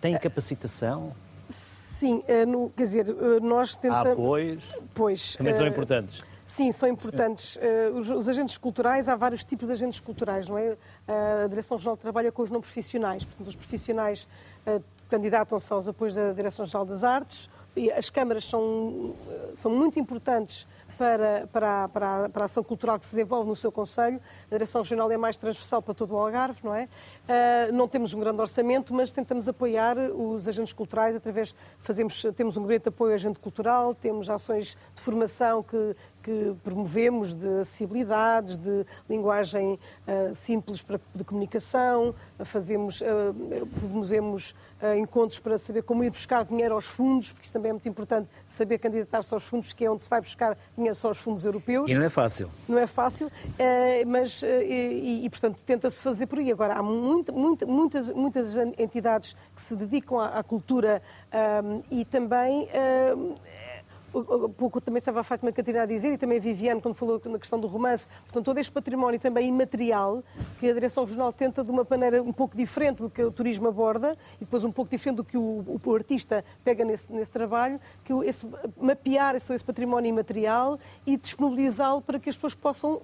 têm 0.00 0.16
capacitação, 0.18 1.12
Sim, 1.98 2.22
eh, 2.28 2.44
no, 2.44 2.70
quer 2.76 2.82
dizer, 2.82 3.08
eh, 3.08 3.40
nós 3.40 3.74
há 3.74 3.78
tentamos. 3.80 4.12
apoios, 4.12 4.64
Pois, 4.94 5.34
também 5.36 5.54
são 5.54 5.64
eh, 5.64 5.68
importantes. 5.70 6.22
Sim, 6.44 6.70
são 6.70 6.88
importantes. 6.88 7.58
Eh, 7.60 7.90
Os, 7.92 8.10
os 8.10 8.28
agentes 8.28 8.58
culturais, 8.58 9.08
há 9.08 9.16
vários 9.16 9.42
tipos 9.42 9.66
de 9.66 9.72
agentes 9.72 9.98
culturais, 9.98 10.46
não 10.46 10.58
é? 10.58 10.76
A 11.44 11.46
Direção 11.48 11.76
Regional 11.78 11.96
trabalha 11.96 12.30
com 12.30 12.42
os 12.42 12.50
não 12.50 12.60
profissionais, 12.60 13.24
portanto, 13.24 13.48
os 13.48 13.56
profissionais 13.56 14.28
eh, 14.66 14.80
candidatam-se 15.08 15.72
aos 15.72 15.88
apoios 15.88 16.14
da 16.14 16.32
Direção 16.34 16.66
Regional 16.66 16.84
das 16.84 17.02
Artes 17.02 17.48
e 17.74 17.90
as 17.90 18.10
câmaras 18.10 18.44
são, 18.44 19.14
são 19.54 19.70
muito 19.70 19.98
importantes 19.98 20.66
para, 20.98 21.46
para, 21.52 21.84
a- 21.84 21.88
para, 21.88 22.24
a- 22.24 22.28
para 22.28 22.42
a 22.42 22.44
ação 22.46 22.62
cultural 22.62 22.98
que 22.98 23.06
se 23.06 23.12
desenvolve 23.16 23.48
no 23.48 23.56
seu 23.56 23.70
Conselho. 23.70 24.20
A 24.50 24.54
Direção 24.54 24.82
Regional 24.82 25.10
é 25.10 25.16
mais 25.16 25.36
transversal 25.36 25.82
para 25.82 25.94
todo 25.94 26.14
o 26.14 26.18
Algarve, 26.18 26.58
não 26.62 26.74
é? 26.74 26.88
Ah, 27.28 27.70
não 27.72 27.86
temos 27.88 28.12
um 28.14 28.20
grande 28.20 28.40
orçamento, 28.40 28.92
mas 28.94 29.12
tentamos 29.12 29.48
apoiar 29.48 29.96
os 29.98 30.46
agentes 30.48 30.72
culturais 30.72 31.14
através, 31.16 31.54
fazemos, 31.80 32.24
temos 32.36 32.56
um 32.56 32.64
grande 32.64 32.88
apoio 32.88 33.10
ao 33.12 33.16
agente 33.16 33.38
cultural, 33.38 33.94
temos 33.94 34.28
ações 34.30 34.76
de 34.94 35.00
formação 35.02 35.62
que, 35.62 35.96
que 36.26 36.56
promovemos 36.64 37.32
de 37.32 37.60
acessibilidades, 37.60 38.58
de 38.58 38.84
linguagem 39.08 39.78
ah, 40.08 40.34
simples 40.34 40.82
para, 40.82 41.00
de 41.14 41.22
comunicação, 41.22 42.12
fazemos, 42.44 43.00
ah, 43.00 43.32
promovemos 43.78 44.52
ah, 44.80 44.96
encontros 44.96 45.38
para 45.38 45.56
saber 45.56 45.84
como 45.84 46.02
ir 46.02 46.10
buscar 46.10 46.44
dinheiro 46.44 46.74
aos 46.74 46.84
fundos, 46.84 47.30
porque 47.30 47.44
isso 47.44 47.52
também 47.52 47.70
é 47.70 47.72
muito 47.72 47.88
importante, 47.88 48.28
saber 48.48 48.78
candidatar-se 48.78 49.32
aos 49.32 49.44
fundos, 49.44 49.72
que 49.72 49.84
é 49.84 49.90
onde 49.90 50.02
se 50.02 50.10
vai 50.10 50.20
buscar 50.20 50.58
dinheiro 50.76 50.96
só 50.96 51.08
aos 51.08 51.18
fundos 51.18 51.44
europeus. 51.44 51.88
E 51.88 51.94
não 51.94 52.04
é 52.04 52.10
fácil. 52.10 52.50
Não 52.68 52.78
é 52.78 52.88
fácil, 52.88 53.30
eh, 53.56 54.04
mas, 54.04 54.42
eh, 54.42 54.64
e, 54.64 55.24
e, 55.26 55.30
portanto, 55.30 55.62
tenta-se 55.64 56.02
fazer 56.02 56.26
por 56.26 56.40
aí. 56.40 56.50
Agora, 56.50 56.74
há 56.74 56.82
muita, 56.82 57.30
muita, 57.30 57.66
muitas, 57.66 58.10
muitas 58.10 58.56
entidades 58.56 59.36
que 59.54 59.62
se 59.62 59.76
dedicam 59.76 60.18
à, 60.18 60.40
à 60.40 60.42
cultura 60.42 61.00
e 61.88 62.04
também. 62.04 62.68
Pouco 64.24 64.80
também 64.80 64.98
estava 64.98 65.20
a 65.20 65.24
Fátima 65.24 65.52
Catarina 65.52 65.82
a 65.82 65.86
dizer, 65.86 66.12
e 66.12 66.18
também 66.18 66.38
a 66.38 66.40
Viviane, 66.40 66.80
quando 66.80 66.94
falou 66.94 67.20
na 67.26 67.38
questão 67.38 67.58
do 67.58 67.66
romance, 67.66 68.06
portanto, 68.24 68.44
todo 68.44 68.58
este 68.58 68.72
património 68.72 69.18
também 69.20 69.48
imaterial, 69.48 70.22
que 70.58 70.68
a 70.70 70.72
Direção 70.72 71.04
Regional 71.04 71.32
tenta 71.32 71.62
de 71.64 71.70
uma 71.70 71.86
maneira 71.88 72.22
um 72.22 72.32
pouco 72.32 72.56
diferente 72.56 72.98
do 73.02 73.10
que 73.10 73.22
o 73.22 73.30
turismo 73.30 73.68
aborda, 73.68 74.16
e 74.36 74.40
depois 74.44 74.64
um 74.64 74.72
pouco 74.72 74.90
diferente 74.90 75.16
do 75.16 75.24
que 75.24 75.36
o, 75.36 75.64
o- 75.84 75.94
artista 75.96 76.44
pega 76.62 76.84
nesse, 76.84 77.10
nesse 77.12 77.30
trabalho, 77.30 77.80
que 78.04 78.12
esse, 78.24 78.46
mapear 78.80 79.34
esse, 79.34 79.52
esse 79.54 79.64
património 79.64 80.08
imaterial 80.10 80.78
e 81.06 81.16
disponibilizá-lo 81.16 82.02
para 82.02 82.18
que 82.20 82.28
as 82.28 82.36
pessoas 82.36 82.54
possam 82.54 83.00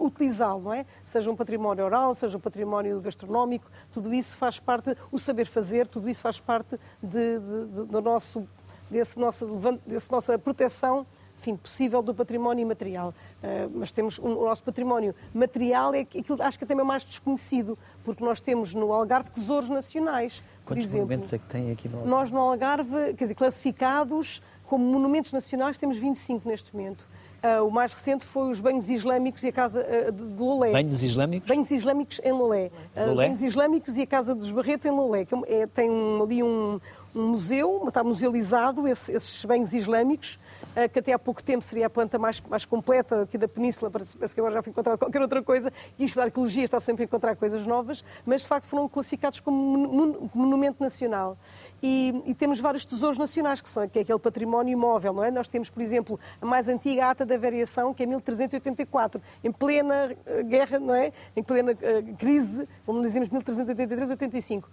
utilizá-lo, 0.00 0.62
não 0.62 0.72
é? 0.74 0.84
Seja 1.04 1.30
um 1.30 1.36
património 1.36 1.84
oral, 1.84 2.14
seja 2.14 2.36
um 2.36 2.40
património 2.40 3.00
gastronómico, 3.00 3.70
tudo 3.92 4.12
isso 4.12 4.36
faz 4.36 4.58
parte, 4.60 4.94
o 5.10 5.18
saber 5.18 5.46
fazer, 5.46 5.86
tudo 5.86 6.08
isso 6.08 6.20
faz 6.20 6.38
parte 6.40 6.78
de- 7.02 7.38
de- 7.38 7.66
de- 7.66 7.84
do 7.86 8.00
nosso 8.02 8.46
desse 8.94 9.18
nossa, 9.18 9.44
desse 9.84 10.10
nossa 10.12 10.38
proteção 10.38 11.04
enfim, 11.40 11.56
possível 11.56 12.00
do 12.00 12.14
património 12.14 12.62
imaterial. 12.62 13.12
Eh, 13.42 13.68
mas 13.74 13.92
temos 13.92 14.18
um- 14.18 14.34
o 14.38 14.44
nosso 14.46 14.62
património 14.62 15.14
material, 15.34 15.92
é 15.92 16.00
aquilo 16.00 16.40
acho 16.42 16.56
que 16.56 16.64
é 16.64 16.66
também 16.66 16.86
mais 16.86 17.04
desconhecido, 17.04 17.76
porque 18.02 18.24
nós 18.24 18.40
temos 18.40 18.72
no 18.72 18.90
Algarve 18.94 19.30
tesouros 19.30 19.68
nacionais. 19.68 20.42
Quantos 20.64 20.86
exemplo, 20.86 21.06
monumentos 21.08 21.32
é 21.34 21.38
que 21.38 21.44
tem 21.46 21.70
aqui 21.70 21.86
no 21.86 22.06
nós 22.06 22.30
no 22.30 22.38
Algarve, 22.38 23.12
quer 23.12 23.24
dizer, 23.24 23.34
classificados 23.34 24.40
como 24.66 24.86
monumentos 24.86 25.32
nacionais, 25.32 25.76
temos 25.76 25.98
25 25.98 26.48
neste 26.48 26.74
momento. 26.74 27.06
Ah, 27.42 27.62
o 27.62 27.70
mais 27.70 27.92
recente 27.92 28.24
foi 28.24 28.48
os 28.48 28.58
banhos 28.62 28.88
islâmicos 28.88 29.42
e 29.44 29.48
a 29.48 29.52
casa 29.52 29.86
ah, 29.86 30.10
de 30.10 30.22
Lolé. 30.42 30.72
Banhos 30.72 31.02
islâmicos? 31.02 31.46
Banhos 31.46 31.70
islâmicos 31.70 32.20
em 32.24 32.32
Lolé. 32.32 32.70
Lolé? 32.96 33.26
Banhos 33.26 33.42
islâmicos 33.42 33.98
e 33.98 34.02
a 34.02 34.06
Casa 34.06 34.34
dos 34.34 34.50
Barretos 34.50 34.86
em 34.86 34.90
Lolé. 34.90 35.26
que 35.26 35.34
é 35.34 35.60
é- 35.62 35.66
tem 35.66 35.90
ali 36.22 36.42
um, 36.42 36.80
um 37.14 37.28
museu, 37.28 37.84
está 37.88 38.02
musealizado 38.02 38.86
esse- 38.88 39.12
esses 39.12 39.44
banhos 39.44 39.72
islâmicos, 39.72 40.38
ah, 40.76 40.88
que 40.88 40.98
até 40.98 41.12
há 41.12 41.18
pouco 41.18 41.42
tempo 41.42 41.64
seria 41.64 41.86
a 41.86 41.90
planta 41.90 42.18
mais, 42.18 42.40
mais 42.40 42.64
completa 42.64 43.22
aqui 43.22 43.38
da 43.38 43.46
Península, 43.48 43.90
parece, 43.90 44.16
parece 44.16 44.34
que 44.34 44.40
agora 44.40 44.54
já 44.54 44.62
foi 44.62 44.70
encontrado 44.70 44.98
qualquer 44.98 45.22
outra 45.22 45.42
coisa, 45.42 45.72
e 45.98 46.04
isto 46.04 46.16
da 46.16 46.24
arqueologia 46.24 46.64
está 46.64 46.80
sempre 46.80 47.02
a 47.02 47.06
encontrar 47.06 47.36
coisas 47.36 47.66
novas, 47.66 48.04
mas 48.26 48.42
de 48.42 48.48
facto 48.48 48.66
foram 48.66 48.88
classificados 48.88 49.40
como 49.40 49.56
mon- 49.56 49.88
mon- 49.88 50.30
monumento 50.34 50.82
nacional. 50.82 51.36
E, 51.82 52.22
e 52.24 52.34
temos 52.34 52.60
vários 52.60 52.84
tesouros 52.86 53.18
nacionais, 53.18 53.60
que, 53.60 53.68
são, 53.68 53.86
que 53.86 53.98
é 53.98 54.02
aquele 54.02 54.18
património 54.18 54.72
imóvel, 54.72 55.12
não 55.12 55.22
é? 55.22 55.30
Nós 55.30 55.46
temos, 55.46 55.68
por 55.68 55.82
exemplo, 55.82 56.18
a 56.40 56.46
mais 56.46 56.66
antiga 56.66 57.10
ata 57.10 57.26
da 57.26 57.36
variação, 57.36 57.92
que 57.92 58.02
é 58.02 58.06
1384, 58.06 59.20
em 59.44 59.52
plena 59.52 60.16
eh, 60.24 60.42
guerra, 60.44 60.78
não 60.78 60.94
é? 60.94 61.12
Em 61.36 61.42
plena 61.42 61.76
eh, 61.82 62.02
crise, 62.18 62.66
como 62.86 63.02
dizemos, 63.02 63.28
1383-85. 63.28 64.64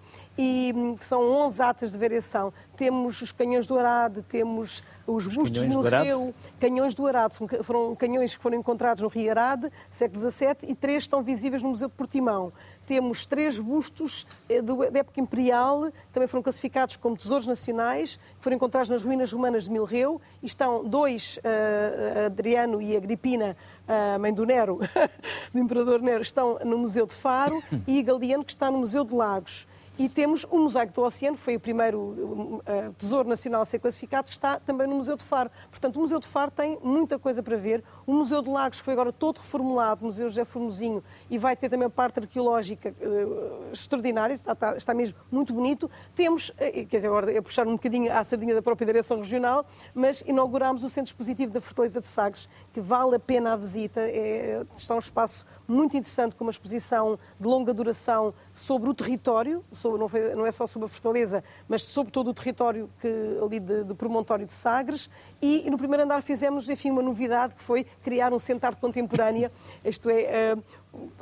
E 0.43 0.73
hum, 0.75 0.95
que 0.97 1.05
são 1.05 1.21
11 1.21 1.61
atas 1.61 1.91
de 1.91 1.99
variação. 1.99 2.51
Temos 2.75 3.21
os 3.21 3.31
canhões 3.31 3.67
do 3.67 3.77
Arade, 3.77 4.23
temos 4.23 4.81
os, 5.05 5.27
bustos 5.27 5.61
canhões 5.61 5.75
no? 5.75 6.01
Rio, 6.01 6.33
canhões 6.59 6.95
do 6.95 7.05
Arade. 7.05 7.35
Foram 7.61 7.95
canhões 7.95 8.35
que 8.35 8.41
foram 8.41 8.57
encontrados 8.57 9.03
no 9.03 9.07
Rio 9.07 9.29
Arade, 9.29 9.71
século 9.91 10.31
XVII, 10.31 10.57
e 10.63 10.73
três 10.73 11.03
estão 11.03 11.21
visíveis 11.21 11.61
no 11.61 11.69
Museu 11.69 11.87
de 11.87 11.93
Portimão. 11.93 12.51
Temos 12.87 13.27
três 13.27 13.59
bustos 13.59 14.25
eh, 14.49 14.63
da 14.63 14.99
época 14.99 15.21
imperial, 15.21 15.91
também 16.11 16.27
foram 16.27 16.41
classificados 16.41 16.95
como 16.95 17.15
tesouros 17.15 17.45
nacionais, 17.45 18.15
que 18.15 18.43
foram 18.43 18.55
encontrados 18.55 18.89
nas 18.89 19.03
ruínas 19.03 19.31
romanas 19.31 19.65
de 19.65 19.69
Milreu, 19.69 20.19
e 20.41 20.47
estão 20.47 20.83
dois, 20.83 21.39
eh, 21.43 22.23
Adriano 22.25 22.81
e 22.81 22.97
Agripina, 22.97 23.55
a 23.87 24.17
mãe 24.17 24.33
do 24.33 24.43
Nero, 24.43 24.79
do 25.53 25.59
Imperador 25.59 26.01
Nero, 26.01 26.23
estão 26.23 26.57
no 26.65 26.79
Museu 26.79 27.05
de 27.05 27.13
Faro, 27.13 27.61
e 27.85 28.01
Galiano, 28.01 28.43
que 28.43 28.51
está 28.51 28.71
no 28.71 28.79
Museu 28.79 29.03
de 29.03 29.13
Lagos. 29.13 29.67
E 29.99 30.09
temos 30.09 30.45
o 30.49 30.57
Mosaico 30.57 30.93
do 30.93 31.01
Oceano, 31.03 31.37
foi 31.37 31.57
o 31.57 31.59
primeiro 31.59 31.99
uh, 31.99 32.93
Tesouro 32.97 33.27
Nacional 33.29 33.61
a 33.61 33.65
ser 33.65 33.77
classificado, 33.77 34.23
que 34.25 34.31
está 34.31 34.59
também 34.59 34.87
no 34.87 34.95
Museu 34.95 35.15
de 35.15 35.23
Faro. 35.23 35.51
Portanto, 35.69 35.97
o 35.97 35.99
Museu 35.99 36.19
de 36.19 36.27
Faro 36.27 36.49
tem 36.49 36.79
muita 36.81 37.19
coisa 37.19 37.43
para 37.43 37.55
ver. 37.57 37.83
O 38.07 38.13
Museu 38.13 38.41
de 38.41 38.49
Lagos, 38.49 38.79
que 38.79 38.85
foi 38.85 38.93
agora 38.93 39.11
todo 39.11 39.37
reformulado, 39.37 40.01
o 40.01 40.05
Museu 40.05 40.27
José 40.29 40.43
Formosinho, 40.43 41.03
e 41.29 41.37
vai 41.37 41.55
ter 41.55 41.69
também 41.69 41.87
parte 41.89 42.19
arqueológica 42.19 42.95
uh, 42.99 43.71
extraordinária, 43.73 44.33
está, 44.33 44.53
está- 44.53 44.75
está 44.77 44.93
mesmo 44.93 45.17
muito 45.31 45.53
bonito. 45.53 45.91
Temos, 46.15 46.49
uh, 46.49 46.53
quer 46.57 46.95
dizer, 46.97 47.07
agora 47.07 47.31
é 47.31 47.39
puxar 47.41 47.67
um 47.67 47.73
bocadinho 47.73 48.11
à 48.11 48.23
sardinha 48.23 48.55
da 48.55 48.61
própria 48.61 48.85
Direção 48.87 49.17
Regional, 49.19 49.65
mas 49.93 50.21
inauguramos 50.25 50.83
o 50.83 50.89
Centro 50.89 51.09
Expositivo 51.11 51.51
da 51.51 51.61
Fortaleza 51.61 52.01
de 52.01 52.07
Sagres, 52.07 52.49
que 52.73 52.81
vale 52.81 53.17
a 53.17 53.19
pena 53.19 53.53
a 53.53 53.55
visita. 53.55 53.99
É, 54.01 54.65
está 54.75 54.95
um 54.95 54.99
espaço 54.99 55.45
muito 55.67 55.95
interessante, 55.95 56.35
com 56.35 56.43
uma 56.45 56.51
exposição 56.51 57.19
de 57.39 57.45
longa 57.47 57.73
duração 57.73 58.33
sobre 58.53 58.89
o 58.89 58.93
território, 58.95 59.63
sobre 59.71 59.90
não, 59.97 60.07
foi, 60.07 60.35
não 60.35 60.45
é 60.45 60.51
só 60.51 60.67
sobre 60.67 60.85
a 60.85 60.89
Fortaleza, 60.89 61.43
mas 61.67 61.83
sobre 61.83 62.11
todo 62.11 62.29
o 62.29 62.33
território 62.33 62.89
que, 62.99 63.37
ali 63.43 63.59
de, 63.59 63.83
de 63.83 63.93
Promontório 63.93 64.45
de 64.45 64.53
Sagres. 64.53 65.09
E, 65.41 65.67
e, 65.67 65.69
no 65.69 65.77
primeiro 65.77 66.03
andar 66.03 66.21
fizemos, 66.23 66.69
enfim, 66.69 66.91
uma 66.91 67.01
novidade 67.01 67.55
que 67.55 67.63
foi 67.63 67.85
criar 68.03 68.33
um 68.33 68.39
centro 68.39 68.69
de 68.71 68.77
contemporânea, 68.77 69.51
isto 69.83 70.09
é, 70.09 70.55
uh, 70.55 70.63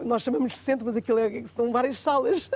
nós 0.04 0.24
chamamos 0.24 0.54
de 0.54 0.58
centro, 0.58 0.86
mas 0.86 0.98
aquilo 0.98 1.20
é, 1.20 1.44
são 1.56 1.72
várias 1.72 2.00
salas. 2.00 2.48
uh, 2.48 2.52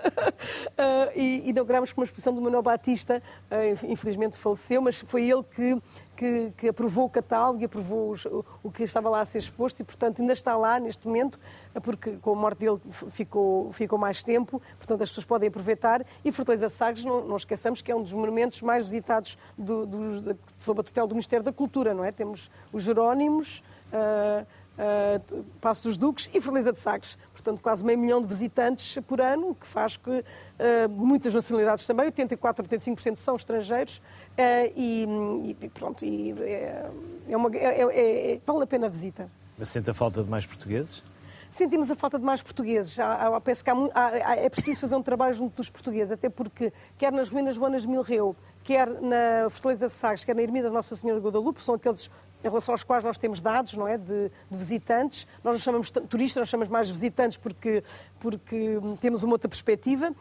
e 1.16 1.50
inauguramos 1.50 1.92
com 1.92 2.02
uma 2.02 2.06
exposição 2.06 2.34
do 2.34 2.42
Manuel 2.42 2.64
Batista, 2.64 3.22
uh, 3.52 3.86
infelizmente 3.86 4.38
faleceu, 4.38 4.82
mas 4.82 5.00
foi 5.00 5.30
ele 5.30 5.44
que, 5.44 5.82
que, 6.16 6.54
que 6.58 6.68
aprovou 6.68 7.06
o 7.06 7.10
catálogo 7.10 7.62
e 7.62 7.66
aprovou 7.66 8.12
os, 8.12 8.26
o, 8.26 8.72
que 8.72 8.84
estava 8.84 9.10
lá 9.10 9.22
a 9.22 9.26
ser 9.26 9.40
exposto 9.40 9.80
e, 9.80 9.84
portanto, 9.84 10.22
ainda 10.22 10.34
está 10.34 10.56
lá 10.56 10.80
neste 10.80 11.08
momento, 11.08 11.40
porque 11.82 12.18
com 12.18 12.32
a 12.32 12.36
morte 12.36 12.60
dele 12.60 12.80
ficou, 13.12 13.72
ficou 13.74 13.98
mais 13.98 14.24
tempo, 14.24 14.62
portanto, 14.78 15.02
as 15.02 15.10
pessoas 15.10 15.26
podem 15.26 15.50
aproveitar. 15.50 16.06
E 16.24 16.32
Fortaleza 16.32 16.70
Sagres, 16.70 17.04
não, 17.04 17.26
não 17.26 17.38
esqueçamos 17.38 17.82
que 17.82 17.92
é 17.92 17.96
um 17.96 18.04
dos 18.04 18.14
monumentos 18.14 18.62
mais 18.62 18.86
visitados 18.86 19.38
do, 19.58 19.86
do, 19.86 20.38
sob 20.60 20.80
a 20.80 20.84
tutela 20.84 21.08
do 21.08 21.16
Ministério 21.16 21.44
da 21.44 21.52
Cultura, 21.52 21.94
não 21.94 22.04
é? 22.04 22.12
Temos 22.12 22.50
os 22.72 22.84
Jerónimos. 22.84 23.64
Uh, 23.94 24.46
uh, 24.78 25.44
Passos 25.60 25.84
dos 25.84 25.98
Duques 25.98 26.30
e 26.34 26.42
Fortaleza 26.42 26.74
de 26.74 26.80
Sagres. 26.80 27.18
Portanto, 27.32 27.62
quase 27.62 27.84
meio 27.84 28.00
milhão 28.00 28.22
de 28.22 28.28
visitantes 28.28 28.98
por 29.06 29.20
ano, 29.20 29.50
o 29.50 29.56
que 29.56 29.68
faz 29.68 29.98
que 29.98 30.10
uh, 30.10 30.24
muitas 30.90 31.34
nacionalidades 31.34 31.86
também, 31.86 32.06
84, 32.06 32.66
85% 32.66 33.18
são 33.18 33.36
estrangeiros, 33.36 33.98
uh, 33.98 34.74
e, 34.76 35.56
e, 35.62 35.70
pronto, 35.70 36.06
e 36.06 36.34
é, 36.42 36.90
é 37.30 37.38
uma, 37.38 37.54
é, 37.56 37.82
é, 37.82 38.32
é, 38.34 38.42
vale 38.46 38.64
a 38.64 38.68
pena 38.68 38.88
a 38.88 38.90
visita. 38.90 39.30
Mas 39.58 39.70
sente 39.70 39.90
a 39.90 39.94
falta 39.94 40.24
de 40.24 40.30
mais 40.30 40.46
portugueses? 40.46 41.04
sentimos 41.54 41.90
a 41.92 41.96
falta 41.96 42.18
de 42.18 42.26
mais 42.26 42.42
portugueses. 42.42 43.00
Há, 43.00 43.28
há, 43.28 43.42
penso 43.42 43.64
que 43.64 43.70
há, 43.70 43.76
há, 43.94 44.36
é 44.36 44.50
preciso 44.50 44.82
fazer 44.82 44.96
um 44.96 45.04
trabalho 45.04 45.34
junto 45.34 45.56
dos 45.56 45.70
portugueses, 45.70 46.12
até 46.12 46.28
porque, 46.28 46.74
quer 46.98 47.12
nas 47.12 47.30
ruínas 47.30 47.56
Joanas 47.56 47.84
de 47.84 47.88
Milreu, 47.88 48.36
quer 48.64 48.88
na 48.88 49.50
Fortaleza 49.50 49.88
de 49.88 49.94
Sagres, 49.94 50.24
quer 50.24 50.36
na 50.36 50.42
Ermida 50.42 50.68
da 50.68 50.74
Nossa 50.74 50.96
Senhora 50.96 51.20
de 51.20 51.26
Guadalupe, 51.26 51.62
são 51.64 51.76
aqueles 51.76 52.10
em 52.44 52.48
relação 52.48 52.74
aos 52.74 52.84
quais 52.84 53.04
nós 53.04 53.18
temos 53.18 53.40
dados 53.40 53.74
não 53.74 53.88
é, 53.88 53.98
de, 53.98 54.30
de 54.50 54.58
visitantes. 54.58 55.26
Nós 55.44 55.54
não 55.54 55.60
chamamos 55.60 55.90
turistas, 55.90 56.42
nós 56.42 56.50
chamamos 56.50 56.72
mais 56.72 56.90
visitantes 56.90 57.38
porque, 57.38 57.84
porque 58.20 58.80
temos 59.00 59.24
uma 59.24 59.34
outra 59.34 59.48
perspectiva, 59.48 60.12
uh, 60.12 60.16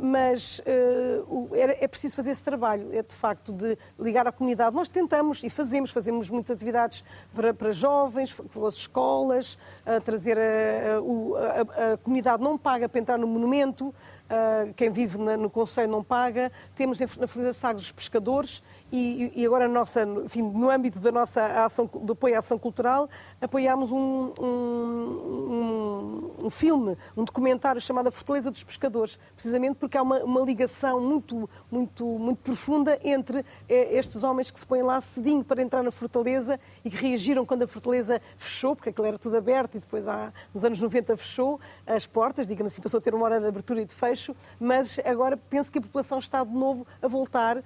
mas 0.00 0.60
uh, 0.60 1.54
é, 1.54 1.84
é, 1.84 1.88
preciso 1.88 2.16
fazer 2.16 2.30
esse 2.30 2.42
trabalho, 2.42 2.88
é 2.92 3.02
de 3.02 3.14
facto 3.14 3.52
de 3.52 3.76
ligar 3.98 4.26
à 4.26 4.32
comunidade. 4.32 4.74
Nós 4.74 4.88
tentamos 4.88 5.42
e 5.42 5.50
fazemos, 5.50 5.90
fazemos 5.90 6.30
muitas 6.30 6.50
atividades 6.50 7.04
para, 7.34 7.52
para 7.52 7.70
jovens, 7.70 8.32
pelas 8.52 8.76
escolas, 8.76 9.58
uh, 9.86 10.00
trazer 10.00 10.38
a, 10.38 10.40
a, 10.40 11.90
a, 11.90 11.92
a 11.92 11.96
comunidade 11.98 12.42
não 12.42 12.56
paga 12.56 12.88
para 12.88 13.00
entrar 13.00 13.18
no 13.18 13.26
monumento, 13.26 13.94
Uh, 14.26 14.74
quem 14.74 14.90
vive 14.90 15.18
na, 15.18 15.36
no 15.36 15.48
Conselho 15.48 15.88
não 15.88 16.02
paga. 16.02 16.50
Temos 16.74 16.98
na 16.98 17.28
Feliz 17.28 17.56
Sagres 17.56 17.84
os 17.84 17.92
pescadores 17.92 18.60
e, 18.92 19.32
e 19.34 19.44
agora 19.44 19.66
nossa, 19.66 20.04
enfim, 20.24 20.42
no 20.42 20.70
âmbito 20.70 21.00
da 21.00 21.10
nossa 21.10 21.64
ação, 21.64 21.90
do 22.02 22.12
apoio 22.12 22.36
à 22.36 22.38
ação 22.38 22.58
cultural, 22.58 23.08
apoiámos 23.40 23.90
um, 23.90 24.32
um, 24.40 24.44
um, 24.44 26.46
um 26.46 26.50
filme, 26.50 26.96
um 27.16 27.24
documentário 27.24 27.80
chamado 27.80 28.08
A 28.08 28.10
Fortaleza 28.10 28.50
dos 28.50 28.62
Pescadores, 28.62 29.18
precisamente 29.34 29.76
porque 29.76 29.98
há 29.98 30.02
uma, 30.02 30.22
uma 30.22 30.40
ligação 30.42 31.00
muito, 31.00 31.48
muito, 31.70 32.04
muito 32.04 32.38
profunda 32.38 32.98
entre 33.02 33.44
eh, 33.68 33.98
estes 33.98 34.22
homens 34.22 34.50
que 34.50 34.60
se 34.60 34.66
põem 34.66 34.82
lá 34.82 35.00
cedinho 35.00 35.42
para 35.42 35.60
entrar 35.60 35.82
na 35.82 35.90
Fortaleza 35.90 36.60
e 36.84 36.90
que 36.90 36.96
reagiram 36.96 37.44
quando 37.44 37.64
a 37.64 37.66
Fortaleza 37.66 38.20
fechou, 38.38 38.76
porque 38.76 38.90
aquilo 38.90 39.06
era 39.06 39.18
tudo 39.18 39.36
aberto 39.36 39.76
e 39.76 39.80
depois, 39.80 40.06
há, 40.06 40.32
nos 40.54 40.64
anos 40.64 40.80
90, 40.80 41.16
fechou 41.16 41.58
as 41.86 42.06
portas, 42.06 42.46
digamos 42.46 42.72
assim, 42.72 42.80
passou 42.80 42.98
a 42.98 43.00
ter 43.00 43.14
uma 43.14 43.24
hora 43.24 43.40
de 43.40 43.46
abertura 43.46 43.80
e 43.80 43.84
de 43.84 43.94
fecho, 43.94 44.36
mas 44.60 45.00
agora 45.04 45.36
penso 45.36 45.72
que 45.72 45.78
a 45.78 45.82
população 45.82 46.18
está 46.18 46.44
de 46.44 46.54
novo 46.54 46.86
a 47.02 47.08
voltar 47.08 47.58
uh, 47.58 47.62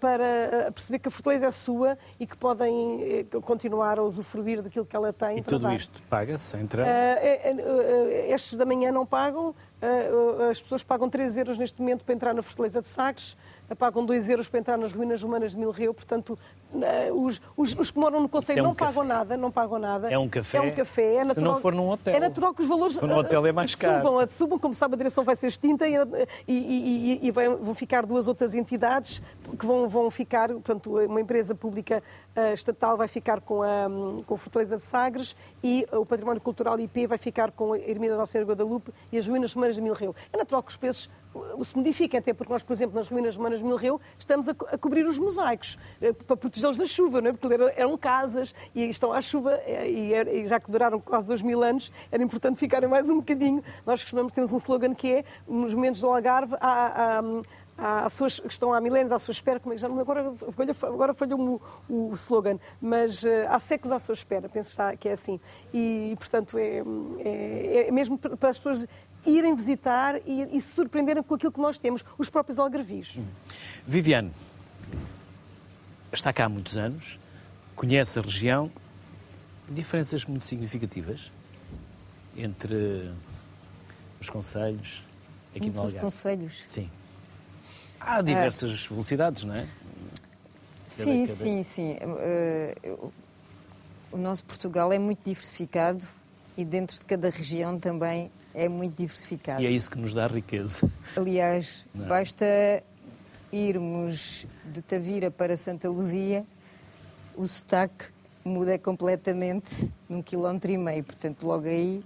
para 0.00 0.45
a 0.68 0.72
perceber 0.72 0.98
que 0.98 1.08
a 1.08 1.10
fortaleza 1.10 1.46
é 1.46 1.50
sua 1.50 1.98
e 2.18 2.26
que 2.26 2.36
podem 2.36 3.02
eh, 3.02 3.40
continuar 3.42 3.98
a 3.98 4.02
usufruir 4.02 4.62
daquilo 4.62 4.86
que 4.86 4.94
ela 4.94 5.12
tem. 5.12 5.38
E 5.38 5.42
tudo 5.42 5.62
dar. 5.62 5.74
isto 5.74 6.00
paga-se 6.08 6.56
entra? 6.56 6.84
Uh, 6.84 7.56
uh, 7.56 8.34
estes 8.34 8.56
da 8.56 8.64
manhã 8.64 8.92
não 8.92 9.04
pagam, 9.04 9.54
as 10.50 10.60
pessoas 10.60 10.82
pagam 10.82 11.08
3 11.08 11.36
euros 11.36 11.58
neste 11.58 11.80
momento 11.80 12.04
para 12.04 12.14
entrar 12.14 12.34
na 12.34 12.42
Fortaleza 12.42 12.80
de 12.80 12.88
Sagres, 12.88 13.36
pagam 13.74 14.04
2 14.04 14.28
euros 14.28 14.48
para 14.48 14.60
entrar 14.60 14.78
nas 14.78 14.92
ruínas 14.92 15.22
humanas 15.22 15.52
de 15.52 15.58
Milreu, 15.58 15.92
portanto, 15.92 16.38
os, 17.14 17.40
os, 17.56 17.74
os 17.74 17.90
que 17.90 17.98
moram 17.98 18.20
no 18.20 18.28
Conselho 18.28 18.60
é 18.60 18.62
um 18.62 18.66
não 18.66 18.74
café. 18.74 18.92
pagam 18.92 19.08
nada, 19.08 19.36
não 19.36 19.50
pagam 19.50 19.78
nada. 19.78 20.10
É 20.10 20.18
um 20.18 20.28
café? 20.28 20.58
É 20.58 20.60
um 20.60 20.70
café. 20.74 21.14
É 21.16 21.24
natural, 21.24 21.34
se 21.34 21.54
não 21.54 21.60
for 21.60 21.74
num 21.74 21.88
hotel. 21.88 22.14
É 22.14 22.20
natural 22.20 22.54
que 22.54 22.62
os 22.62 22.68
valores 22.68 22.96
se 22.96 23.04
no 23.04 23.18
hotel 23.18 23.46
é 23.46 23.52
mais 23.52 23.74
caro. 23.74 24.06
Subam, 24.06 24.28
subam, 24.28 24.58
como 24.58 24.74
sabe, 24.74 24.94
a 24.94 24.96
direção 24.98 25.24
vai 25.24 25.36
ser 25.36 25.48
extinta 25.48 25.88
e, 25.88 25.94
e, 26.46 27.20
e, 27.22 27.26
e 27.26 27.30
vão 27.30 27.74
ficar 27.74 28.04
duas 28.04 28.28
outras 28.28 28.54
entidades 28.54 29.22
que 29.58 29.66
vão, 29.66 29.88
vão 29.88 30.10
ficar, 30.10 30.48
portanto, 30.48 30.98
uma 30.98 31.20
empresa 31.20 31.54
pública 31.54 32.02
uh, 32.36 32.52
estatal 32.52 32.96
vai 32.96 33.08
ficar 33.08 33.40
com 33.40 33.62
a, 33.62 33.86
com 34.26 34.34
a 34.34 34.38
Fortaleza 34.38 34.76
de 34.76 34.82
Sagres 34.82 35.36
e 35.62 35.86
o 35.92 36.04
Património 36.04 36.40
Cultural 36.40 36.78
IP 36.78 37.06
vai 37.06 37.18
ficar 37.18 37.50
com 37.50 37.72
a 37.72 37.78
Ermida 37.78 38.14
da 38.14 38.20
Nossa 38.20 38.32
Senhora 38.32 38.50
Guadalupe 38.50 38.92
e 39.10 39.18
as 39.18 39.26
ruínas 39.26 39.54
humanas 39.54 39.76
de 39.76 39.82
Milreu. 39.82 40.14
É 40.32 40.36
natural 40.36 40.62
que 40.62 40.70
os 40.70 40.76
preços 40.76 41.10
se 41.64 41.76
modifiquem, 41.76 42.18
até 42.18 42.32
porque 42.32 42.52
nós, 42.52 42.62
por 42.62 42.72
exemplo, 42.72 42.96
nas 42.96 43.08
ruínas 43.08 43.36
humanas 43.36 43.60
de 43.60 43.64
Milreu, 43.64 44.00
estamos 44.18 44.48
a, 44.48 44.52
a 44.52 44.78
cobrir 44.78 45.06
os 45.06 45.18
mosaicos 45.18 45.78
uh, 46.00 46.14
para 46.24 46.36
protegê-los 46.36 46.76
da 46.76 46.86
chuva, 46.86 47.20
não 47.20 47.30
é? 47.30 47.32
porque 47.32 47.54
eram 47.76 47.96
casas 47.96 48.54
e 48.74 48.84
estão 48.84 49.12
à 49.12 49.20
chuva 49.20 49.54
eh, 49.66 49.90
e, 49.90 50.14
e, 50.14 50.46
já 50.46 50.60
que 50.60 50.70
duraram 50.70 51.00
quase 51.00 51.26
dois 51.26 51.42
mil 51.42 51.62
anos, 51.62 51.90
era 52.10 52.22
importante 52.22 52.58
ficarem 52.58 52.88
mais 52.88 53.08
um 53.08 53.16
bocadinho. 53.16 53.62
Nós 53.84 54.02
costumamos, 54.02 54.32
temos 54.32 54.52
um 54.52 54.56
slogan 54.56 54.94
que 54.94 55.12
é, 55.12 55.24
nos 55.46 55.74
momentos 55.74 56.00
do 56.00 56.08
Algarve, 56.08 56.56
há, 56.60 57.20
há 57.76 58.08
suas, 58.08 58.40
que 58.40 58.52
estão 58.52 58.72
há 58.72 58.80
milénios 58.80 59.12
à 59.12 59.18
sua 59.18 59.32
espera, 59.32 59.60
como 59.60 59.72
é 59.72 59.76
que 59.76 59.82
já 59.82 59.88
não 59.88 59.98
agora, 60.00 60.32
agora 60.82 61.14
falhou-me 61.14 61.60
o, 61.88 62.10
o, 62.10 62.14
slogan, 62.14 62.58
mas 62.80 63.22
uh, 63.22 63.28
há 63.48 63.60
séculos 63.60 63.92
à 63.92 63.98
sua 63.98 64.14
espera, 64.14 64.48
penso 64.48 64.70
que, 64.70 64.74
está, 64.74 64.96
que 64.96 65.08
é 65.08 65.12
assim. 65.12 65.38
E 65.72 66.14
portanto, 66.18 66.58
é, 66.58 66.82
é, 67.18 67.88
é, 67.88 67.92
mesmo 67.92 68.18
para 68.18 68.50
as 68.50 68.58
pessoas 68.58 68.86
irem 69.26 69.54
visitar 69.54 70.16
e, 70.26 70.56
e, 70.56 70.60
se 70.60 70.72
surpreenderem 70.72 71.22
com 71.22 71.34
aquilo 71.34 71.52
que 71.52 71.60
nós 71.60 71.78
temos, 71.78 72.04
os 72.16 72.30
próprios 72.30 72.58
algarvios. 72.58 73.16
Hum. 73.16 73.26
Viviane, 73.86 74.30
está 76.12 76.32
cá 76.32 76.44
há 76.46 76.48
muitos 76.48 76.78
anos, 76.78 77.18
conhece 77.74 78.18
a 78.18 78.22
região, 78.22 78.70
diferenças 79.68 80.24
muito 80.24 80.44
significativas 80.44 81.30
entre 82.36 83.10
os 84.20 84.30
conselhos 84.30 85.02
aqui 85.54 85.66
entre 85.66 85.70
no 85.70 85.80
Algarve? 85.80 85.96
os 85.96 86.02
conselhos? 86.02 86.64
Sim. 86.68 86.90
Há 87.98 88.22
diversas 88.22 88.86
velocidades, 88.86 89.44
não 89.44 89.54
é? 89.54 89.66
Sim, 90.86 91.26
sim, 91.26 91.62
sim. 91.62 91.96
Uh, 91.96 93.12
o 94.12 94.16
nosso 94.16 94.44
Portugal 94.44 94.92
é 94.92 94.98
muito 94.98 95.18
diversificado 95.24 96.06
e 96.56 96.64
dentro 96.64 96.96
de 96.96 97.04
cada 97.04 97.28
região 97.28 97.76
também 97.76 98.30
é 98.56 98.68
muito 98.68 98.96
diversificado. 98.96 99.62
E 99.62 99.66
é 99.66 99.70
isso 99.70 99.90
que 99.90 99.98
nos 99.98 100.14
dá 100.14 100.26
riqueza. 100.26 100.90
Aliás, 101.14 101.86
não. 101.94 102.06
É? 102.06 102.08
basta 102.08 102.82
irmos 103.52 104.46
de 104.64 104.82
Tavira 104.82 105.30
para 105.30 105.56
Santa 105.56 105.88
Luzia, 105.88 106.44
o 107.36 107.46
sotaque 107.46 108.06
muda 108.42 108.78
completamente 108.78 109.92
num 110.08 110.22
quilómetro 110.22 110.70
e 110.70 110.78
meio, 110.78 111.04
portanto 111.04 111.46
logo 111.46 111.66
aí... 111.66 112.02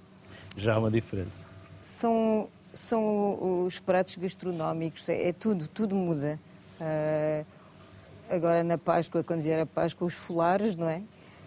Já 0.57 0.75
há 0.75 0.79
uma 0.79 0.91
diferença. 0.91 1.45
São 1.81 2.49
são 2.73 3.65
os 3.65 3.81
pratos 3.81 4.17
gastronómicos, 4.17 5.09
é, 5.09 5.29
é 5.29 5.33
tudo, 5.33 5.67
tudo 5.67 5.95
muda. 5.95 6.39
Uh, 6.81 7.45
agora 8.29 8.63
na 8.63 8.79
Páscoa, 8.79 9.25
quando 9.25 9.43
vier 9.43 9.61
a 9.61 9.67
Páscoa, 9.67 10.07
os 10.07 10.15
folares, 10.15 10.77
não 10.77 10.89
é? 10.89 11.03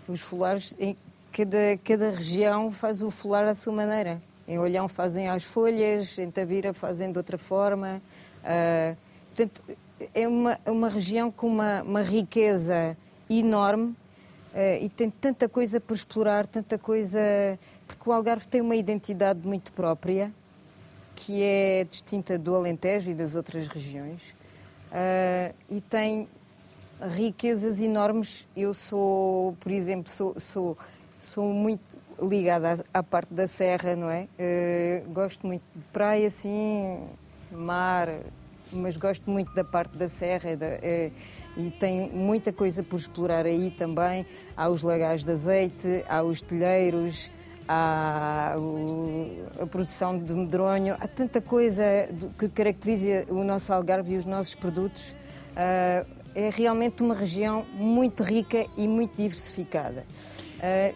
Os 0.07 0.19
folares, 0.19 0.75
em 0.77 0.97
cada, 1.31 1.77
cada 1.83 2.09
região 2.09 2.71
faz 2.71 3.01
o 3.01 3.09
folar 3.09 3.47
à 3.47 3.55
sua 3.55 3.71
maneira. 3.71 4.21
Em 4.47 4.59
Olhão 4.59 4.87
fazem 4.87 5.29
as 5.29 5.43
folhas, 5.43 6.17
em 6.17 6.29
Tavira 6.29 6.73
fazem 6.73 7.11
de 7.11 7.17
outra 7.17 7.37
forma. 7.37 8.01
Uh, 8.43 8.97
portanto, 9.27 9.63
é 10.13 10.27
uma, 10.27 10.59
uma 10.65 10.89
região 10.89 11.31
com 11.31 11.47
uma, 11.47 11.81
uma 11.83 12.01
riqueza 12.01 12.97
enorme 13.29 13.95
uh, 14.53 14.83
e 14.83 14.89
tem 14.89 15.09
tanta 15.09 15.47
coisa 15.47 15.79
para 15.79 15.95
explorar, 15.95 16.45
tanta 16.45 16.77
coisa. 16.77 17.19
Porque 17.87 18.09
o 18.09 18.11
Algarve 18.11 18.47
tem 18.47 18.61
uma 18.61 18.75
identidade 18.75 19.47
muito 19.47 19.71
própria 19.71 20.31
que 21.15 21.41
é 21.41 21.85
distinta 21.89 22.37
do 22.37 22.55
Alentejo 22.55 23.11
e 23.11 23.13
das 23.13 23.35
outras 23.35 23.67
regiões 23.67 24.31
uh, 24.91 25.53
e 25.69 25.81
tem 25.81 26.27
riquezas 27.01 27.81
enormes. 27.81 28.47
Eu 28.55 28.73
sou, 28.73 29.55
por 29.59 29.71
exemplo, 29.71 30.11
sou, 30.11 30.39
sou, 30.39 30.77
sou 31.19 31.53
muito 31.53 31.97
ligada 32.21 32.73
à, 32.93 32.99
à 32.99 33.03
parte 33.03 33.33
da 33.33 33.47
serra, 33.47 33.95
não 33.95 34.09
é? 34.09 34.27
Uh, 34.37 35.09
gosto 35.11 35.45
muito 35.45 35.63
de 35.75 35.81
praia, 35.91 36.27
assim, 36.27 36.99
mar, 37.51 38.09
mas 38.71 38.97
gosto 38.97 39.29
muito 39.29 39.53
da 39.53 39.63
parte 39.63 39.97
da 39.97 40.07
serra 40.07 40.55
da, 40.55 40.67
uh, 40.67 41.11
e 41.55 41.71
tem 41.71 42.09
muita 42.09 42.51
coisa 42.51 42.81
por 42.81 42.97
explorar 42.97 43.45
aí 43.45 43.71
também. 43.71 44.25
Há 44.55 44.69
os 44.69 44.81
lagais 44.81 45.23
de 45.23 45.31
azeite, 45.31 46.03
há 46.07 46.23
os 46.23 46.41
telheiros, 46.41 47.31
há 47.67 48.55
a 49.61 49.67
produção 49.67 50.17
de 50.17 50.33
medronho, 50.33 50.95
há 50.99 51.07
tanta 51.07 51.39
coisa 51.41 51.83
que 52.37 52.49
caracteriza 52.49 53.25
o 53.29 53.43
nosso 53.43 53.71
Algarve 53.71 54.13
e 54.13 54.17
os 54.17 54.25
nossos 54.25 54.55
produtos. 54.55 55.15
Ah, 55.55 56.05
é 56.35 56.49
realmente 56.49 57.03
uma 57.03 57.13
região 57.13 57.63
muito 57.73 58.23
rica 58.23 58.65
e 58.75 58.87
muito 58.87 59.15
diversificada. 59.15 60.05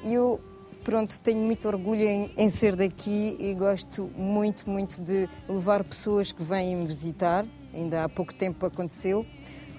Eu, 0.03 0.39
pronto, 0.87 1.19
tenho 1.19 1.39
muito 1.39 1.67
orgulho 1.67 2.07
em, 2.07 2.31
em 2.37 2.49
ser 2.49 2.73
daqui 2.73 3.35
e 3.37 3.53
gosto 3.53 4.09
muito, 4.15 4.69
muito 4.69 5.01
de 5.01 5.27
levar 5.49 5.83
pessoas 5.83 6.31
que 6.31 6.41
vêm 6.41 6.77
me 6.77 6.87
visitar. 6.87 7.45
Ainda 7.73 8.05
há 8.05 8.09
pouco 8.09 8.33
tempo 8.33 8.65
aconteceu. 8.65 9.25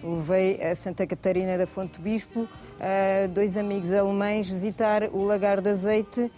Levei 0.04 0.62
a 0.62 0.74
Santa 0.74 1.06
Catarina 1.06 1.56
da 1.56 1.66
Fonte 1.66 1.98
Bispo, 1.98 2.46
dois 3.32 3.56
amigos 3.56 3.90
alemães, 3.90 4.50
visitar 4.50 5.04
o 5.04 5.24
Lagar 5.24 5.62
de 5.62 5.70
Azeite, 5.70 6.30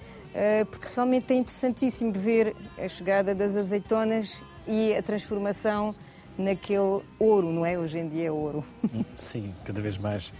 porque 0.70 0.86
realmente 0.94 1.32
é 1.32 1.36
interessantíssimo 1.36 2.12
ver 2.12 2.54
a 2.78 2.88
chegada 2.88 3.34
das 3.34 3.56
azeitonas 3.56 4.40
e 4.68 4.94
a 4.94 5.02
transformação 5.02 5.92
naquele 6.38 7.02
ouro, 7.18 7.50
não 7.50 7.66
é? 7.66 7.76
Hoje 7.76 7.98
em 7.98 8.08
dia 8.08 8.28
é 8.28 8.30
ouro. 8.30 8.64
Sim, 9.18 9.52
cada 9.64 9.80
vez 9.80 9.98
mais. 9.98 10.32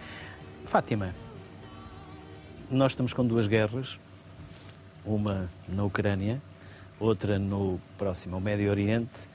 Fátima, 0.64 1.16
nós 2.70 2.92
estamos 2.92 3.12
com 3.12 3.26
duas 3.26 3.48
guerras, 3.48 3.98
uma 5.04 5.50
na 5.68 5.84
Ucrânia, 5.84 6.40
outra 6.98 7.38
no 7.38 7.80
próximo 7.96 8.34
ao 8.34 8.40
Médio 8.40 8.70
Oriente. 8.70 9.28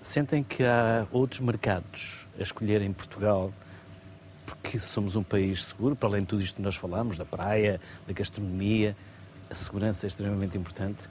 Sentem 0.00 0.42
que 0.42 0.62
há 0.64 1.06
outros 1.10 1.40
mercados 1.40 2.26
a 2.38 2.42
escolher 2.42 2.82
em 2.82 2.92
Portugal 2.92 3.52
porque 4.44 4.78
somos 4.78 5.16
um 5.16 5.22
país 5.22 5.64
seguro, 5.64 5.96
para 5.96 6.08
além 6.08 6.20
de 6.20 6.28
tudo 6.28 6.42
isto 6.42 6.56
que 6.56 6.62
nós 6.62 6.76
falamos, 6.76 7.18
da 7.18 7.24
praia, 7.24 7.80
da 8.06 8.12
gastronomia, 8.12 8.96
a 9.50 9.54
segurança 9.54 10.06
é 10.06 10.08
extremamente 10.08 10.56
importante. 10.56 11.08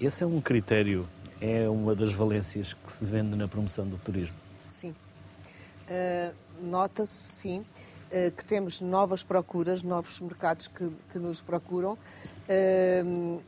Esse 0.00 0.24
é 0.24 0.26
um 0.26 0.40
critério 0.40 1.08
é 1.42 1.68
uma 1.68 1.92
das 1.92 2.12
valências 2.12 2.72
que 2.72 2.92
se 2.92 3.04
vende 3.04 3.34
na 3.34 3.48
promoção 3.48 3.84
do 3.84 3.98
turismo. 3.98 4.36
Sim. 4.68 4.90
Uh, 5.88 6.32
Nota-se, 6.62 7.12
sim, 7.12 7.58
uh, 7.58 8.30
que 8.30 8.44
temos 8.44 8.80
novas 8.80 9.24
procuras, 9.24 9.82
novos 9.82 10.20
mercados 10.20 10.68
que, 10.68 10.88
que 11.10 11.18
nos 11.18 11.40
procuram. 11.40 11.98
Uh, 13.04 13.40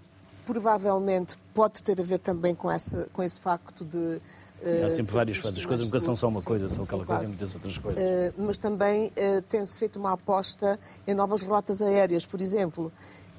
provavelmente 0.46 1.36
pode 1.54 1.82
ter 1.82 2.00
a 2.00 2.04
ver 2.04 2.18
também 2.18 2.54
com, 2.54 2.70
essa, 2.70 3.08
com 3.12 3.22
esse 3.22 3.38
facto 3.38 3.84
de. 3.84 4.20
Sim, 4.62 4.82
há 4.82 4.90
sempre 4.90 5.12
vários 5.12 5.38
fatos. 5.38 5.58
As 5.58 5.66
coisas 5.66 5.86
nunca 5.86 6.00
são 6.00 6.16
só 6.16 6.28
uma 6.28 6.40
sim, 6.40 6.46
coisa, 6.46 6.68
são 6.68 6.84
aquela 6.84 7.02
sim, 7.02 7.06
coisa 7.06 7.20
claro. 7.20 7.24
e 7.24 7.28
muitas 7.28 7.54
outras 7.54 7.78
coisas. 7.78 8.04
mas 8.38 8.56
também 8.56 9.12
tem-se 9.48 9.78
feito 9.78 9.98
uma 9.98 10.12
aposta 10.12 10.78
em 11.06 11.12
novas 11.12 11.42
rotas 11.42 11.82
aéreas, 11.82 12.24
por 12.24 12.40
exemplo. 12.40 12.90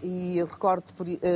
E 0.03 0.37
recordo, 0.43 0.83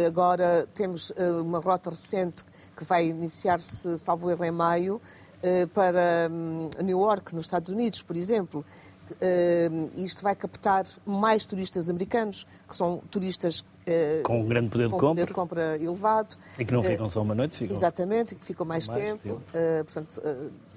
agora 0.05 0.67
temos 0.75 1.11
uma 1.41 1.57
rota 1.57 1.89
recente 1.89 2.45
que 2.77 2.83
vai 2.83 3.07
iniciar-se, 3.07 3.97
salvo 3.97 4.29
erro, 4.29 4.45
em 4.45 4.51
maio, 4.51 5.01
eh, 5.41 5.67
para 5.67 6.29
hum, 6.29 6.69
New 6.83 6.99
York, 6.99 7.33
nos 7.33 7.45
Estados 7.45 7.69
Unidos, 7.69 8.01
por 8.01 8.17
exemplo. 8.17 8.65
Uh, 9.13 9.89
isto 9.97 10.21
vai 10.23 10.35
captar 10.35 10.85
mais 11.05 11.45
turistas 11.45 11.89
americanos, 11.89 12.45
que 12.67 12.75
são 12.75 13.01
turistas 13.09 13.59
uh, 13.59 14.23
com 14.23 14.41
um 14.41 14.47
grande 14.47 14.69
poder, 14.69 14.85
de, 14.85 14.91
compra. 14.91 15.07
poder 15.07 15.25
de 15.27 15.33
compra 15.33 15.75
elevado. 15.75 16.35
E 16.57 16.65
que 16.65 16.73
não 16.73 16.83
ficam 16.83 17.07
uh, 17.07 17.09
só 17.09 17.21
uma 17.21 17.35
noite, 17.35 17.57
ficam. 17.57 17.75
Exatamente, 17.75 18.35
que 18.35 18.45
ficam 18.45 18.65
mais, 18.65 18.87
mais 18.87 19.03
tempo. 19.03 19.21
tempo. 19.23 19.41
portanto, 19.85 20.21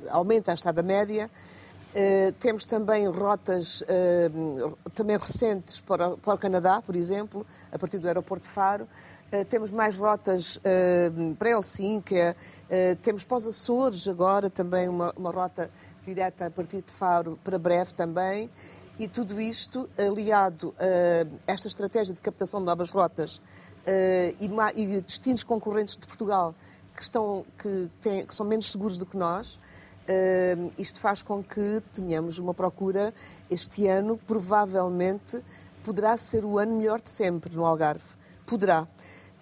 aumenta 0.09 0.51
a 0.51 0.55
estada 0.55 0.83
média. 0.83 1.31
temos 2.41 2.65
também 2.65 3.07
rotas 3.09 3.85
também 4.95 5.17
recentes 5.17 5.81
para, 5.81 6.17
para 6.17 6.35
o 6.35 6.39
Canadá, 6.39 6.81
por 6.81 6.97
exemplo, 6.97 7.47
a 7.71 7.79
partir 7.79 7.99
do 7.99 8.07
aeroporto 8.07 8.47
de 8.47 8.53
Faro. 8.53 8.89
Uh, 9.33 9.47
temos 9.47 9.71
mais 9.71 9.97
rotas 9.97 10.57
uh, 10.57 11.35
para 11.37 11.53
Helsinki, 11.53 12.15
uh, 12.15 12.97
temos 13.01 13.25
para 13.25 13.39
os 13.39 13.47
Açores 13.47 14.07
agora 14.07 14.51
também 14.51 14.87
uma, 14.87 15.11
uma, 15.17 15.31
rota 15.31 15.71
direta 16.05 16.47
a 16.47 16.51
partir 16.51 16.83
de 16.83 16.93
Faro 16.93 17.39
para 17.43 17.59
breve 17.59 17.93
também. 17.95 18.51
E 18.99 19.09
tudo 19.09 19.41
isto 19.41 19.89
aliado 19.99 20.75
a 20.79 21.53
esta 21.53 21.67
estratégia 21.67 22.15
de 22.15 22.21
captação 22.21 22.61
de 22.61 22.67
novas 22.67 22.91
rotas 22.91 23.41
e, 24.39 24.47
e, 24.81 25.01
destinos 25.01 25.43
concorrentes 25.43 25.97
de 25.97 26.07
Portugal 26.07 26.55
que, 26.95 27.03
estão, 27.03 27.45
que, 27.59 27.91
têm, 28.01 28.27
que 28.27 28.35
são 28.35 28.45
menos 28.45 28.71
seguros 28.71 28.99
do 28.99 29.07
que 29.07 29.17
nós, 29.17 29.59
isto 30.77 31.01
faz 31.01 31.23
com 31.23 31.43
que 31.43 31.83
tenhamos 31.93 32.39
uma 32.39 32.53
procura 32.53 33.15
este 33.51 33.87
ano, 33.89 34.19
provavelmente 34.27 35.43
poderá 35.83 36.17
ser 36.17 36.45
o 36.45 36.59
ano 36.59 36.77
melhor 36.77 37.01
de 37.01 37.11
sempre 37.11 37.55
no 37.55 37.65
Algarve. 37.65 38.05
Poderá. 38.47 38.87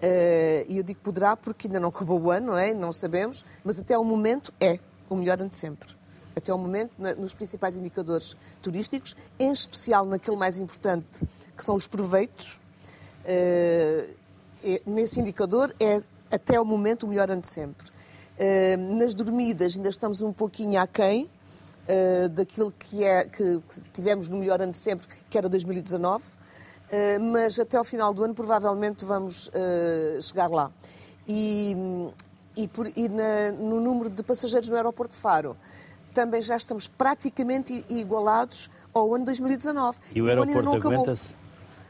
Eh, 0.02 0.64
e 0.68 0.78
eu 0.78 0.82
digo 0.82 1.00
poderá 1.00 1.36
porque 1.36 1.66
ainda 1.66 1.78
não 1.78 1.90
acabou 1.90 2.20
o 2.20 2.30
ano, 2.30 2.48
não 2.48 2.58
é? 2.58 2.72
Não 2.72 2.92
sabemos, 2.92 3.44
mas 3.62 3.78
até 3.78 3.94
ao 3.94 4.04
momento 4.04 4.52
é 4.60 4.78
o 5.08 5.16
melhor 5.16 5.38
ano 5.40 5.50
de 5.50 5.56
sempre. 5.56 5.99
Até 6.40 6.52
ao 6.52 6.58
momento, 6.58 6.92
nos 7.18 7.34
principais 7.34 7.76
indicadores 7.76 8.36
turísticos, 8.62 9.14
em 9.38 9.52
especial 9.52 10.04
naquele 10.04 10.36
mais 10.36 10.58
importante, 10.58 11.20
que 11.56 11.64
são 11.64 11.74
os 11.76 11.86
proveitos, 11.86 12.60
eh, 13.24 14.08
nesse 14.86 15.20
indicador 15.20 15.74
é 15.78 16.02
até 16.30 16.56
ao 16.56 16.64
momento 16.64 17.04
o 17.04 17.08
melhor 17.08 17.30
ano 17.30 17.42
de 17.42 17.48
sempre. 17.48 17.86
Eh, 18.38 18.76
nas 18.76 19.14
dormidas 19.14 19.76
ainda 19.76 19.90
estamos 19.90 20.22
um 20.22 20.32
pouquinho 20.32 20.80
aquém 20.80 21.30
daquilo 22.32 22.70
que, 22.70 23.02
é, 23.02 23.24
que 23.24 23.60
tivemos 23.92 24.28
no 24.28 24.36
melhor 24.36 24.62
ano 24.62 24.70
de 24.70 24.78
sempre, 24.78 25.08
que 25.28 25.36
era 25.36 25.48
2019 25.48 26.22
eh, 26.90 27.18
mas 27.18 27.58
até 27.58 27.76
ao 27.76 27.84
final 27.84 28.12
do 28.12 28.24
ano 28.24 28.34
provavelmente 28.34 29.04
vamos 29.04 29.46
uh, 29.48 30.20
chegar 30.20 30.50
lá. 30.50 30.72
E, 31.26 31.76
e, 32.56 32.66
por, 32.66 32.88
e 32.96 33.08
na, 33.08 33.52
no 33.52 33.80
número 33.80 34.10
de 34.10 34.22
passageiros 34.24 34.68
no 34.68 34.74
aeroporto 34.74 35.14
de 35.14 35.20
Faro, 35.20 35.56
também 36.10 36.42
já 36.42 36.56
estamos 36.56 36.86
praticamente 36.86 37.84
igualados 37.88 38.70
ao 38.92 39.14
ano 39.14 39.24
2019. 39.24 39.98
E 40.14 40.22
o 40.22 40.28
aeroporto 40.28 40.88
aguenta-se? 40.88 41.34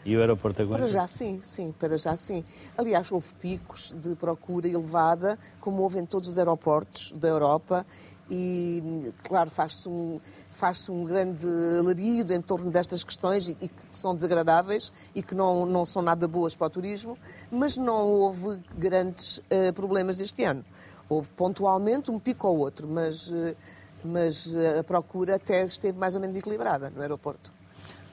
E 0.04 0.16
o 0.16 0.20
aeroporto 0.20 0.62
aguenta? 0.62 0.82
Para 0.82 0.90
já 0.90 1.06
sim, 1.06 1.40
sim, 1.42 1.74
para 1.78 1.96
já 1.98 2.16
sim. 2.16 2.44
Aliás, 2.76 3.10
houve 3.12 3.32
picos 3.40 3.94
de 3.98 4.14
procura 4.14 4.66
elevada, 4.66 5.38
como 5.60 5.82
houve 5.82 5.98
em 5.98 6.06
todos 6.06 6.28
os 6.28 6.38
aeroportos 6.38 7.12
da 7.12 7.28
Europa, 7.28 7.84
e 8.30 9.12
claro, 9.24 9.50
faz-se 9.50 9.88
um, 9.88 10.20
faz-se 10.50 10.90
um 10.90 11.04
grande 11.04 11.46
alarido 11.78 12.32
em 12.32 12.40
torno 12.40 12.70
destas 12.70 13.02
questões 13.02 13.48
e, 13.48 13.56
e, 13.60 13.68
que 13.68 13.74
são 13.92 14.14
desagradáveis 14.14 14.92
e 15.14 15.22
que 15.22 15.34
não, 15.34 15.66
não 15.66 15.84
são 15.84 16.00
nada 16.00 16.28
boas 16.28 16.54
para 16.54 16.68
o 16.68 16.70
turismo, 16.70 17.18
mas 17.50 17.76
não 17.76 18.06
houve 18.06 18.60
grandes 18.76 19.38
uh, 19.38 19.72
problemas 19.74 20.20
este 20.20 20.44
ano. 20.44 20.64
Houve 21.08 21.28
pontualmente 21.30 22.10
um 22.10 22.20
pico 22.20 22.46
ou 22.46 22.58
outro, 22.58 22.86
mas, 22.86 23.28
uh, 23.28 23.56
mas 24.04 24.54
a 24.78 24.84
procura 24.84 25.36
até 25.36 25.64
esteve 25.64 25.98
mais 25.98 26.14
ou 26.14 26.20
menos 26.20 26.36
equilibrada 26.36 26.90
no 26.90 27.00
aeroporto. 27.00 27.52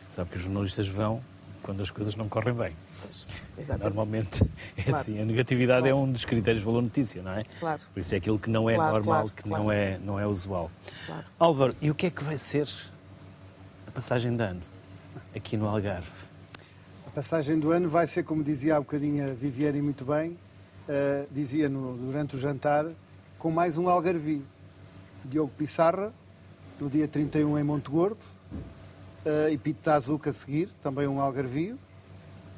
Sabe 0.09 0.29
que 0.29 0.37
os 0.37 0.43
jornalistas 0.43 0.87
vão 0.87 1.21
quando 1.61 1.81
as 1.81 1.91
coisas 1.91 2.15
não 2.15 2.29
correm 2.29 2.53
bem. 2.53 2.73
Normalmente 3.79 4.43
é 4.77 4.83
claro. 4.83 4.97
assim. 4.99 5.21
A 5.21 5.25
negatividade 5.25 5.87
é 5.87 5.91
claro. 5.91 6.05
é 6.05 6.07
um 6.07 6.11
dos 6.11 6.23
critérios 6.23 6.61
de 6.61 6.65
valor 6.65 6.81
notícia, 6.81 7.21
não 7.21 7.31
é? 7.31 7.43
Claro. 7.59 7.81
Por 7.93 7.99
isso 7.99 8.15
é 8.15 8.17
aquilo 8.17 8.39
que 8.39 8.49
não 8.49 8.69
é 8.69 8.75
claro, 8.75 8.93
normal, 8.95 9.29
que 9.29 9.49
não, 9.49 9.71
é, 9.71 9.97
não 9.99 10.19
é 10.19 10.25
usual. 10.25 10.71
Álvaro, 11.37 11.75
e 11.81 11.91
o 11.91 11.95
que 11.95 12.07
é 12.07 12.09
que 12.09 12.23
vai 12.23 12.37
ser 12.37 12.69
a 13.85 13.91
passagem 13.91 14.35
de 14.35 14.43
ano 14.43 14.61
aqui 15.35 15.57
no 15.57 15.67
Algarve? 15.67 16.09
A 17.05 17.11
passagem 17.11 17.59
do 17.59 17.71
ano 17.71 17.89
vai 17.89 18.07
ser, 18.07 18.23
como 18.23 18.43
dizia 18.43 18.77
há 18.77 18.79
bocadinho 18.79 19.29
a 19.29 19.33
Viviane 19.33 19.81
muito 19.81 20.05
bem, 20.05 20.31
uh, 20.87 21.27
dizia 21.31 21.67
no, 21.67 21.97
durante 21.97 22.35
o 22.35 22.39
jantar, 22.39 22.85
com 23.37 23.51
mais 23.51 23.77
um 23.77 23.89
algarvio. 23.89 24.43
Diogo 25.25 25.51
Pissarra, 25.57 26.13
no 26.79 26.89
dia 26.89 27.07
31 27.07 27.57
em 27.57 27.63
Monte 27.63 27.89
Gordo, 27.89 28.21
uh, 29.25 29.49
e 29.49 29.57
Pito 29.57 29.83
da 29.83 29.95
Azuca 29.95 30.29
a 30.29 30.33
seguir, 30.33 30.69
também 30.81 31.07
um 31.07 31.19
algarvio. 31.19 31.75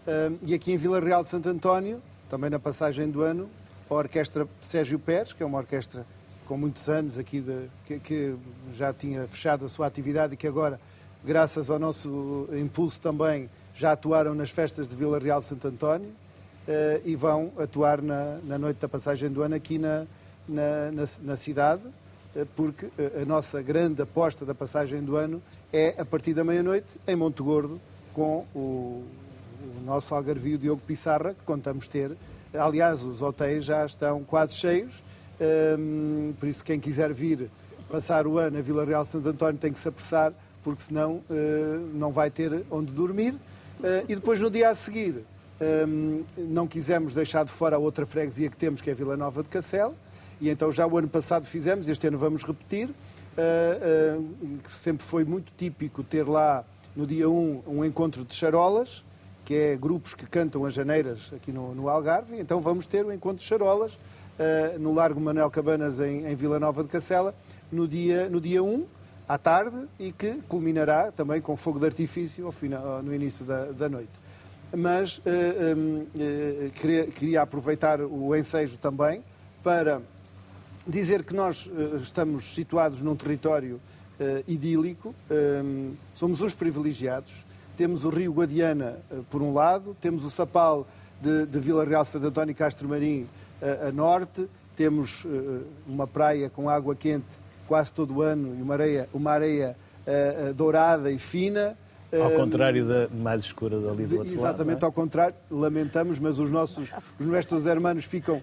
Uh, 0.08 0.38
e 0.44 0.54
aqui 0.54 0.72
em 0.72 0.78
Vila 0.78 1.00
Real 1.00 1.24
de 1.24 1.30
Santo 1.30 1.50
António, 1.50 2.02
também 2.30 2.50
na 2.50 2.60
passagem 2.60 3.10
do 3.10 3.22
ano, 3.22 3.50
a 3.90 3.94
Orquestra 3.94 4.48
Sérgio 4.62 5.00
Pérez, 5.00 5.34
que 5.34 5.42
é 5.42 5.46
uma 5.46 5.58
orquestra 5.58 6.06
com 6.46 6.58
muitos 6.58 6.90
anos 6.90 7.18
aqui, 7.18 7.42
de, 7.42 7.70
que, 7.86 8.00
que, 8.00 8.36
já 8.74 8.92
tinha 8.92 9.28
fechado 9.28 9.66
a 9.66 9.70
sua 9.70 9.86
atividade 9.86 10.34
e 10.34 10.38
que 10.38 10.48
agora, 10.48 10.80
graças 11.24 11.70
ao 11.70 11.78
nosso 11.78 12.48
impulso 12.54 13.00
também, 13.00 13.50
já 13.76 13.92
atuaram 13.92 14.34
nas 14.34 14.50
festas 14.50 14.90
de 14.90 14.96
Vila 14.96 15.20
Real 15.20 15.40
de 15.40 15.46
Santo 15.46 15.68
António 15.68 16.10
uh, 16.10 17.02
e 17.06 17.16
vão 17.16 17.52
atuar 17.58 18.02
na, 18.02 18.40
na, 18.44 18.58
noite 18.58 18.78
da 18.78 18.90
passagem 18.90 19.30
do 19.30 19.42
ano 19.42 19.56
aqui 19.56 19.78
na, 19.78 20.06
na, 20.48 20.92
na, 20.92 21.04
na 21.22 21.38
cidade, 21.38 21.84
porque 22.56 22.88
a 23.20 23.26
nossa 23.26 23.62
grande 23.62 24.02
aposta 24.02 24.46
da 24.46 24.54
passagem 24.54 25.02
do 25.02 25.16
ano 25.16 25.42
é 25.74 25.96
a 25.98 26.06
partir 26.06 26.34
da 26.34 26.44
meia-noite 26.44 27.00
em 27.08 27.16
Monte 27.16 27.42
Gordo 27.42 27.82
com 28.14 28.46
o, 28.54 29.04
o 29.80 29.82
nosso 29.86 30.14
algarvio 30.14 30.58
Diogo 30.58 30.82
Pissarra, 30.86 31.34
que 31.34 31.44
contamos 31.46 31.88
ter. 31.88 32.12
Aliás, 32.54 33.04
os 33.04 33.22
hotéis 33.22 33.66
já 33.66 33.86
estão 33.86 34.24
quase 34.24 34.56
cheios, 34.56 35.04
um, 35.80 36.34
por 36.40 36.50
isso 36.50 36.64
quem 36.64 36.80
quiser 36.80 37.14
vir 37.14 37.50
passar 37.90 38.28
o 38.28 38.38
ano 38.38 38.58
a 38.58 38.62
Vila 38.62 38.86
Real 38.86 39.06
Santo 39.06 39.30
António 39.30 39.60
tem 39.60 39.72
que 39.72 39.80
se 39.80 39.88
apressar, 39.88 40.34
porque 40.64 40.82
senão 40.82 41.24
uh, 41.30 41.90
não 41.94 42.12
vai 42.12 42.30
ter 42.30 42.64
onde 42.70 42.92
dormir. 42.94 43.34
Uh, 43.34 44.06
e 44.08 44.16
depois 44.16 44.40
no 44.40 44.50
dia 44.50 44.70
a 44.70 44.76
seguir 44.76 45.24
hum, 45.88 46.24
não 46.38 46.68
quisemos 46.68 47.14
deixar 47.14 47.46
de 47.46 47.52
fora 47.52 47.78
a 47.78 47.80
outra 47.80 48.06
freguesia 48.06 48.50
que 48.50 48.58
temos, 48.58 48.82
que 48.82 48.90
é 48.90 48.94
Vila 48.94 49.16
Nova 49.16 49.42
de 49.42 49.50
Cacela, 49.50 49.96
e 50.42 50.50
então 50.50 50.72
já 50.72 50.88
o 50.88 50.98
ano 50.98 51.08
passado 51.08 51.46
fizemos, 51.46 51.88
este 51.88 52.08
ano 52.08 52.18
vamos 52.18 52.44
repetir, 52.44 52.90
uh, 52.90 54.20
uh, 54.20 54.58
que 54.60 54.72
sempre 54.72 55.06
foi 55.06 55.24
muito 55.24 55.52
típico 55.58 56.04
ter 56.04 56.28
lá 56.28 56.64
no 56.96 57.06
dia 57.06 57.30
1 57.30 57.64
um 57.68 57.86
encontro 57.86 58.24
de 58.26 58.34
charolas, 58.34 59.04
que 59.46 59.54
é 59.56 59.76
grupos 59.76 60.14
que 60.14 60.26
cantam 60.28 60.66
as 60.66 60.74
janeiras 60.74 61.32
aqui 61.36 61.52
no, 61.52 61.74
no 61.74 61.90
Algarve, 61.90 62.40
então 62.40 62.60
vamos 62.60 62.88
ter 62.88 63.04
o 63.04 63.10
um 63.10 63.12
encontro 63.12 63.40
de 63.40 63.46
charolas 63.46 63.94
uh, 63.94 64.80
no 64.80 64.94
Largo 64.94 65.20
Manuel 65.20 65.50
Cabanas, 65.50 66.00
em, 66.00 66.26
em, 66.26 66.36
Vila 66.36 66.60
Nova 66.60 66.84
de 66.84 66.90
Cacela, 66.90 67.34
no 67.72 67.88
dia, 67.88 68.30
no 68.30 68.40
dia 68.40 68.64
1, 68.64 68.86
à 69.28 69.38
tarde, 69.38 69.88
e 70.00 70.12
que 70.12 70.36
culminará 70.48 71.12
também 71.12 71.42
com 71.42 71.56
fogo 71.56 71.80
de 71.80 71.86
artifício 71.86 72.46
ao 72.46 72.52
final, 72.52 73.04
no 73.04 73.14
início 73.14 73.46
da, 73.46 73.66
da 73.66 73.90
noite. 73.90 74.12
Mas 74.76 75.18
uh, 75.18 75.22
um, 75.76 76.02
uh, 76.02 76.70
queria, 76.72 77.08
queria, 77.08 77.42
aproveitar 77.42 78.02
o 78.02 78.36
ensejo 78.36 78.78
também 78.78 79.24
para 79.64 80.02
dizer 80.88 81.24
que 81.24 81.34
nós 81.34 81.70
estamos 82.02 82.54
situados 82.54 83.02
num 83.02 83.16
território 83.16 83.80
idílico, 84.48 85.16
um, 85.64 85.94
somos 86.14 86.42
os 86.42 86.54
privilegiados, 86.54 87.46
temos 87.78 88.04
o 88.04 88.10
Rio 88.10 88.34
Guadiana 88.34 88.98
por 89.30 89.42
um 89.42 89.54
lado, 89.54 89.96
temos 90.02 90.26
o 90.26 90.30
Sapal 90.30 90.86
de, 91.22 91.46
de 91.46 91.60
Vila 91.60 91.86
Real 91.86 92.04
Santo 92.04 92.28
António 92.28 92.54
Castro 92.54 92.90
Marim 92.90 93.28
a, 93.62 93.88
a 93.88 93.92
norte, 93.92 94.46
temos 94.76 95.26
uma 95.88 96.08
praia 96.08 96.50
com 96.50 96.70
água 96.70 96.96
quente 96.96 97.28
quase 97.68 97.94
todo 97.94 98.16
o 98.16 98.22
ano 98.22 98.56
e 98.58 98.62
uma 98.62 98.74
areia, 98.74 99.10
uma 99.14 99.32
areia 99.32 99.76
dourada 100.56 101.12
e 101.12 101.20
fina. 101.20 101.78
Ao 102.12 102.32
contrário 102.32 102.86
da 102.86 103.08
mais 103.10 103.44
escura 103.44 103.80
dali 103.80 104.08
do 104.08 104.18
outro 104.18 104.34
Exatamente 104.34 104.76
lado, 104.76 104.84
é? 104.84 104.86
ao 104.86 104.92
contrário, 104.92 105.36
lamentamos, 105.52 106.18
mas 106.18 106.40
os 106.40 106.50
nossos, 106.50 106.90
os 107.20 107.26
nossos 107.26 107.66
hermanos 107.66 108.06
ficam... 108.06 108.42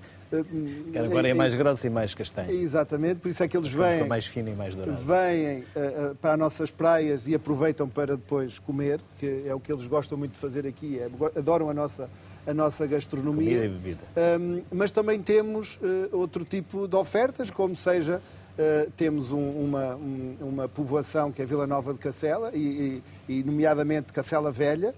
Agora 1.04 1.28
é 1.28 1.34
mais 1.34 1.54
grossa 1.54 1.86
e 1.86 1.90
mais 1.90 2.14
castanha. 2.14 2.50
Exatamente, 2.50 3.20
por 3.20 3.28
isso 3.28 3.42
é 3.42 3.48
que 3.48 3.56
eles 3.56 3.70
vêm... 3.70 4.06
mais 4.06 4.26
fina 4.26 4.50
e 4.50 4.54
mais 4.54 4.74
dourada. 4.74 4.98
Vêm 4.98 5.60
uh, 5.60 6.14
para 6.16 6.32
as 6.32 6.38
nossas 6.38 6.70
praias 6.70 7.26
e 7.26 7.34
aproveitam 7.34 7.88
para 7.88 8.16
depois 8.16 8.58
comer, 8.58 9.00
que 9.18 9.44
é 9.46 9.54
o 9.54 9.60
que 9.60 9.72
eles 9.72 9.86
gostam 9.86 10.18
muito 10.18 10.32
de 10.32 10.38
fazer 10.38 10.66
aqui, 10.66 10.98
é, 10.98 11.08
adoram 11.38 11.70
a 11.70 11.74
nossa 11.74 12.08
a 12.46 12.54
nossa 12.54 12.86
gastronomia. 12.86 13.56
Comida 13.58 13.64
e 13.64 13.68
bebida. 13.68 14.00
Um, 14.40 14.62
mas 14.70 14.92
também 14.92 15.20
temos 15.20 15.80
uh, 15.82 16.16
outro 16.16 16.44
tipo 16.44 16.86
de 16.86 16.94
ofertas, 16.94 17.50
como 17.50 17.74
seja, 17.74 18.20
temos 18.96 19.32
um, 19.32 19.50
uma, 19.50 19.96
um, 19.96 20.36
uma 20.40 20.68
povoação 20.68 21.30
que 21.30 21.42
é 21.42 21.44
Vila 21.44 21.66
Nova 21.66 21.92
de 21.92 21.98
Cacela, 21.98 22.52
e, 22.54 23.02
e, 23.28 23.40
e 23.40 23.42
nomeadamente 23.42 24.14
Cacela 24.14 24.50
Velha, 24.50 24.94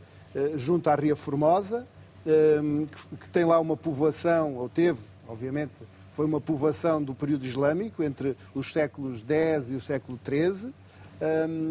junto 0.54 0.88
à 0.88 0.94
Ria 0.94 1.16
Formosa, 1.16 1.84
que, 2.24 3.16
que, 3.16 3.28
tem 3.30 3.44
lá 3.44 3.58
uma 3.58 3.76
povoação, 3.76 4.54
ou 4.54 4.68
teve, 4.68 5.00
obviamente, 5.28 5.72
foi 6.12 6.26
uma 6.26 6.40
povoação 6.40 7.02
do 7.02 7.14
período 7.14 7.46
islâmico, 7.46 8.02
entre 8.02 8.36
os 8.54 8.72
séculos 8.72 9.20
X 9.20 9.70
e 9.70 9.74
o 9.74 9.80
século 9.80 10.18
XIII. 10.26 10.72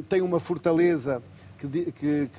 tem 0.08 0.22
uma 0.22 0.40
fortaleza 0.40 1.22
que, 1.58 1.92
que, 1.92 2.30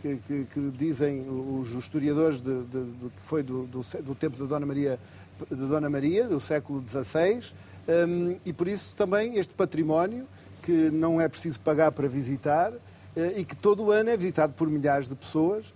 que, 0.00 0.44
que, 0.44 0.70
dizem 0.78 1.26
os 1.28 1.70
historiadores 1.72 2.40
de, 2.40 2.62
de, 2.62 2.84
de 2.84 3.08
que 3.10 3.22
foi 3.22 3.42
do, 3.42 3.64
do, 3.64 3.80
do, 4.02 4.14
tempo 4.14 4.38
da 4.38 4.44
Dona 4.44 4.64
Maria, 4.64 4.98
Dona 5.50 5.90
Maria, 5.90 6.28
do 6.28 6.40
século 6.40 6.82
XVI, 6.86 7.52
um, 7.88 8.36
e 8.44 8.52
por 8.52 8.68
isso 8.68 8.94
também 8.94 9.36
este 9.36 9.52
património 9.52 10.26
que 10.62 10.90
não 10.90 11.20
é 11.20 11.28
preciso 11.28 11.58
pagar 11.60 11.90
para 11.90 12.06
visitar 12.06 12.72
uh, 12.72 12.78
e 13.36 13.44
que 13.44 13.56
todo 13.56 13.84
o 13.84 13.90
ano 13.90 14.10
é 14.10 14.16
visitado 14.16 14.52
por 14.52 14.68
milhares 14.68 15.08
de 15.08 15.14
pessoas, 15.14 15.74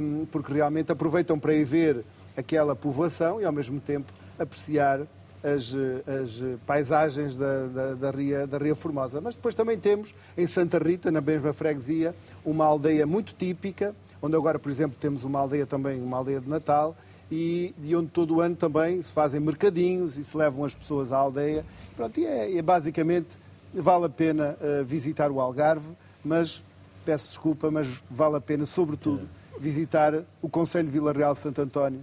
um, 0.00 0.24
porque 0.26 0.52
realmente 0.52 0.92
aproveitam 0.92 1.38
para 1.38 1.54
ir 1.54 1.64
ver 1.64 2.04
aquela 2.38 2.76
povoação 2.76 3.40
e 3.40 3.44
ao 3.44 3.52
mesmo 3.52 3.80
tempo 3.80 4.12
apreciar 4.38 5.00
as, 5.42 5.74
as 6.06 6.58
paisagens 6.66 7.36
da, 7.36 7.66
da, 7.66 7.94
da, 7.94 8.10
Ria, 8.10 8.46
da 8.46 8.58
Ria 8.58 8.76
Formosa. 8.76 9.20
Mas 9.20 9.34
depois 9.34 9.54
também 9.54 9.76
temos 9.76 10.14
em 10.36 10.46
Santa 10.46 10.78
Rita, 10.78 11.10
na 11.10 11.20
mesma 11.20 11.52
freguesia, 11.52 12.14
uma 12.44 12.64
aldeia 12.64 13.06
muito 13.06 13.34
típica, 13.34 13.94
onde 14.22 14.36
agora, 14.36 14.58
por 14.58 14.70
exemplo, 14.70 14.96
temos 14.98 15.24
uma 15.24 15.40
aldeia 15.40 15.66
também, 15.66 16.00
uma 16.00 16.16
aldeia 16.16 16.40
de 16.40 16.48
Natal, 16.48 16.96
e 17.30 17.74
de 17.76 17.94
onde 17.94 18.08
todo 18.08 18.36
o 18.36 18.40
ano 18.40 18.56
também 18.56 19.02
se 19.02 19.12
fazem 19.12 19.38
mercadinhos 19.38 20.16
e 20.16 20.24
se 20.24 20.36
levam 20.36 20.64
as 20.64 20.74
pessoas 20.74 21.12
à 21.12 21.18
aldeia. 21.18 21.64
Pronto, 21.96 22.18
e 22.18 22.24
é, 22.24 22.56
é 22.56 22.62
basicamente, 22.62 23.28
vale 23.74 24.06
a 24.06 24.08
pena 24.08 24.56
uh, 24.60 24.84
visitar 24.84 25.30
o 25.30 25.40
Algarve, 25.40 25.90
mas, 26.24 26.62
peço 27.04 27.28
desculpa, 27.28 27.70
mas 27.70 28.02
vale 28.10 28.36
a 28.36 28.40
pena, 28.40 28.64
sobretudo, 28.64 29.28
visitar 29.60 30.22
o 30.40 30.48
Conselho 30.48 30.86
de 30.86 30.92
Vila 30.92 31.12
Real 31.12 31.32
de 31.32 31.38
Santo 31.40 31.60
António, 31.60 32.00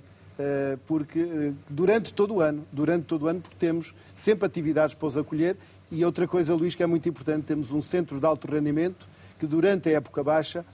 porque 0.85 1.19
eh, 1.19 1.53
durante 1.69 2.13
todo 2.13 2.35
o 2.35 2.41
ano, 2.41 2.65
durante 2.71 3.05
todo 3.05 3.23
o 3.23 3.27
ano, 3.27 3.41
porque 3.41 3.55
temos 3.57 3.93
sempre 4.15 4.45
atividades 4.45 4.95
para 4.95 5.07
os 5.07 5.17
acolher. 5.17 5.55
E 5.91 6.03
outra 6.03 6.27
coisa, 6.27 6.53
Luís, 6.53 6.75
que 6.75 6.83
é 6.83 6.87
muito 6.87 7.07
importante, 7.07 7.45
temos 7.45 7.71
um 7.71 7.81
centro 7.81 8.19
de 8.19 8.25
alto 8.25 8.51
rendimento 8.51 9.07
que 9.39 9.45
durante 9.45 9.89
a 9.89 9.93
época 9.93 10.23
baixa 10.23 10.65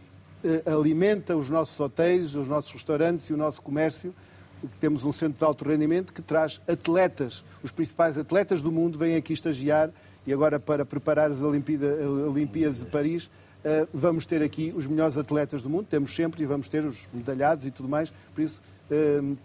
eh, 0.43 0.64
alimenta 0.66 1.36
os 1.36 1.49
nossos 1.49 1.80
hotéis, 1.80 2.36
os 2.36 2.47
nossos 2.47 2.72
restaurantes 2.72 3.26
e 3.30 3.34
o 3.34 3.38
nosso 3.38 3.62
comércio. 3.62 4.14
Temos 4.80 5.03
um 5.03 5.12
centro 5.12 5.38
de 5.38 5.43
alto 5.43 5.66
rendimento 5.66 6.14
que 6.14 6.22
traz 6.22 6.62
atletas, 6.68 7.43
os 7.64 7.72
principais 7.72 8.18
atletas 8.18 8.62
do 8.62 8.72
mundo 8.72 8.97
vêm 8.97 9.16
aqui 9.16 9.34
estagiar 9.34 9.89
e 10.26 10.32
agora 10.32 10.59
para 10.59 10.86
preparar 10.86 11.32
as 11.32 11.41
Olimpíadas 11.41 12.78
de 12.78 12.86
Paris 12.86 13.28
vamos 13.93 14.26
ter 14.26 14.41
aqui 14.41 14.74
os 14.76 14.88
melhores 14.88 15.18
atletas 15.18 15.62
do 15.62 15.70
mundo, 15.70 15.86
temos 15.89 16.16
sempre 16.16 16.43
e 16.43 16.45
vamos 16.45 16.68
ter 16.68 16.84
os 16.84 17.07
medalhados 17.14 17.66
e 17.66 17.72
tudo 17.72 17.88
mais, 17.88 18.12
por 18.34 18.41
isso 18.41 18.62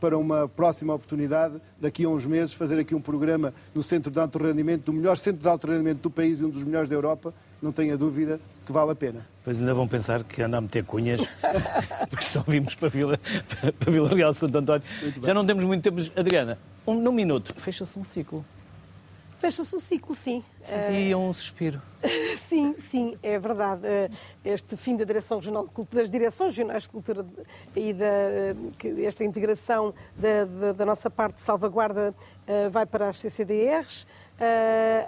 para 0.01 0.19
uma 0.19 0.49
próxima 0.49 0.95
oportunidade, 0.95 1.61
daqui 1.81 2.05
a 2.05 2.09
uns 2.09 2.27
meses, 2.27 2.53
fazer 2.53 2.79
aqui 2.79 2.95
um 2.95 3.01
programa 3.01 3.55
no 3.75 3.83
Centro 3.83 4.11
de 4.11 4.19
Alto 4.19 4.39
Rendimento, 4.39 4.85
do 4.87 4.93
melhor 4.93 5.17
centro 5.17 5.43
de 5.43 5.49
alto 5.49 5.67
rendimento 5.67 6.01
do 6.01 6.11
país 6.11 6.41
e 6.41 6.45
um 6.45 6.51
dos 6.51 6.65
melhores 6.65 6.89
da 6.89 6.97
Europa, 6.97 7.33
não 7.63 7.73
tenha 7.73 7.97
dúvida 7.97 8.41
que 8.65 8.73
vale 8.73 8.91
a 8.91 8.95
pena. 8.95 9.27
Pois 9.45 9.59
ainda 9.59 9.73
vão 9.73 9.87
pensar 9.87 10.25
que 10.25 10.43
anda 10.43 10.59
a 10.59 10.61
meter 10.61 10.85
cunhas, 10.85 11.21
porque 12.11 12.25
só 12.25 12.43
vimos 12.47 12.75
para 12.75 12.89
Vila, 12.89 13.19
para 13.79 13.93
Vila 13.93 14.09
Real 14.09 14.33
de 14.33 14.39
Santo 14.39 14.59
António. 14.59 14.83
Já 15.23 15.33
não 15.33 15.45
temos 15.45 15.65
muito 15.65 15.83
tempo. 15.83 16.11
Adriana, 16.19 16.59
um, 16.87 16.95
num 16.95 17.13
minuto, 17.13 17.55
fecha-se 17.57 17.99
um 17.99 18.03
ciclo. 18.03 18.45
Fecha-se 19.39 19.77
o 19.77 19.81
ciclo, 19.81 20.15
sim. 20.15 20.43
Senti 20.63 21.15
uh... 21.15 21.19
um 21.19 21.33
suspiro. 21.33 21.81
sim, 22.49 22.75
sim, 22.79 23.19
é 23.23 23.39
verdade. 23.39 23.83
Uh, 23.87 24.17
este 24.45 24.77
fim 24.77 24.97
da 24.97 25.05
Direção 25.05 25.39
Regional 25.39 25.67
de 25.67 25.73
Cultura, 25.73 26.03
das 26.03 26.11
Direções 26.11 26.57
Regionais 26.57 26.85
de 26.85 26.89
Cultura 26.89 27.27
e 27.75 27.93
da, 27.93 28.07
uh, 28.07 29.05
esta 29.05 29.25
integração 29.25 29.93
da, 30.17 30.45
da, 30.45 30.73
da, 30.73 30.87
nossa 30.87 31.11
parte 31.11 31.37
de 31.37 31.43
salvaguarda 31.43 32.15
vai 32.71 32.87
para 32.87 33.09
as 33.09 33.19
CCDRs. 33.19 34.07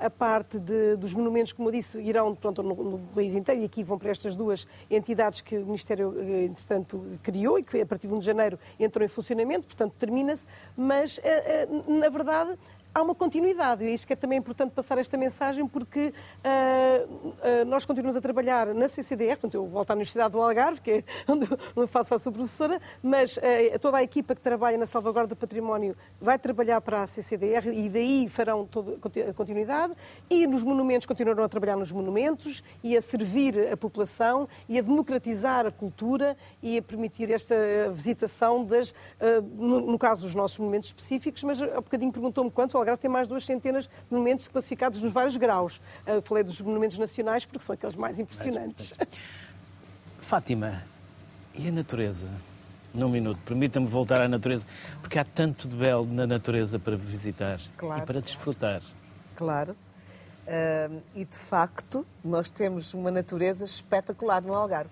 a 0.01 0.11
parte 0.11 0.59
de, 0.59 0.97
dos 0.97 1.15
monumentos, 1.15 1.53
como 1.53 1.69
eu 1.69 1.73
disse, 1.73 2.01
irão 2.01 2.35
pronto, 2.35 2.65
no, 2.65 2.75
no, 2.75 2.99
país 3.15 3.33
inteiro 3.33 3.61
e 3.61 3.65
aqui 3.65 3.85
vão 3.85 3.97
para 3.97 4.11
estas 4.11 4.35
duas 4.35 4.67
entidades 4.91 5.41
que 5.41 5.57
o 5.57 5.65
Ministério, 5.65 6.17
entretanto, 6.21 7.01
criou 7.23 7.57
e 7.57 7.63
que 7.63 7.81
a 7.81 7.87
partir 7.87 8.09
de 8.09 8.15
1 8.15 8.19
de 8.19 8.27
janeiro 8.27 8.59
entrou 8.81 9.05
em 9.05 9.09
funcionamento, 9.09 9.67
portanto, 9.67 9.95
termina-se. 10.01 10.47
Mas, 10.77 11.21
na 11.87 12.09
verdade, 12.09 12.59
há 12.99 13.03
uma 13.03 13.15
continuidade. 13.15 13.85
E 13.85 13.89
é 13.89 13.95
isso 13.95 14.07
que 14.07 14.13
é 14.13 14.17
também 14.17 14.39
importante 14.39 14.73
passar 14.73 14.99
esta 14.99 15.17
mensagem, 15.17 15.67
porque 15.67 16.13
uh, 16.13 17.27
uh, 17.27 17.65
nós 17.67 17.85
continuamos 17.85 18.17
a 18.17 18.21
trabalhar 18.21 18.75
na 18.75 18.89
CCDR, 18.89 19.31
portanto, 19.31 19.55
eu 19.55 19.67
volto 19.67 19.91
à 19.91 19.95
Universidade 19.95 20.33
do 20.33 20.43
Algarve, 20.43 20.81
que 20.81 20.91
é 20.91 21.05
onde 21.31 21.49
eu 21.77 21.89
faço 21.89 22.15
a 22.15 22.19
sua 22.19 22.33
professora, 22.33 22.81
mas 23.03 23.37
uh, 23.37 23.79
toda 23.81 23.99
a 23.99 24.03
equipa 24.03 24.35
que 24.35 24.41
trabalha 24.41 24.77
na 24.77 24.87
salvaguarda 24.87 25.29
do 25.29 25.37
património 25.37 25.97
vai 26.21 26.39
trabalhar 26.39 26.81
para 26.81 27.03
a 27.03 27.07
CCDR 27.07 27.69
e 27.69 27.89
daí 27.89 28.29
farão 28.29 28.67
toda 28.67 28.99
a 29.29 29.33
continuidade. 29.33 29.95
E 30.29 30.47
nos 30.47 30.63
monumentos 30.63 31.07
continuarão 31.07 31.45
a 31.45 31.49
trabalhar 31.49 31.77
nos 31.77 31.93
monumentos 31.93 32.63
e 32.83 32.97
a 32.97 33.03
servir 33.03 33.73
a 33.73 33.77
população 33.77 34.49
e 34.69 34.79
a 34.79 34.83
democratizar 34.83 35.67
a 35.67 35.71
cultura 35.71 36.37
e 36.63 36.79
a 36.79 36.83
permitir 36.83 37.31
esta 37.31 37.55
visitação 37.93 38.65
das, 38.65 38.95
no, 39.55 39.81
no 39.81 39.99
caso 39.99 40.23
dos 40.23 40.35
nossos 40.35 40.59
monumentos 40.59 40.89
específicos, 40.89 41.43
mas 41.43 41.63
há 41.63 41.81
bocadinho 41.81 42.13
perguntou-me 42.13 42.51
quantos, 42.51 42.75
o 42.75 42.79
Algarve 42.89 43.01
tem 43.01 43.11
mais 43.11 43.29
duas 43.29 43.45
centenas 43.45 43.85
de 43.85 43.91
monumentos 44.11 44.49
classificados 44.49 45.01
nos 45.01 45.13
vários 45.13 45.37
graus. 45.37 45.81
Uh, 46.07 46.21
falei 46.23 46.43
dos 46.43 46.61
monumentos 46.61 46.99
nacionais 46.99 47.45
porque 47.45 47.65
são 47.65 47.75
aqueles 47.75 47.97
mais 47.97 48.19
impressionantes. 48.19 48.95
Fátima, 50.19 50.83
e 51.55 51.69
a 51.69 51.73
natureza? 51.73 52.29
Num 52.95 53.09
minuto, 53.09 53.39
permita-me 53.45 53.87
voltar 53.87 54.21
à 54.21 54.29
natureza, 54.29 54.67
porque 55.01 55.19
há 55.19 55.25
tanto 55.25 55.69
de 55.69 55.77
belo 55.77 56.07
na 56.07 56.27
natureza 56.27 56.79
para 56.79 56.97
visitar 56.97 57.61
claro, 57.77 58.03
e 58.03 58.07
para 58.07 58.21
desfrutar. 58.21 58.83
Claro. 59.37 59.77
Uh, 60.47 61.03
e 61.15 61.25
de 61.25 61.37
facto, 61.37 62.07
nós 62.25 62.51
temos 62.51 62.95
uma 62.95 63.11
natureza 63.11 63.65
espetacular 63.65 64.43
no 64.43 64.55
Algarve. 64.55 64.91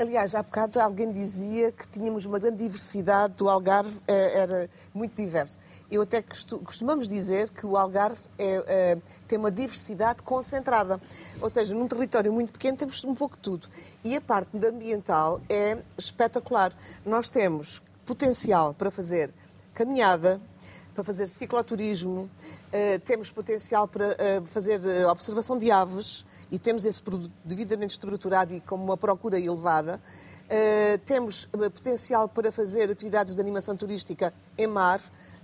Aliás, 0.00 0.34
há 0.34 0.42
bocado 0.42 0.80
alguém 0.80 1.12
dizia 1.12 1.70
que 1.70 1.86
tínhamos 1.86 2.24
uma 2.24 2.38
grande 2.38 2.56
diversidade, 2.56 3.34
do 3.34 3.50
Algarve 3.50 4.00
eh, 4.08 4.40
era 4.40 4.70
muito 4.94 5.14
diverso. 5.14 5.60
Eu 5.90 6.02
até 6.02 6.22
costumamos 6.22 7.08
dizer 7.08 7.50
que 7.50 7.66
o 7.66 7.76
Algarve 7.76 8.20
é, 8.38 8.64
é, 8.66 8.98
tem 9.26 9.38
uma 9.38 9.50
diversidade 9.50 10.22
concentrada. 10.22 11.00
Ou 11.40 11.48
seja, 11.48 11.74
num 11.74 11.88
território 11.88 12.32
muito 12.32 12.52
pequeno 12.52 12.76
temos 12.76 13.02
um 13.04 13.14
pouco 13.14 13.36
de 13.36 13.42
tudo. 13.42 13.68
E 14.04 14.16
a 14.16 14.20
parte 14.20 14.50
ambiental 14.56 15.40
é 15.48 15.78
espetacular. 15.98 16.72
Nós 17.04 17.28
temos 17.28 17.82
potencial 18.06 18.72
para 18.72 18.90
fazer 18.90 19.30
caminhada, 19.74 20.40
para 20.94 21.04
fazer 21.04 21.26
cicloturismo, 21.26 22.22
uh, 22.22 23.00
temos 23.04 23.30
potencial 23.30 23.88
para 23.88 24.08
uh, 24.08 24.46
fazer 24.46 24.80
uh, 24.80 25.08
observação 25.08 25.58
de 25.58 25.70
aves 25.70 26.26
e 26.50 26.58
temos 26.58 26.84
esse 26.84 27.00
produto 27.00 27.32
devidamente 27.44 27.92
estruturado 27.92 28.52
e 28.52 28.60
com 28.60 28.76
uma 28.76 28.96
procura 28.96 29.38
elevada. 29.38 30.00
temos 31.06 31.46
potencial 31.46 32.28
para 32.28 32.50
fazer 32.50 32.90
atividades 32.90 33.36
de 33.36 33.40
animação 33.40 33.76
turística 33.76 34.34
em 34.58 34.66
mar, 34.66 35.00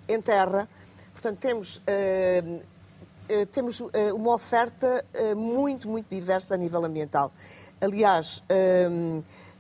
em 0.09 0.21
terra. 0.21 0.69
Portanto, 1.13 1.39
temos, 1.39 1.81
temos 3.53 3.81
uma 4.15 4.35
oferta 4.35 5.05
muito, 5.35 5.89
muito 5.89 6.07
diversa 6.11 6.55
a 6.55 6.59
nível 6.59 6.85
ambiental. 6.85 7.33
Aliás, 7.81 8.43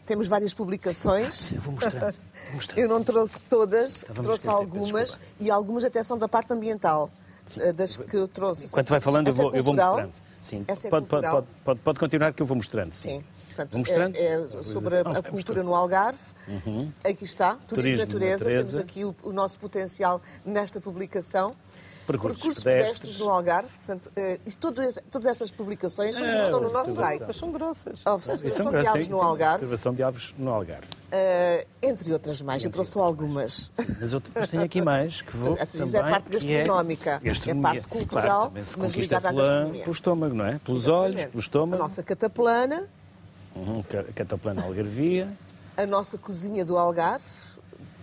temos 0.06 0.28
várias 0.28 0.54
publicações. 0.54 1.52
Eu 1.52 1.60
vou 1.60 1.74
mostrar. 1.74 2.12
Vou 2.12 2.54
mostrar. 2.54 2.78
Eu 2.78 2.88
não 2.88 3.02
trouxe 3.02 3.44
todas, 3.46 4.04
trouxe 4.04 4.30
esquecer, 4.30 4.48
algumas 4.50 4.90
desculpa. 4.92 5.24
e 5.40 5.50
algumas 5.50 5.84
até 5.84 6.02
são 6.02 6.16
da 6.16 6.28
parte 6.28 6.52
ambiental, 6.52 7.10
eh, 7.58 7.72
das 7.72 7.96
que 7.96 8.16
eu 8.16 8.28
trouxe. 8.28 8.68
Enquanto 8.68 8.88
vai 8.88 9.00
falando, 9.00 9.26
eu 9.26 9.32
é 9.32 9.36
vou, 9.36 9.54
eu 9.54 9.64
vou 9.64 9.74
mostrando. 9.74 10.12
Sim, 10.40 10.64
é 10.68 10.88
pode, 10.88 11.06
pode, 11.06 11.26
pode, 11.64 11.80
pode 11.80 11.98
continuar 11.98 12.32
que 12.32 12.40
eu 12.40 12.46
vou 12.46 12.56
mostrando. 12.56 12.92
Sim. 12.92 13.18
Sim. 13.18 13.24
Portanto, 13.56 13.70
Vou 13.72 13.78
mostrando. 13.80 14.16
É, 14.16 14.34
é 14.34 14.48
sobre 14.62 14.96
a, 14.96 15.00
a 15.00 15.22
cultura 15.22 15.62
no 15.62 15.74
Algarve. 15.74 16.18
Aqui 17.02 17.24
está, 17.24 17.54
turismo, 17.54 17.66
Turismo 17.68 17.96
de 17.96 18.04
natureza. 18.14 18.44
natureza. 18.44 18.70
Temos 18.70 18.76
aqui 18.90 19.04
o, 19.04 19.14
o 19.22 19.32
nosso 19.32 19.58
potencial 19.58 20.20
nesta 20.44 20.78
publicação. 20.80 21.54
Percursos 22.06 22.38
pedestres. 22.40 22.62
pedestres. 22.64 23.18
no 23.18 23.28
Algarve. 23.30 23.68
Portanto, 23.78 24.12
eh, 24.14 24.38
isto, 24.46 24.58
todo 24.60 24.80
esse- 24.80 25.00
todas 25.10 25.26
estas 25.26 25.50
publicações 25.50 26.16
É, 26.20 26.44
estão 26.44 26.60
no 26.60 26.70
nosso 26.72 26.94
site. 26.94 27.36
São 27.36 27.50
grossas. 27.50 27.98
A 28.04 28.10
é 28.10 28.12
observação 28.12 28.70
de 28.70 28.86
aves 28.86 29.04
sim, 29.06 29.10
no 29.10 29.20
Algarve, 29.20 29.54
Observação 29.54 29.92
de 29.92 30.02
aves 30.04 30.34
no 30.38 30.50
Algarve. 30.52 30.86
eh, 31.10 31.66
entre 31.82 32.12
outras 32.12 32.40
mais. 32.42 32.62
Eu 32.64 32.70
trouxe 32.70 32.92
só 32.92 33.02
algumas. 33.02 33.72
Mas 34.00 34.12
eu 34.12 34.20
tenho 34.20 34.62
aqui 34.62 34.80
mais 34.80 35.20
que 35.20 35.36
vou. 35.36 35.56
Essa 35.58 35.78
também, 35.78 35.96
é 35.96 35.98
a 35.98 36.08
parte 36.10 36.28
é 36.28 36.30
gastronómica, 36.30 37.10
é 37.24 37.26
gastronomia. 37.26 37.62
parte 37.62 37.88
cultural, 37.88 38.52
Claro, 38.52 38.52
mas 38.54 38.94
ligada 38.94 39.28
à 39.28 39.32
gastronomia. 39.32 39.80
pelo 39.82 39.92
estômago, 39.92 40.34
não 40.36 40.46
é? 40.46 40.60
Pelos 40.60 40.86
olhos, 40.86 41.06
Exatamente. 41.16 41.28
pelo 41.32 41.40
A 41.40 41.42
estômago. 41.42 41.82
nossa 41.82 42.02
cataplana, 42.04 42.88
Uhum, 43.56 43.82
ca- 43.82 44.04
cataplana 44.14 44.62
algarvia. 44.62 45.28
a 45.76 45.86
nossa 45.86 46.18
cozinha 46.18 46.64
do 46.64 46.76
Algarve, 46.76 47.24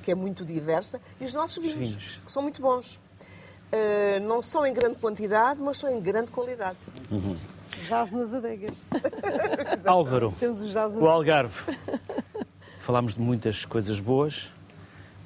que 0.01 0.12
é 0.12 0.16
muito 0.16 0.43
diversa, 0.43 0.99
e 1.20 1.26
os 1.26 1.34
nossos 1.34 1.62
vinhos, 1.62 1.89
vinhos. 1.89 2.20
que 2.26 2.32
são 2.32 2.41
muito 2.43 2.62
bons. 2.62 2.99
Eh, 3.72 4.20
não 4.22 4.41
são 4.41 4.66
em 4.66 4.74
grande 4.74 4.95
quantidade, 4.95 5.62
mas 5.62 5.78
são 5.78 5.89
em 5.89 5.99
grande 5.99 6.32
qualidade. 6.32 6.78
Jazz 7.88 8.12
nas 8.12 8.34
adegas. 8.34 8.76
Álvaro, 9.86 10.34
Temos 10.39 10.76
o 10.76 10.99
o 10.99 11.08
Algarve. 11.08 11.78
Falámos 12.80 13.16
de 13.16 13.22
muitas 13.22 13.66
coisas 13.66 13.99
boas, 13.99 14.51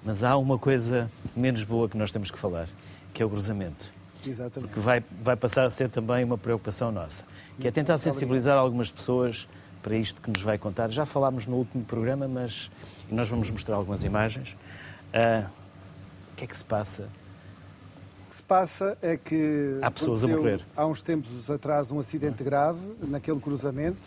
mas 0.03 0.23
há 0.23 0.37
uma 0.37 0.57
coisa 0.57 1.09
menos 1.35 1.63
boa 1.63 1.89
que 1.89 1.97
nós 1.97 2.11
temos 2.11 2.31
que 2.31 2.37
falar, 2.39 2.69
que 3.13 3.21
é 3.21 3.25
o 3.25 3.29
cruzamento. 3.29 3.91
Exatamente. 4.25 4.73
que 4.73 4.79
vai, 4.79 5.01
vai 5.21 5.35
passar 5.37 5.65
a 5.65 5.69
ser 5.69 5.89
também 5.89 6.23
uma 6.23 6.37
preocupação 6.37 6.91
nossa, 6.91 7.23
que 7.59 7.67
é 7.67 7.71
tentar 7.71 7.97
sensibilizar 7.97 8.57
algumas 8.57 8.91
pessoas 8.91 9.47
para 9.87 9.95
isto 9.95 10.21
que 10.21 10.29
nos 10.29 10.41
vai 10.41 10.57
contar. 10.57 10.91
Já 10.91 11.05
falámos 11.05 11.45
no 11.45 11.55
último 11.55 11.85
programa, 11.85 12.27
mas 12.27 12.69
nós 13.09 13.29
vamos 13.29 13.49
mostrar 13.49 13.77
algumas 13.77 14.03
imagens. 14.03 14.53
Ah, 15.13 15.47
o 16.33 16.35
que 16.35 16.43
é 16.43 16.47
que 16.47 16.57
se 16.57 16.65
passa? 16.65 17.03
O 17.03 18.29
que 18.29 18.35
se 18.35 18.43
passa 18.43 18.97
é 19.01 19.15
que 19.15 19.79
Há 19.81 19.89
pessoas 19.89 20.25
a 20.25 20.27
morrer. 20.27 20.59
há 20.75 20.85
uns 20.85 21.01
tempos 21.01 21.49
atrás 21.49 21.89
um 21.89 21.99
acidente 21.99 22.43
grave 22.43 22.81
naquele 23.01 23.39
cruzamento. 23.39 23.97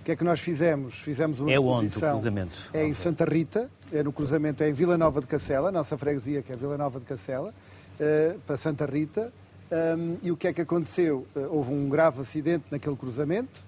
O 0.00 0.04
que 0.04 0.10
é 0.10 0.16
que 0.16 0.24
nós 0.24 0.40
fizemos? 0.40 0.94
Fizemos 0.94 1.38
uma 1.38 1.52
É 1.52 1.60
onde 1.60 1.96
o 1.96 2.00
cruzamento? 2.00 2.58
É 2.74 2.84
em 2.84 2.92
Santa 2.92 3.24
Rita, 3.24 3.70
é 3.92 4.02
no 4.02 4.12
cruzamento 4.12 4.64
é 4.64 4.68
em 4.68 4.72
Vila 4.72 4.98
Nova 4.98 5.20
de 5.20 5.28
Cacela, 5.28 5.68
a 5.68 5.72
nossa 5.72 5.96
freguesia 5.96 6.42
que 6.42 6.52
é 6.52 6.56
Vila 6.56 6.76
Nova 6.76 6.98
de 6.98 7.06
Cacela, 7.06 7.54
eh, 8.00 8.34
para 8.44 8.56
Santa 8.56 8.84
Rita. 8.84 9.32
Ahm, 9.70 10.16
e 10.24 10.32
o 10.32 10.36
que 10.36 10.48
é 10.48 10.52
que 10.52 10.62
aconteceu? 10.62 11.24
Eh, 11.36 11.46
houve 11.48 11.72
um 11.72 11.88
grave 11.88 12.20
acidente 12.20 12.64
naquele 12.68 12.96
cruzamento. 12.96 13.67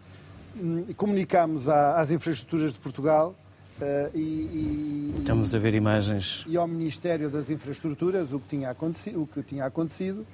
Hum, 0.57 0.84
comunicámos 0.96 1.68
às 1.68 2.11
infraestruturas 2.11 2.72
de 2.72 2.78
Portugal 2.80 3.34
eh, 3.80 4.11
e- 4.14 4.18
e, 4.18 5.14
Estamos 5.18 5.55
a 5.55 5.59
ver 5.59 5.74
imagens. 5.74 6.44
e 6.48 6.57
ao 6.57 6.66
Ministério 6.66 7.30
das 7.30 7.48
Infraestruturas 7.48 8.32
o 8.32 8.40
que 8.40 8.48
tinha 8.48 8.70
acontecido. 8.70 9.22
O 9.22 9.26
que 9.26 9.42
tinha 9.42 9.64
acontecido. 9.64 10.26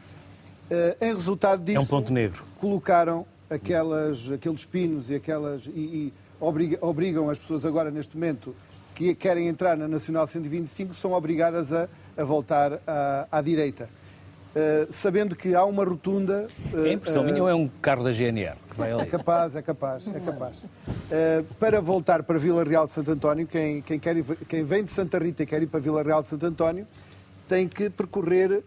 Eh, 0.70 0.96
em 1.00 1.14
resultado 1.14 1.62
disso, 1.62 1.78
É 1.78 1.80
um 1.80 1.86
ponto 1.86 2.12
negro. 2.12 2.42
colocaram 2.58 3.26
aquelas, 3.50 4.30
aqueles 4.32 4.64
pinos 4.64 5.08
e 5.10 5.14
aquelas. 5.14 5.66
e, 5.66 5.70
e 5.70 6.12
obriga- 6.40 6.78
obrigam 6.80 7.28
as 7.30 7.38
pessoas 7.38 7.64
agora, 7.64 7.90
neste 7.90 8.16
momento, 8.16 8.54
que 8.94 9.14
querem 9.14 9.46
entrar 9.48 9.76
na 9.76 9.86
Nacional 9.86 10.26
125, 10.26 10.94
são 10.94 11.12
obrigadas 11.12 11.70
a, 11.72 11.88
a 12.16 12.24
voltar 12.24 12.80
à, 12.86 13.28
à 13.30 13.40
direita. 13.42 13.88
Eh, 14.58 14.86
sabendo 14.90 15.36
que 15.36 15.54
há 15.54 15.66
uma 15.66 15.84
rotunda. 15.84 16.46
É 16.72 16.90
impressão 16.90 17.22
minha 17.22 17.42
ou 17.42 17.48
é 17.48 17.54
um 17.54 17.68
carro 17.68 18.02
da 18.02 18.10
GNR 18.10 18.56
que 18.70 18.76
vai 18.78 18.90
É 18.90 18.94
ali? 18.94 19.04
capaz, 19.06 19.54
é 19.54 19.60
capaz, 19.60 20.02
é 20.08 20.18
capaz. 20.18 20.54
Eh, 21.10 21.44
para 21.60 21.78
voltar 21.78 22.22
para 22.22 22.38
Vila 22.38 22.64
Real 22.64 22.86
de 22.86 22.92
Santo 22.92 23.10
António, 23.10 23.46
quem, 23.46 23.82
quem, 23.82 23.98
quer 23.98 24.16
quem 24.48 24.64
vem 24.64 24.82
de 24.82 24.90
Santa 24.90 25.18
Rita 25.18 25.42
e 25.42 25.46
quer 25.46 25.60
ir 25.62 25.66
para 25.66 25.78
Vila 25.78 26.02
Real 26.02 26.22
de 26.22 26.28
Santo 26.28 26.46
António, 26.46 26.86
tem 27.46 27.68
que 27.68 27.90
percorrer 27.90 28.62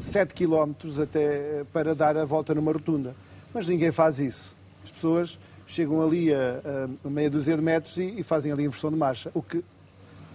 7 0.00 0.32
km 0.32 0.72
até 1.02 1.20
eh, 1.22 1.64
para 1.70 1.94
dar 1.94 2.16
a 2.16 2.24
volta 2.24 2.54
numa 2.54 2.72
rotunda. 2.72 3.14
Mas 3.52 3.66
ninguém 3.68 3.92
faz 3.92 4.18
isso. 4.18 4.56
As 4.82 4.90
pessoas 4.90 5.38
chegam 5.66 6.02
ali 6.02 6.32
a, 6.32 6.88
a 7.04 7.10
meia 7.10 7.28
dúzia 7.28 7.54
de 7.54 7.62
metros 7.62 7.98
e, 7.98 8.20
e 8.20 8.22
fazem 8.22 8.50
ali 8.50 8.62
a 8.62 8.66
inversão 8.66 8.90
de 8.90 8.96
marcha, 8.96 9.30
o 9.34 9.42
que 9.42 9.62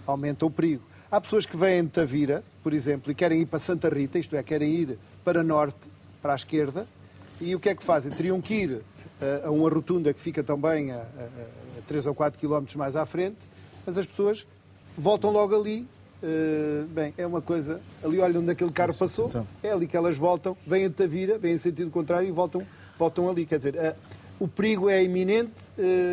aumenta 0.06 0.46
o 0.46 0.50
perigo. 0.50 0.82
Há 1.10 1.20
pessoas 1.20 1.44
que 1.44 1.56
vêm 1.56 1.82
de 1.82 1.90
Tavira, 1.90 2.44
por 2.62 2.74
exemplo, 2.74 3.10
e 3.10 3.14
querem 3.14 3.40
ir 3.42 3.46
para 3.46 3.58
Santa 3.58 3.88
Rita, 3.88 4.18
isto 4.18 4.36
é, 4.36 4.42
querem 4.42 4.70
ir 4.72 4.98
para 5.24 5.42
norte, 5.42 5.78
para 6.20 6.32
a 6.32 6.36
esquerda, 6.36 6.86
e 7.40 7.54
o 7.54 7.60
que 7.60 7.68
é 7.70 7.74
que 7.74 7.82
fazem? 7.82 8.12
Teriam 8.12 8.40
que 8.40 8.54
ir 8.54 8.82
eh, 9.20 9.42
a 9.44 9.50
uma 9.50 9.68
rotunda 9.70 10.12
que 10.12 10.20
fica 10.20 10.42
também 10.42 10.92
a, 10.92 11.06
3 11.86 12.06
ou 12.06 12.14
4 12.14 12.38
quilómetros 12.38 12.76
mais 12.76 12.94
à 12.96 13.06
frente, 13.06 13.38
mas 13.86 13.96
as 13.96 14.06
pessoas 14.06 14.46
voltam 14.96 15.30
logo 15.30 15.58
ali. 15.58 15.86
eh, 16.22 16.84
bem, 16.90 17.14
é 17.16 17.26
uma 17.26 17.40
coisa. 17.40 17.80
Ali 18.04 18.18
olham 18.20 18.42
onde 18.42 18.50
aquele 18.50 18.70
carro 18.70 18.92
passou, 18.92 19.30
é 19.62 19.70
ali 19.70 19.86
que 19.86 19.96
elas 19.96 20.18
voltam, 20.18 20.54
vêm 20.66 20.88
de 20.88 20.94
Tavira, 20.94 21.38
vêm 21.38 21.54
em 21.54 21.58
sentido 21.58 21.90
contrário 21.90 22.28
e 22.28 22.30
voltam, 22.30 22.62
voltam 22.98 23.28
ali. 23.28 23.46
Quer 23.46 23.56
dizer, 23.56 23.74
eh, 23.76 23.96
o 24.38 24.46
perigo 24.46 24.90
é 24.90 25.02
iminente 25.02 25.52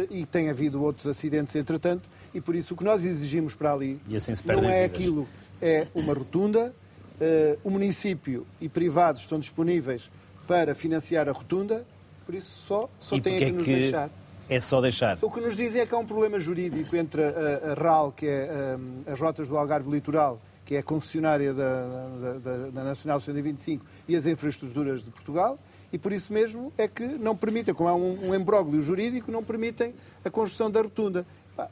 e 0.10 0.26
tem 0.26 0.50
havido 0.50 0.82
outros 0.84 1.08
acidentes 1.08 1.56
entretanto, 1.56 2.04
e 2.34 2.42
por 2.42 2.56
isso 2.56 2.74
o 2.74 2.78
que 2.78 2.84
nós 2.84 3.06
exigimos 3.06 3.54
para 3.54 3.72
ali 3.72 4.02
assim 4.18 4.34
não 4.62 4.70
é 4.70 4.84
vidas. 4.84 5.00
aquilo, 5.00 5.28
é 5.62 5.88
uma 5.96 6.14
rotunda. 6.14 6.74
eh, 7.20 7.58
o 7.64 7.70
município 7.72 8.46
e 8.62 8.70
privados 8.70 9.22
estão 9.24 9.40
disponíveis 9.40 10.10
para 10.48 10.76
financiar 10.76 11.28
a 11.28 11.32
rotunda, 11.32 11.84
por 12.26 12.36
isso 12.36 12.66
só, 12.68 12.88
só 13.00 13.16
e 13.16 13.22
têm 13.22 13.34
porque 13.34 13.44
a 13.44 13.48
é 13.48 13.50
que 13.52 13.58
nos 13.58 13.66
que 13.66 13.74
deixar. 13.74 14.10
é 14.50 14.60
só 14.62 14.80
deixar? 14.82 15.18
O 15.22 15.32
que 15.32 15.40
nos 15.42 15.56
dizem 15.58 15.82
é 15.82 15.86
que 15.88 15.96
há 15.96 15.98
um 15.98 16.06
problema 16.06 16.38
jurídico 16.40 16.96
entre 16.96 17.24
a, 17.24 17.72
a 17.72 17.74
RAL, 17.74 18.12
que 18.12 18.28
é 18.28 18.78
um, 18.78 19.12
as 19.12 19.20
Rotas 19.20 19.48
do 19.48 19.58
Algarve 19.58 19.90
Litoral, 19.90 20.40
que 20.64 20.76
é 20.76 20.80
a 20.80 20.84
concessionária 20.84 21.54
da, 21.54 21.84
da, 22.22 22.34
da- 22.38 22.70
da 22.70 22.84
Nacional 22.84 23.20
125, 23.20 23.84
e 24.08 24.16
as 24.16 24.26
infraestruturas 24.28 25.04
de 25.04 25.10
Portugal, 25.10 25.58
e 25.92 25.98
por 25.98 26.12
isso 26.12 26.32
mesmo 26.32 26.72
é 26.78 26.88
que 26.88 27.04
não 27.04 27.36
permitem, 27.36 27.74
como 27.74 27.90
há 27.90 27.96
um, 27.96 28.30
um 28.30 28.36
embróglio 28.36 28.82
jurídico, 28.84 29.32
não 29.32 29.44
permitem 29.44 29.94
a 30.24 30.30
construção 30.30 30.70
da 30.70 30.82
rotunda. 30.82 31.26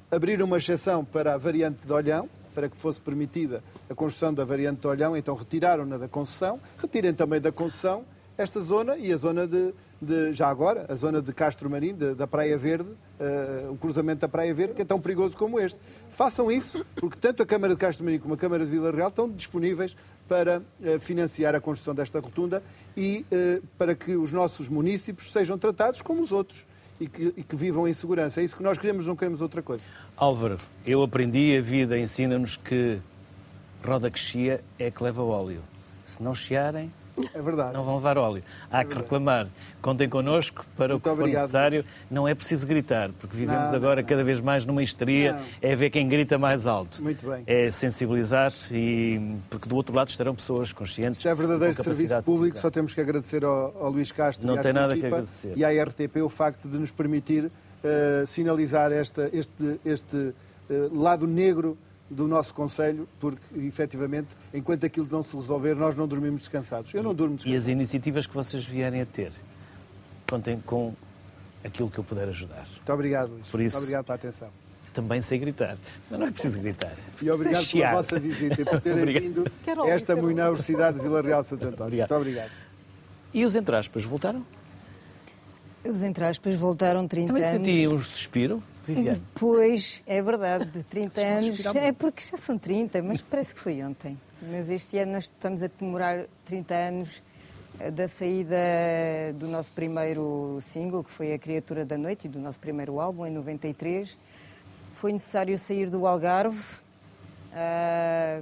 Abriram 0.09 0.45
uma 0.47 0.57
exceção 0.57 1.05
para 1.05 1.35
a 1.35 1.37
variante 1.37 1.85
de 1.85 1.93
Olhão, 1.93 2.27
para 2.55 2.69
que 2.69 2.77
fosse 2.77 3.01
permitida 3.01 3.61
a 3.89 3.93
construção 3.93 4.33
da 4.33 4.45
variante 4.45 4.79
de 4.79 4.87
Olhão, 4.87 5.15
então 5.15 5.35
retiraram-na 5.35 5.97
da 5.97 6.07
concessão, 6.07 6.59
retirem 6.79 7.13
também 7.13 7.41
da 7.41 7.51
concessão 7.51 8.05
esta 8.37 8.59
zona 8.61 8.97
e 8.97 9.11
a 9.13 9.17
zona 9.17 9.45
de, 9.47 9.73
de- 10.01 10.33
já 10.33 10.47
agora, 10.49 10.85
a 10.89 10.95
zona 10.95 11.21
de 11.21 11.31
Castro 11.33 11.69
Marim, 11.69 11.93
de- 11.93 12.15
da 12.15 12.25
Praia 12.25 12.57
Verde, 12.57 12.89
eh, 13.19 13.67
o 13.69 13.75
cruzamento 13.77 14.21
da 14.21 14.27
Praia 14.27 14.53
Verde, 14.53 14.73
que 14.73 14.81
é 14.81 14.85
tão 14.85 14.99
perigoso 14.99 15.37
como 15.37 15.59
este. 15.59 15.79
Façam 16.09 16.49
isso, 16.51 16.85
porque 16.95 17.17
tanto 17.19 17.43
a 17.43 17.45
Câmara 17.45 17.73
de 17.73 17.79
Castro 17.79 18.03
Marim 18.03 18.19
como 18.19 18.33
a 18.33 18.37
Câmara 18.37 18.65
de 18.65 18.71
Vila 18.71 18.91
Real 18.91 19.07
estão 19.09 19.29
disponíveis 19.29 19.95
para 20.27 20.61
eh, 20.83 20.97
financiar 20.99 21.55
a 21.55 21.61
construção 21.61 21.93
desta 21.95 22.19
rotunda 22.19 22.61
e 22.97 23.25
eh, 23.31 23.61
para 23.77 23.93
que 23.95 24.15
os 24.15 24.31
nossos 24.33 24.67
municípios 24.67 25.31
sejam 25.31 25.57
tratados 25.57 26.01
como 26.01 26.21
os 26.21 26.31
outros 26.31 26.65
e 26.99 27.07
que, 27.07 27.33
e 27.37 27.43
que 27.43 27.55
vivam 27.55 27.87
em 27.87 27.93
segurança. 27.93 28.41
É 28.41 28.43
isso 28.43 28.55
que 28.55 28.63
nós 28.63 28.77
queremos, 28.77 29.05
não 29.07 29.15
queremos 29.15 29.41
outra 29.41 29.61
coisa. 29.61 29.83
Álvaro, 30.15 30.59
eu 30.85 31.01
aprendi, 31.03 31.55
a 31.57 31.61
vida 31.61 31.97
ensina-nos 31.97 32.57
que 32.57 32.99
roda 33.83 34.09
que 34.09 34.19
chia 34.19 34.63
é 34.79 34.89
que 34.89 35.03
leva 35.03 35.21
óleo. 35.23 35.61
Se 36.05 36.21
não 36.21 36.33
chiarem, 36.33 36.91
É 37.33 37.41
verdade. 37.41 37.73
não 37.73 37.83
vão 37.83 37.95
levar 37.95 38.17
óleo. 38.17 38.43
Há 38.69 38.83
que 38.83 38.95
reclamar. 38.95 39.47
Contem 39.81 40.09
connosco 40.09 40.65
para 40.75 40.93
Muito 40.93 41.07
o 41.07 41.11
que 41.11 41.21
for 41.21 41.27
necessário. 41.27 41.85
Não 42.09 42.27
é 42.27 42.35
preciso 42.35 42.67
gritar, 42.67 43.11
porque 43.19 43.35
vivemos 43.35 43.69
Não, 43.69 43.75
agora 43.75 44.01
não, 44.01 44.07
cada 44.07 44.23
vez 44.23 44.39
mais 44.39 44.65
numa 44.65 44.83
histeria. 44.83 45.33
Não. 45.33 45.41
É 45.61 45.75
ver 45.75 45.89
quem 45.89 46.07
grita 46.07 46.37
mais 46.37 46.67
alto. 46.67 47.01
Muito 47.01 47.27
bem. 47.29 47.43
É 47.47 47.71
sensibilizar, 47.71 48.51
e, 48.71 49.37
porque 49.49 49.69
do 49.69 49.75
outro 49.75 49.95
lado 49.95 50.09
estarão 50.09 50.35
pessoas 50.35 50.73
conscientes. 50.73 51.19
Isto 51.19 51.29
é 51.29 51.35
verdadeiro 51.35 51.73
serviço 51.73 52.21
público, 52.23 52.57
só 52.57 52.69
temos 52.69 52.93
que 52.93 53.01
agradecer 53.01 53.43
ao, 53.43 53.75
ao 53.79 53.91
Luís 53.91 54.11
Castro 54.11 54.45
Não 54.47 54.55
e 54.55 54.59
à 54.59 54.61
tem 54.61 54.73
nada 54.73 54.93
que 54.93 54.99
equipa 54.99 55.15
agradecer. 55.15 55.53
e 55.55 55.63
à 55.63 55.83
RTP 55.83 56.17
o 56.23 56.29
facto 56.29 56.67
de 56.67 56.77
nos 56.77 56.91
permitir 56.91 57.51
eh, 57.83 58.23
sinalizar 58.25 58.91
esta, 58.91 59.29
este, 59.31 59.79
este 59.85 60.33
eh, 60.69 60.89
lado 60.91 61.27
negro 61.27 61.77
do 62.09 62.27
nosso 62.27 62.53
Conselho, 62.53 63.07
porque, 63.19 63.41
efetivamente, 63.57 64.27
enquanto 64.53 64.85
aquilo 64.85 65.07
não 65.09 65.23
se 65.23 65.35
resolver, 65.35 65.73
nós 65.75 65.95
não 65.95 66.07
dormimos 66.07 66.41
descansados. 66.41 66.93
Eu 66.93 67.01
não 67.03 67.13
durmo 67.13 67.33
E 67.33 67.37
descansado. 67.37 67.61
as 67.61 67.67
iniciativas 67.67 68.27
que 68.27 68.33
vocês 68.33 68.63
vierem 68.63 69.01
a 69.01 69.05
ter, 69.05 69.31
contem 70.29 70.59
com 70.65 70.93
aquilo 71.63 71.89
que 71.89 71.97
eu 71.97 72.03
puder 72.03 72.27
ajudar. 72.29 72.67
Muito 72.71 72.93
obrigado, 72.93 73.29
Luís. 73.31 73.47
Por 73.47 73.59
isso- 73.61 73.75
Muito 73.77 73.83
obrigado 73.85 74.05
pela 74.05 74.15
atenção. 74.15 74.49
Também 74.93 75.21
sei 75.21 75.37
gritar, 75.39 75.77
mas 76.09 76.19
não 76.19 76.27
é 76.27 76.31
preciso 76.31 76.57
gritar. 76.59 76.93
E 77.21 77.29
obrigado 77.29 77.63
chiar. 77.63 77.89
pela 77.89 78.01
vossa 78.01 78.17
visita 78.19 78.61
e 78.61 78.65
por 78.65 78.79
terem 78.79 78.99
Obrigado. 79.01 79.23
vindo 79.23 79.43
a 79.83 79.89
esta. 79.89 80.15
Universidade 80.15 80.97
de 80.97 81.03
Vila 81.03 81.21
Real 81.21 81.41
de 81.41 81.47
Santo 81.49 81.65
António. 81.67 81.83
Obrigado. 81.85 82.09
Muito 82.11 82.21
obrigado. 82.21 82.51
E 83.33 83.43
os 83.43 83.55
entre 83.57 83.75
aspas 83.75 84.03
voltaram? 84.05 84.45
Os 85.83 86.01
entre 86.01 86.23
aspas 86.23 86.55
voltaram 86.55 87.05
30 87.07 87.27
Também 87.33 87.43
anos. 87.43 87.65
senti 87.67 87.87
um 87.87 88.01
suspiro, 88.01 88.63
Viviane. 88.85 89.19
Depois, 89.19 90.01
é 90.05 90.21
verdade, 90.21 90.65
de 90.65 90.83
30 90.83 91.07
Estás 91.07 91.65
a 91.65 91.69
anos. 91.69 91.75
É 91.75 91.91
porque 91.91 92.21
já 92.21 92.37
são 92.37 92.57
30, 92.57 93.01
mas 93.01 93.21
parece 93.21 93.53
que 93.53 93.59
foi 93.59 93.83
ontem. 93.83 94.17
Mas 94.41 94.69
este 94.69 94.97
ano 94.97 95.13
nós 95.13 95.23
estamos 95.25 95.63
a 95.63 95.69
comemorar 95.69 96.25
30 96.45 96.73
anos 96.73 97.23
eh, 97.79 97.89
da 97.91 98.07
saída 98.07 98.55
do 99.35 99.47
nosso 99.47 99.73
primeiro 99.73 100.57
single, 100.61 101.03
que 101.03 101.11
foi 101.11 101.33
A 101.33 101.39
Criatura 101.39 101.83
da 101.83 101.97
Noite, 101.97 102.25
e 102.25 102.29
do 102.29 102.39
nosso 102.39 102.59
primeiro 102.59 102.99
álbum, 102.99 103.25
em 103.25 103.31
93. 103.31 104.17
Foi 104.93 105.11
necessário 105.11 105.57
sair 105.57 105.89
do 105.89 106.05
Algarve. 106.05 106.63
Ah, 107.53 108.41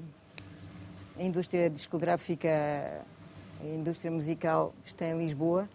a 1.17 1.23
indústria 1.23 1.69
discográfica, 1.69 2.49
a 3.61 3.67
indústria 3.67 4.11
musical 4.11 4.73
está 4.83 5.05
em 5.05 5.17
Lisboa, 5.17 5.69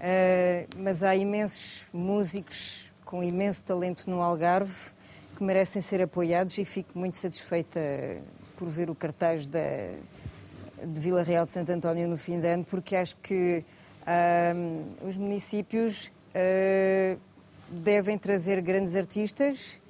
Eh, 0.00 0.66
mas 0.76 1.02
há 1.02 1.14
imensos 1.14 1.86
músicos 1.92 2.92
com 3.14 3.22
imenso 3.22 3.64
talento 3.64 4.10
no 4.10 4.20
Algarve 4.20 4.74
que 5.36 5.44
merecem 5.44 5.80
ser 5.80 6.02
apoiados 6.02 6.58
e 6.58 6.64
fico 6.64 6.98
muito 6.98 7.14
satisfeita 7.14 7.78
por 8.56 8.68
ver 8.68 8.90
o 8.90 8.94
cartaz 8.94 9.46
da, 9.46 9.60
de 10.82 10.98
Vila 10.98 11.22
Real 11.22 11.44
de 11.44 11.52
Santo 11.52 11.70
António 11.70 12.08
no 12.08 12.18
fim 12.18 12.40
de 12.40 12.48
ano, 12.48 12.64
porque 12.64 12.96
acho 12.96 13.16
que 13.18 13.62
ahm, 14.04 14.82
os 15.06 15.16
municípios 15.16 16.10
ah, 16.34 17.16
devem 17.68 18.18
trazer 18.18 18.60
grandes 18.60 18.96
artistas 18.96 19.80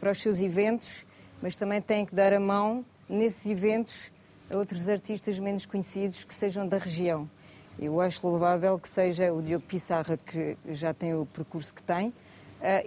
para 0.00 0.10
os 0.10 0.20
seus 0.20 0.40
eventos, 0.40 1.06
mas 1.40 1.54
também 1.54 1.80
têm 1.80 2.04
que 2.04 2.12
dar 2.12 2.32
a 2.32 2.40
mão 2.40 2.84
nesses 3.08 3.46
eventos 3.46 4.10
a 4.50 4.56
outros 4.56 4.88
artistas 4.88 5.38
menos 5.38 5.64
conhecidos 5.64 6.24
que 6.24 6.34
sejam 6.34 6.66
da 6.66 6.78
região. 6.78 7.30
Eu 7.78 8.00
acho 8.00 8.26
louvável 8.26 8.76
que 8.80 8.88
seja 8.88 9.32
o 9.32 9.40
Diogo 9.40 9.64
Pissarra, 9.64 10.16
que 10.16 10.56
já 10.70 10.92
tem 10.92 11.14
o 11.14 11.24
percurso 11.24 11.72
que 11.72 11.82
tem, 11.84 12.12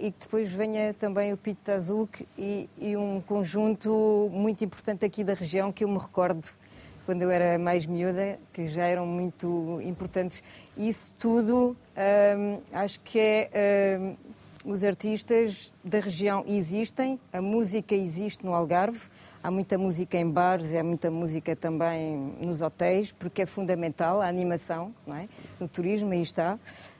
e 0.00 0.10
que 0.10 0.20
depois 0.20 0.52
venha 0.52 0.92
também 0.94 1.32
o 1.32 1.36
Pito 1.36 1.60
Tazuk 1.62 2.26
e, 2.36 2.68
e 2.78 2.96
um 2.96 3.20
conjunto 3.20 4.28
muito 4.32 4.64
importante 4.64 5.04
aqui 5.04 5.22
da 5.22 5.34
região 5.34 5.70
que 5.72 5.84
eu 5.84 5.88
me 5.88 5.98
recordo 5.98 6.48
quando 7.06 7.22
eu 7.22 7.30
era 7.30 7.58
mais 7.58 7.86
miúda, 7.86 8.38
que 8.52 8.66
já 8.66 8.84
eram 8.84 9.06
muito 9.06 9.80
importantes. 9.82 10.42
Isso 10.76 11.10
tudo 11.18 11.74
hum, 11.96 12.60
acho 12.70 13.00
que 13.00 13.18
é. 13.18 13.98
hum, 13.98 14.16
os 14.64 14.84
artistas 14.84 15.72
da 15.82 16.00
região 16.00 16.44
existem, 16.46 17.18
a 17.32 17.40
música 17.40 17.94
existe 17.94 18.44
no 18.44 18.52
Algarve, 18.52 19.00
há 19.42 19.50
muita 19.50 19.78
música 19.78 20.18
em 20.18 20.28
bares, 20.28 20.74
há 20.74 20.84
muita 20.84 21.10
música 21.10 21.56
também 21.56 22.34
nos 22.38 22.60
hotéis, 22.60 23.10
porque 23.10 23.42
é 23.42 23.46
fundamental 23.46 24.20
a 24.20 24.28
animação, 24.28 24.94
não 25.06 25.16
é? 25.16 25.28
no 25.58 25.66
turismo, 25.66 26.12
aí 26.12 26.20
está, 26.20 26.58
eh, 26.58 26.97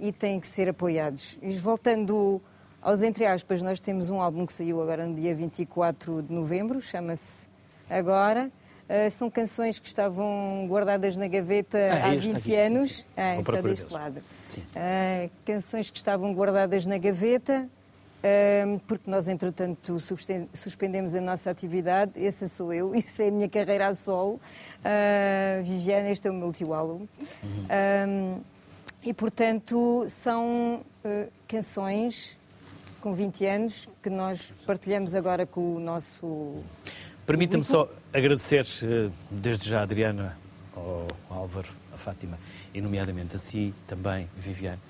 e 0.00 0.12
têm 0.12 0.40
que 0.40 0.46
ser 0.46 0.68
apoiados. 0.68 1.38
E 1.42 1.50
voltando 1.54 2.40
aos 2.82 3.02
entre 3.02 3.26
aspas, 3.26 3.62
nós 3.62 3.78
temos 3.80 4.10
um 4.10 4.20
álbum 4.20 4.44
que 4.46 4.52
saiu 4.52 4.80
agora 4.82 5.06
no 5.06 5.14
dia 5.14 5.34
24 5.34 6.22
de 6.22 6.32
novembro, 6.32 6.80
chama-se 6.80 7.48
Agora. 7.88 8.50
Eh, 8.88 9.08
são 9.10 9.30
canções 9.30 9.78
que 9.78 9.86
estavam 9.86 10.66
guardadas 10.68 11.16
na 11.16 11.28
gaveta 11.28 11.78
Ah, 11.78 12.06
há 12.06 12.14
este 12.16 12.26
20 12.28 12.36
aqui, 12.38 12.46
sim, 12.48 12.56
anos. 12.56 12.96
sim. 12.96 13.04
Ah, 13.16 13.22
Vou 13.34 13.40
está 13.40 13.52
procurar 13.52 13.70
deste 13.74 13.92
lado. 13.92 14.22
Sim. 14.46 14.62
Ah, 14.74 15.28
canções 15.44 15.90
que 15.90 15.96
estavam 15.96 16.34
guardadas 16.34 16.86
na 16.86 16.98
gaveta, 16.98 17.68
ah, 18.24 18.78
porque 18.88 19.08
nós, 19.08 19.28
entretanto, 19.28 20.00
suspen- 20.00 20.48
suspendemos 20.52 21.14
a 21.14 21.20
nossa 21.20 21.50
atividade. 21.50 22.12
Essa 22.16 22.48
sou 22.48 22.72
eu, 22.72 22.92
isso 22.96 23.22
é 23.22 23.28
a 23.28 23.30
minha 23.30 23.48
carreira 23.48 23.86
a 23.88 23.94
solo. 23.94 24.40
Ah, 24.84 25.60
Viviane, 25.62 26.10
este 26.10 26.26
é 26.26 26.30
o 26.32 26.34
meu 26.34 26.46
último 26.48 26.74
álbum. 26.74 27.06
Ah, 27.68 28.38
e, 29.04 29.14
portanto, 29.14 30.04
são 30.08 30.84
ah, 31.04 31.26
canções 31.48 32.38
com 33.00 33.14
20 33.14 33.46
anos 33.46 33.88
que 34.02 34.10
nós 34.10 34.54
partilhamos 34.66 35.14
agora 35.14 35.46
com 35.46 35.76
o 35.76 35.80
nosso. 35.80 36.62
Permita-me 37.26 37.64
só 37.64 37.88
agradecer 38.12 38.66
eh, 38.82 39.10
desde 39.30 39.70
já 39.70 39.80
a 39.80 39.82
Adriana, 39.84 40.36
ao 40.76 41.06
Álvaro, 41.30 41.68
a 41.94 41.96
Fátima 41.96 42.38
e, 42.74 42.80
nomeadamente, 42.80 43.36
a 43.36 43.38
si 43.38 43.72
também, 43.86 44.28
Viviane. 44.36 44.80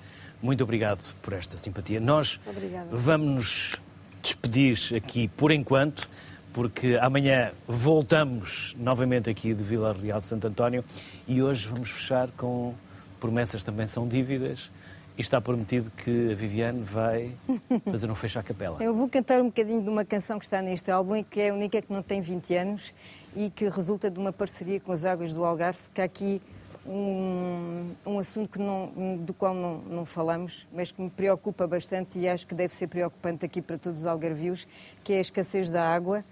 Muito 0.41 0.63
obrigado 0.63 0.99
por 1.21 1.33
esta 1.33 1.55
simpatia. 1.55 1.99
Nós 1.99 2.39
Obrigada. 2.45 2.89
vamos 2.91 3.33
nos 3.33 3.81
despedir 4.21 4.77
aqui 4.95 5.27
por 5.27 5.51
enquanto, 5.51 6.09
porque 6.51 6.97
amanhã 6.99 7.51
voltamos 7.67 8.75
novamente 8.77 9.29
aqui 9.29 9.53
de 9.53 9.63
Vila 9.63 9.93
Real 9.93 10.19
de 10.19 10.25
Santo 10.25 10.47
António 10.47 10.83
e 11.27 11.41
hoje 11.41 11.67
vamos 11.67 11.89
fechar 11.89 12.29
com 12.31 12.73
promessas 13.21 13.63
também 13.63 13.87
são 13.87 14.05
dívidas. 14.05 14.69
E 15.17 15.21
está 15.21 15.41
prometido 15.41 15.91
que 15.91 16.31
a 16.31 16.35
Viviane 16.35 16.81
vai 16.83 17.31
fazer 17.91 18.09
um 18.09 18.15
fecho 18.15 18.39
à 18.39 18.43
capela. 18.43 18.77
Eu 18.81 18.93
vou 18.95 19.07
cantar 19.09 19.39
um 19.41 19.45
bocadinho 19.45 19.81
de 19.83 19.89
uma 19.89 20.03
canção 20.05 20.39
que 20.39 20.45
está 20.45 20.61
neste 20.61 20.89
álbum 20.89 21.17
e 21.17 21.23
que 21.23 21.39
é 21.41 21.49
a 21.49 21.53
única 21.53 21.81
que 21.81 21.91
não 21.93 22.01
tem 22.01 22.21
20 22.21 22.55
anos 22.55 22.93
e 23.35 23.49
que 23.49 23.67
resulta 23.69 24.09
de 24.09 24.17
uma 24.17 24.31
parceria 24.31 24.79
com 24.79 24.91
as 24.91 25.03
Águas 25.05 25.33
do 25.33 25.43
Algarve, 25.43 25.79
que 25.93 26.01
há 26.01 26.05
aqui 26.05 26.41
um, 26.87 27.91
um 28.05 28.19
assunto 28.19 28.49
que 28.49 28.57
não- 28.59 29.17
do 29.17 29.33
qual 29.33 29.53
não, 29.53 29.79
não 29.79 30.05
falamos, 30.05 30.65
mas 30.73 30.91
que 30.91 31.01
me 31.01 31.09
preocupa 31.09 31.67
bastante 31.67 32.17
e 32.17 32.27
acho 32.27 32.47
que 32.47 32.55
deve 32.55 32.73
ser 32.73 32.87
preocupante 32.87 33.45
aqui 33.45 33.61
para 33.61 33.77
todos 33.77 34.01
os 34.01 34.05
algarvios, 34.07 34.65
que 35.03 35.13
é 35.13 35.17
a 35.17 35.21
escassez 35.21 35.69
da 35.69 35.93
água. 35.93 36.23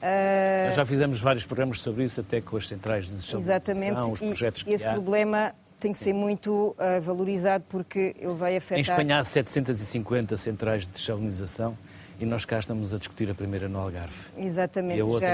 Ah, 0.00 0.64
Nós 0.66 0.74
já 0.76 0.86
fizemos 0.86 1.20
vários 1.20 1.44
programas 1.44 1.80
sobre 1.80 2.04
isso, 2.04 2.20
até 2.20 2.40
com 2.40 2.56
as 2.56 2.68
centrais 2.68 3.06
de 3.06 3.14
desalinização, 3.14 4.12
os 4.12 4.20
e 4.22 4.26
projetos 4.26 4.62
que 4.62 4.70
esse 4.72 4.86
há. 4.86 4.92
problema 4.92 5.52
tem 5.78 5.92
que 5.92 5.98
ser 5.98 6.12
muito 6.12 6.74
ah, 6.78 7.00
valorizado 7.00 7.64
porque 7.68 8.14
ele 8.18 8.34
vai 8.34 8.56
afetar... 8.56 8.78
Em 8.78 8.82
Espanha 8.82 9.20
há 9.20 9.24
750 9.24 10.36
centrais 10.36 10.86
de 10.86 10.92
desalinização 10.92 11.76
e 12.20 12.26
nós 12.26 12.44
cá 12.44 12.58
estamos 12.58 12.92
a 12.92 12.98
discutir 12.98 13.30
a 13.30 13.34
primeira 13.34 13.68
no 13.68 13.78
Algarve. 13.78 14.14
Exatamente, 14.36 15.00
já 15.20 15.28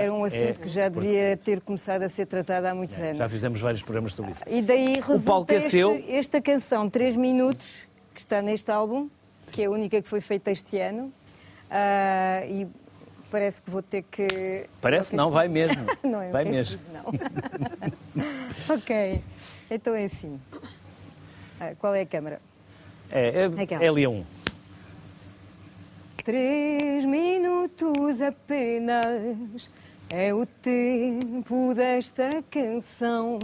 era 0.00 0.12
um 0.12 0.24
assunto 0.24 0.42
é 0.42 0.52
que 0.54 0.68
já 0.68 0.88
devia 0.88 1.36
ter 1.36 1.60
começado 1.60 2.02
a 2.02 2.08
ser 2.08 2.26
tratado 2.26 2.66
há 2.66 2.74
muitos 2.74 2.98
anos. 2.98 3.18
Já 3.18 3.28
fizemos 3.28 3.60
vários 3.60 3.82
programas 3.82 4.14
sobre 4.14 4.32
isso. 4.32 4.42
E 4.46 4.62
daí 4.62 5.00
resulta 5.00 5.52
é 5.52 5.58
este- 5.58 5.70
seu. 5.70 6.02
esta 6.08 6.40
canção, 6.40 6.88
3 6.88 7.16
minutos, 7.16 7.86
que 8.14 8.20
está 8.20 8.40
neste 8.40 8.70
álbum, 8.70 9.08
que 9.52 9.62
é 9.62 9.66
a 9.66 9.70
única 9.70 10.00
que 10.00 10.08
foi 10.08 10.20
feita 10.22 10.50
este 10.50 10.78
ano. 10.78 11.12
Ah, 11.70 12.40
e 12.46 12.66
parece 13.30 13.62
que 13.62 13.70
vou 13.70 13.82
ter 13.82 14.02
que. 14.10 14.66
Parece? 14.80 15.14
Não, 15.14 15.30
vai 15.30 15.46
mesmo. 15.46 15.84
Não, 16.02 16.30
vai 16.30 16.44
mesmo. 16.44 16.80
Não. 16.90 17.12
ok, 18.74 19.22
então 19.70 19.94
é 19.94 20.04
assim. 20.04 20.40
Ah, 21.60 21.74
qual 21.78 21.94
é 21.94 22.02
a 22.02 22.06
câmara? 22.06 22.40
É, 23.10 23.48
é, 23.48 24.02
é 24.02 24.08
um. 24.08 24.24
Três 26.24 27.04
minutos 27.04 28.20
apenas 28.20 29.70
é 30.10 30.34
o 30.34 30.44
tempo 30.44 31.72
desta 31.74 32.42
canção. 32.50 33.38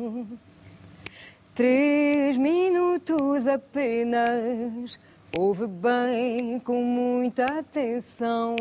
Três 1.55 2.37
minutos 2.37 3.47
apenas, 3.47 4.99
ouve 5.37 5.66
bem 5.66 6.59
com 6.61 6.83
muita 6.83 7.45
atenção. 7.45 8.57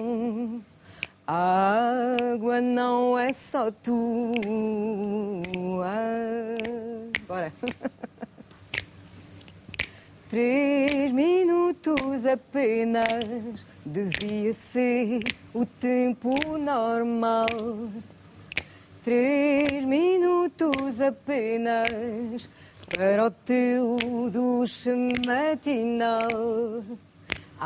A 1.28 2.16
água 2.34 2.62
não 2.62 3.18
é 3.18 3.34
só 3.34 3.72
tua. 3.72 4.36
Bora. 7.28 7.52
Três 10.30 11.12
minutos 11.12 12.24
apenas 12.26 13.08
devia 13.84 14.54
ser 14.54 15.24
o 15.52 15.66
tempo 15.66 16.36
normal. 16.60 17.48
Três 19.04 19.84
minutos 19.84 21.02
apenas 21.02 22.48
para 22.96 23.26
o 23.26 23.32
teu 23.32 23.98
duche 24.32 24.92
matinal. 25.26 26.84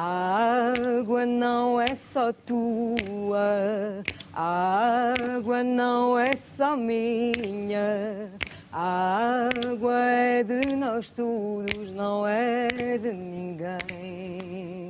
A 0.02 0.72
água 1.02 1.26
não 1.26 1.82
é 1.82 1.94
só 1.94 2.32
tua, 2.32 4.02
a 4.32 5.14
água 5.36 5.62
não 5.62 6.18
é 6.18 6.38
só 6.38 6.78
minha. 6.78 8.32
A 8.72 9.50
água 9.54 10.00
é 10.00 10.42
de 10.42 10.74
nós 10.74 11.12
todos, 11.12 11.92
não 11.92 12.26
é 12.26 12.70
de 12.98 13.12
ninguém. 13.12 14.90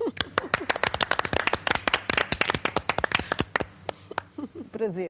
prazer. 4.72 5.06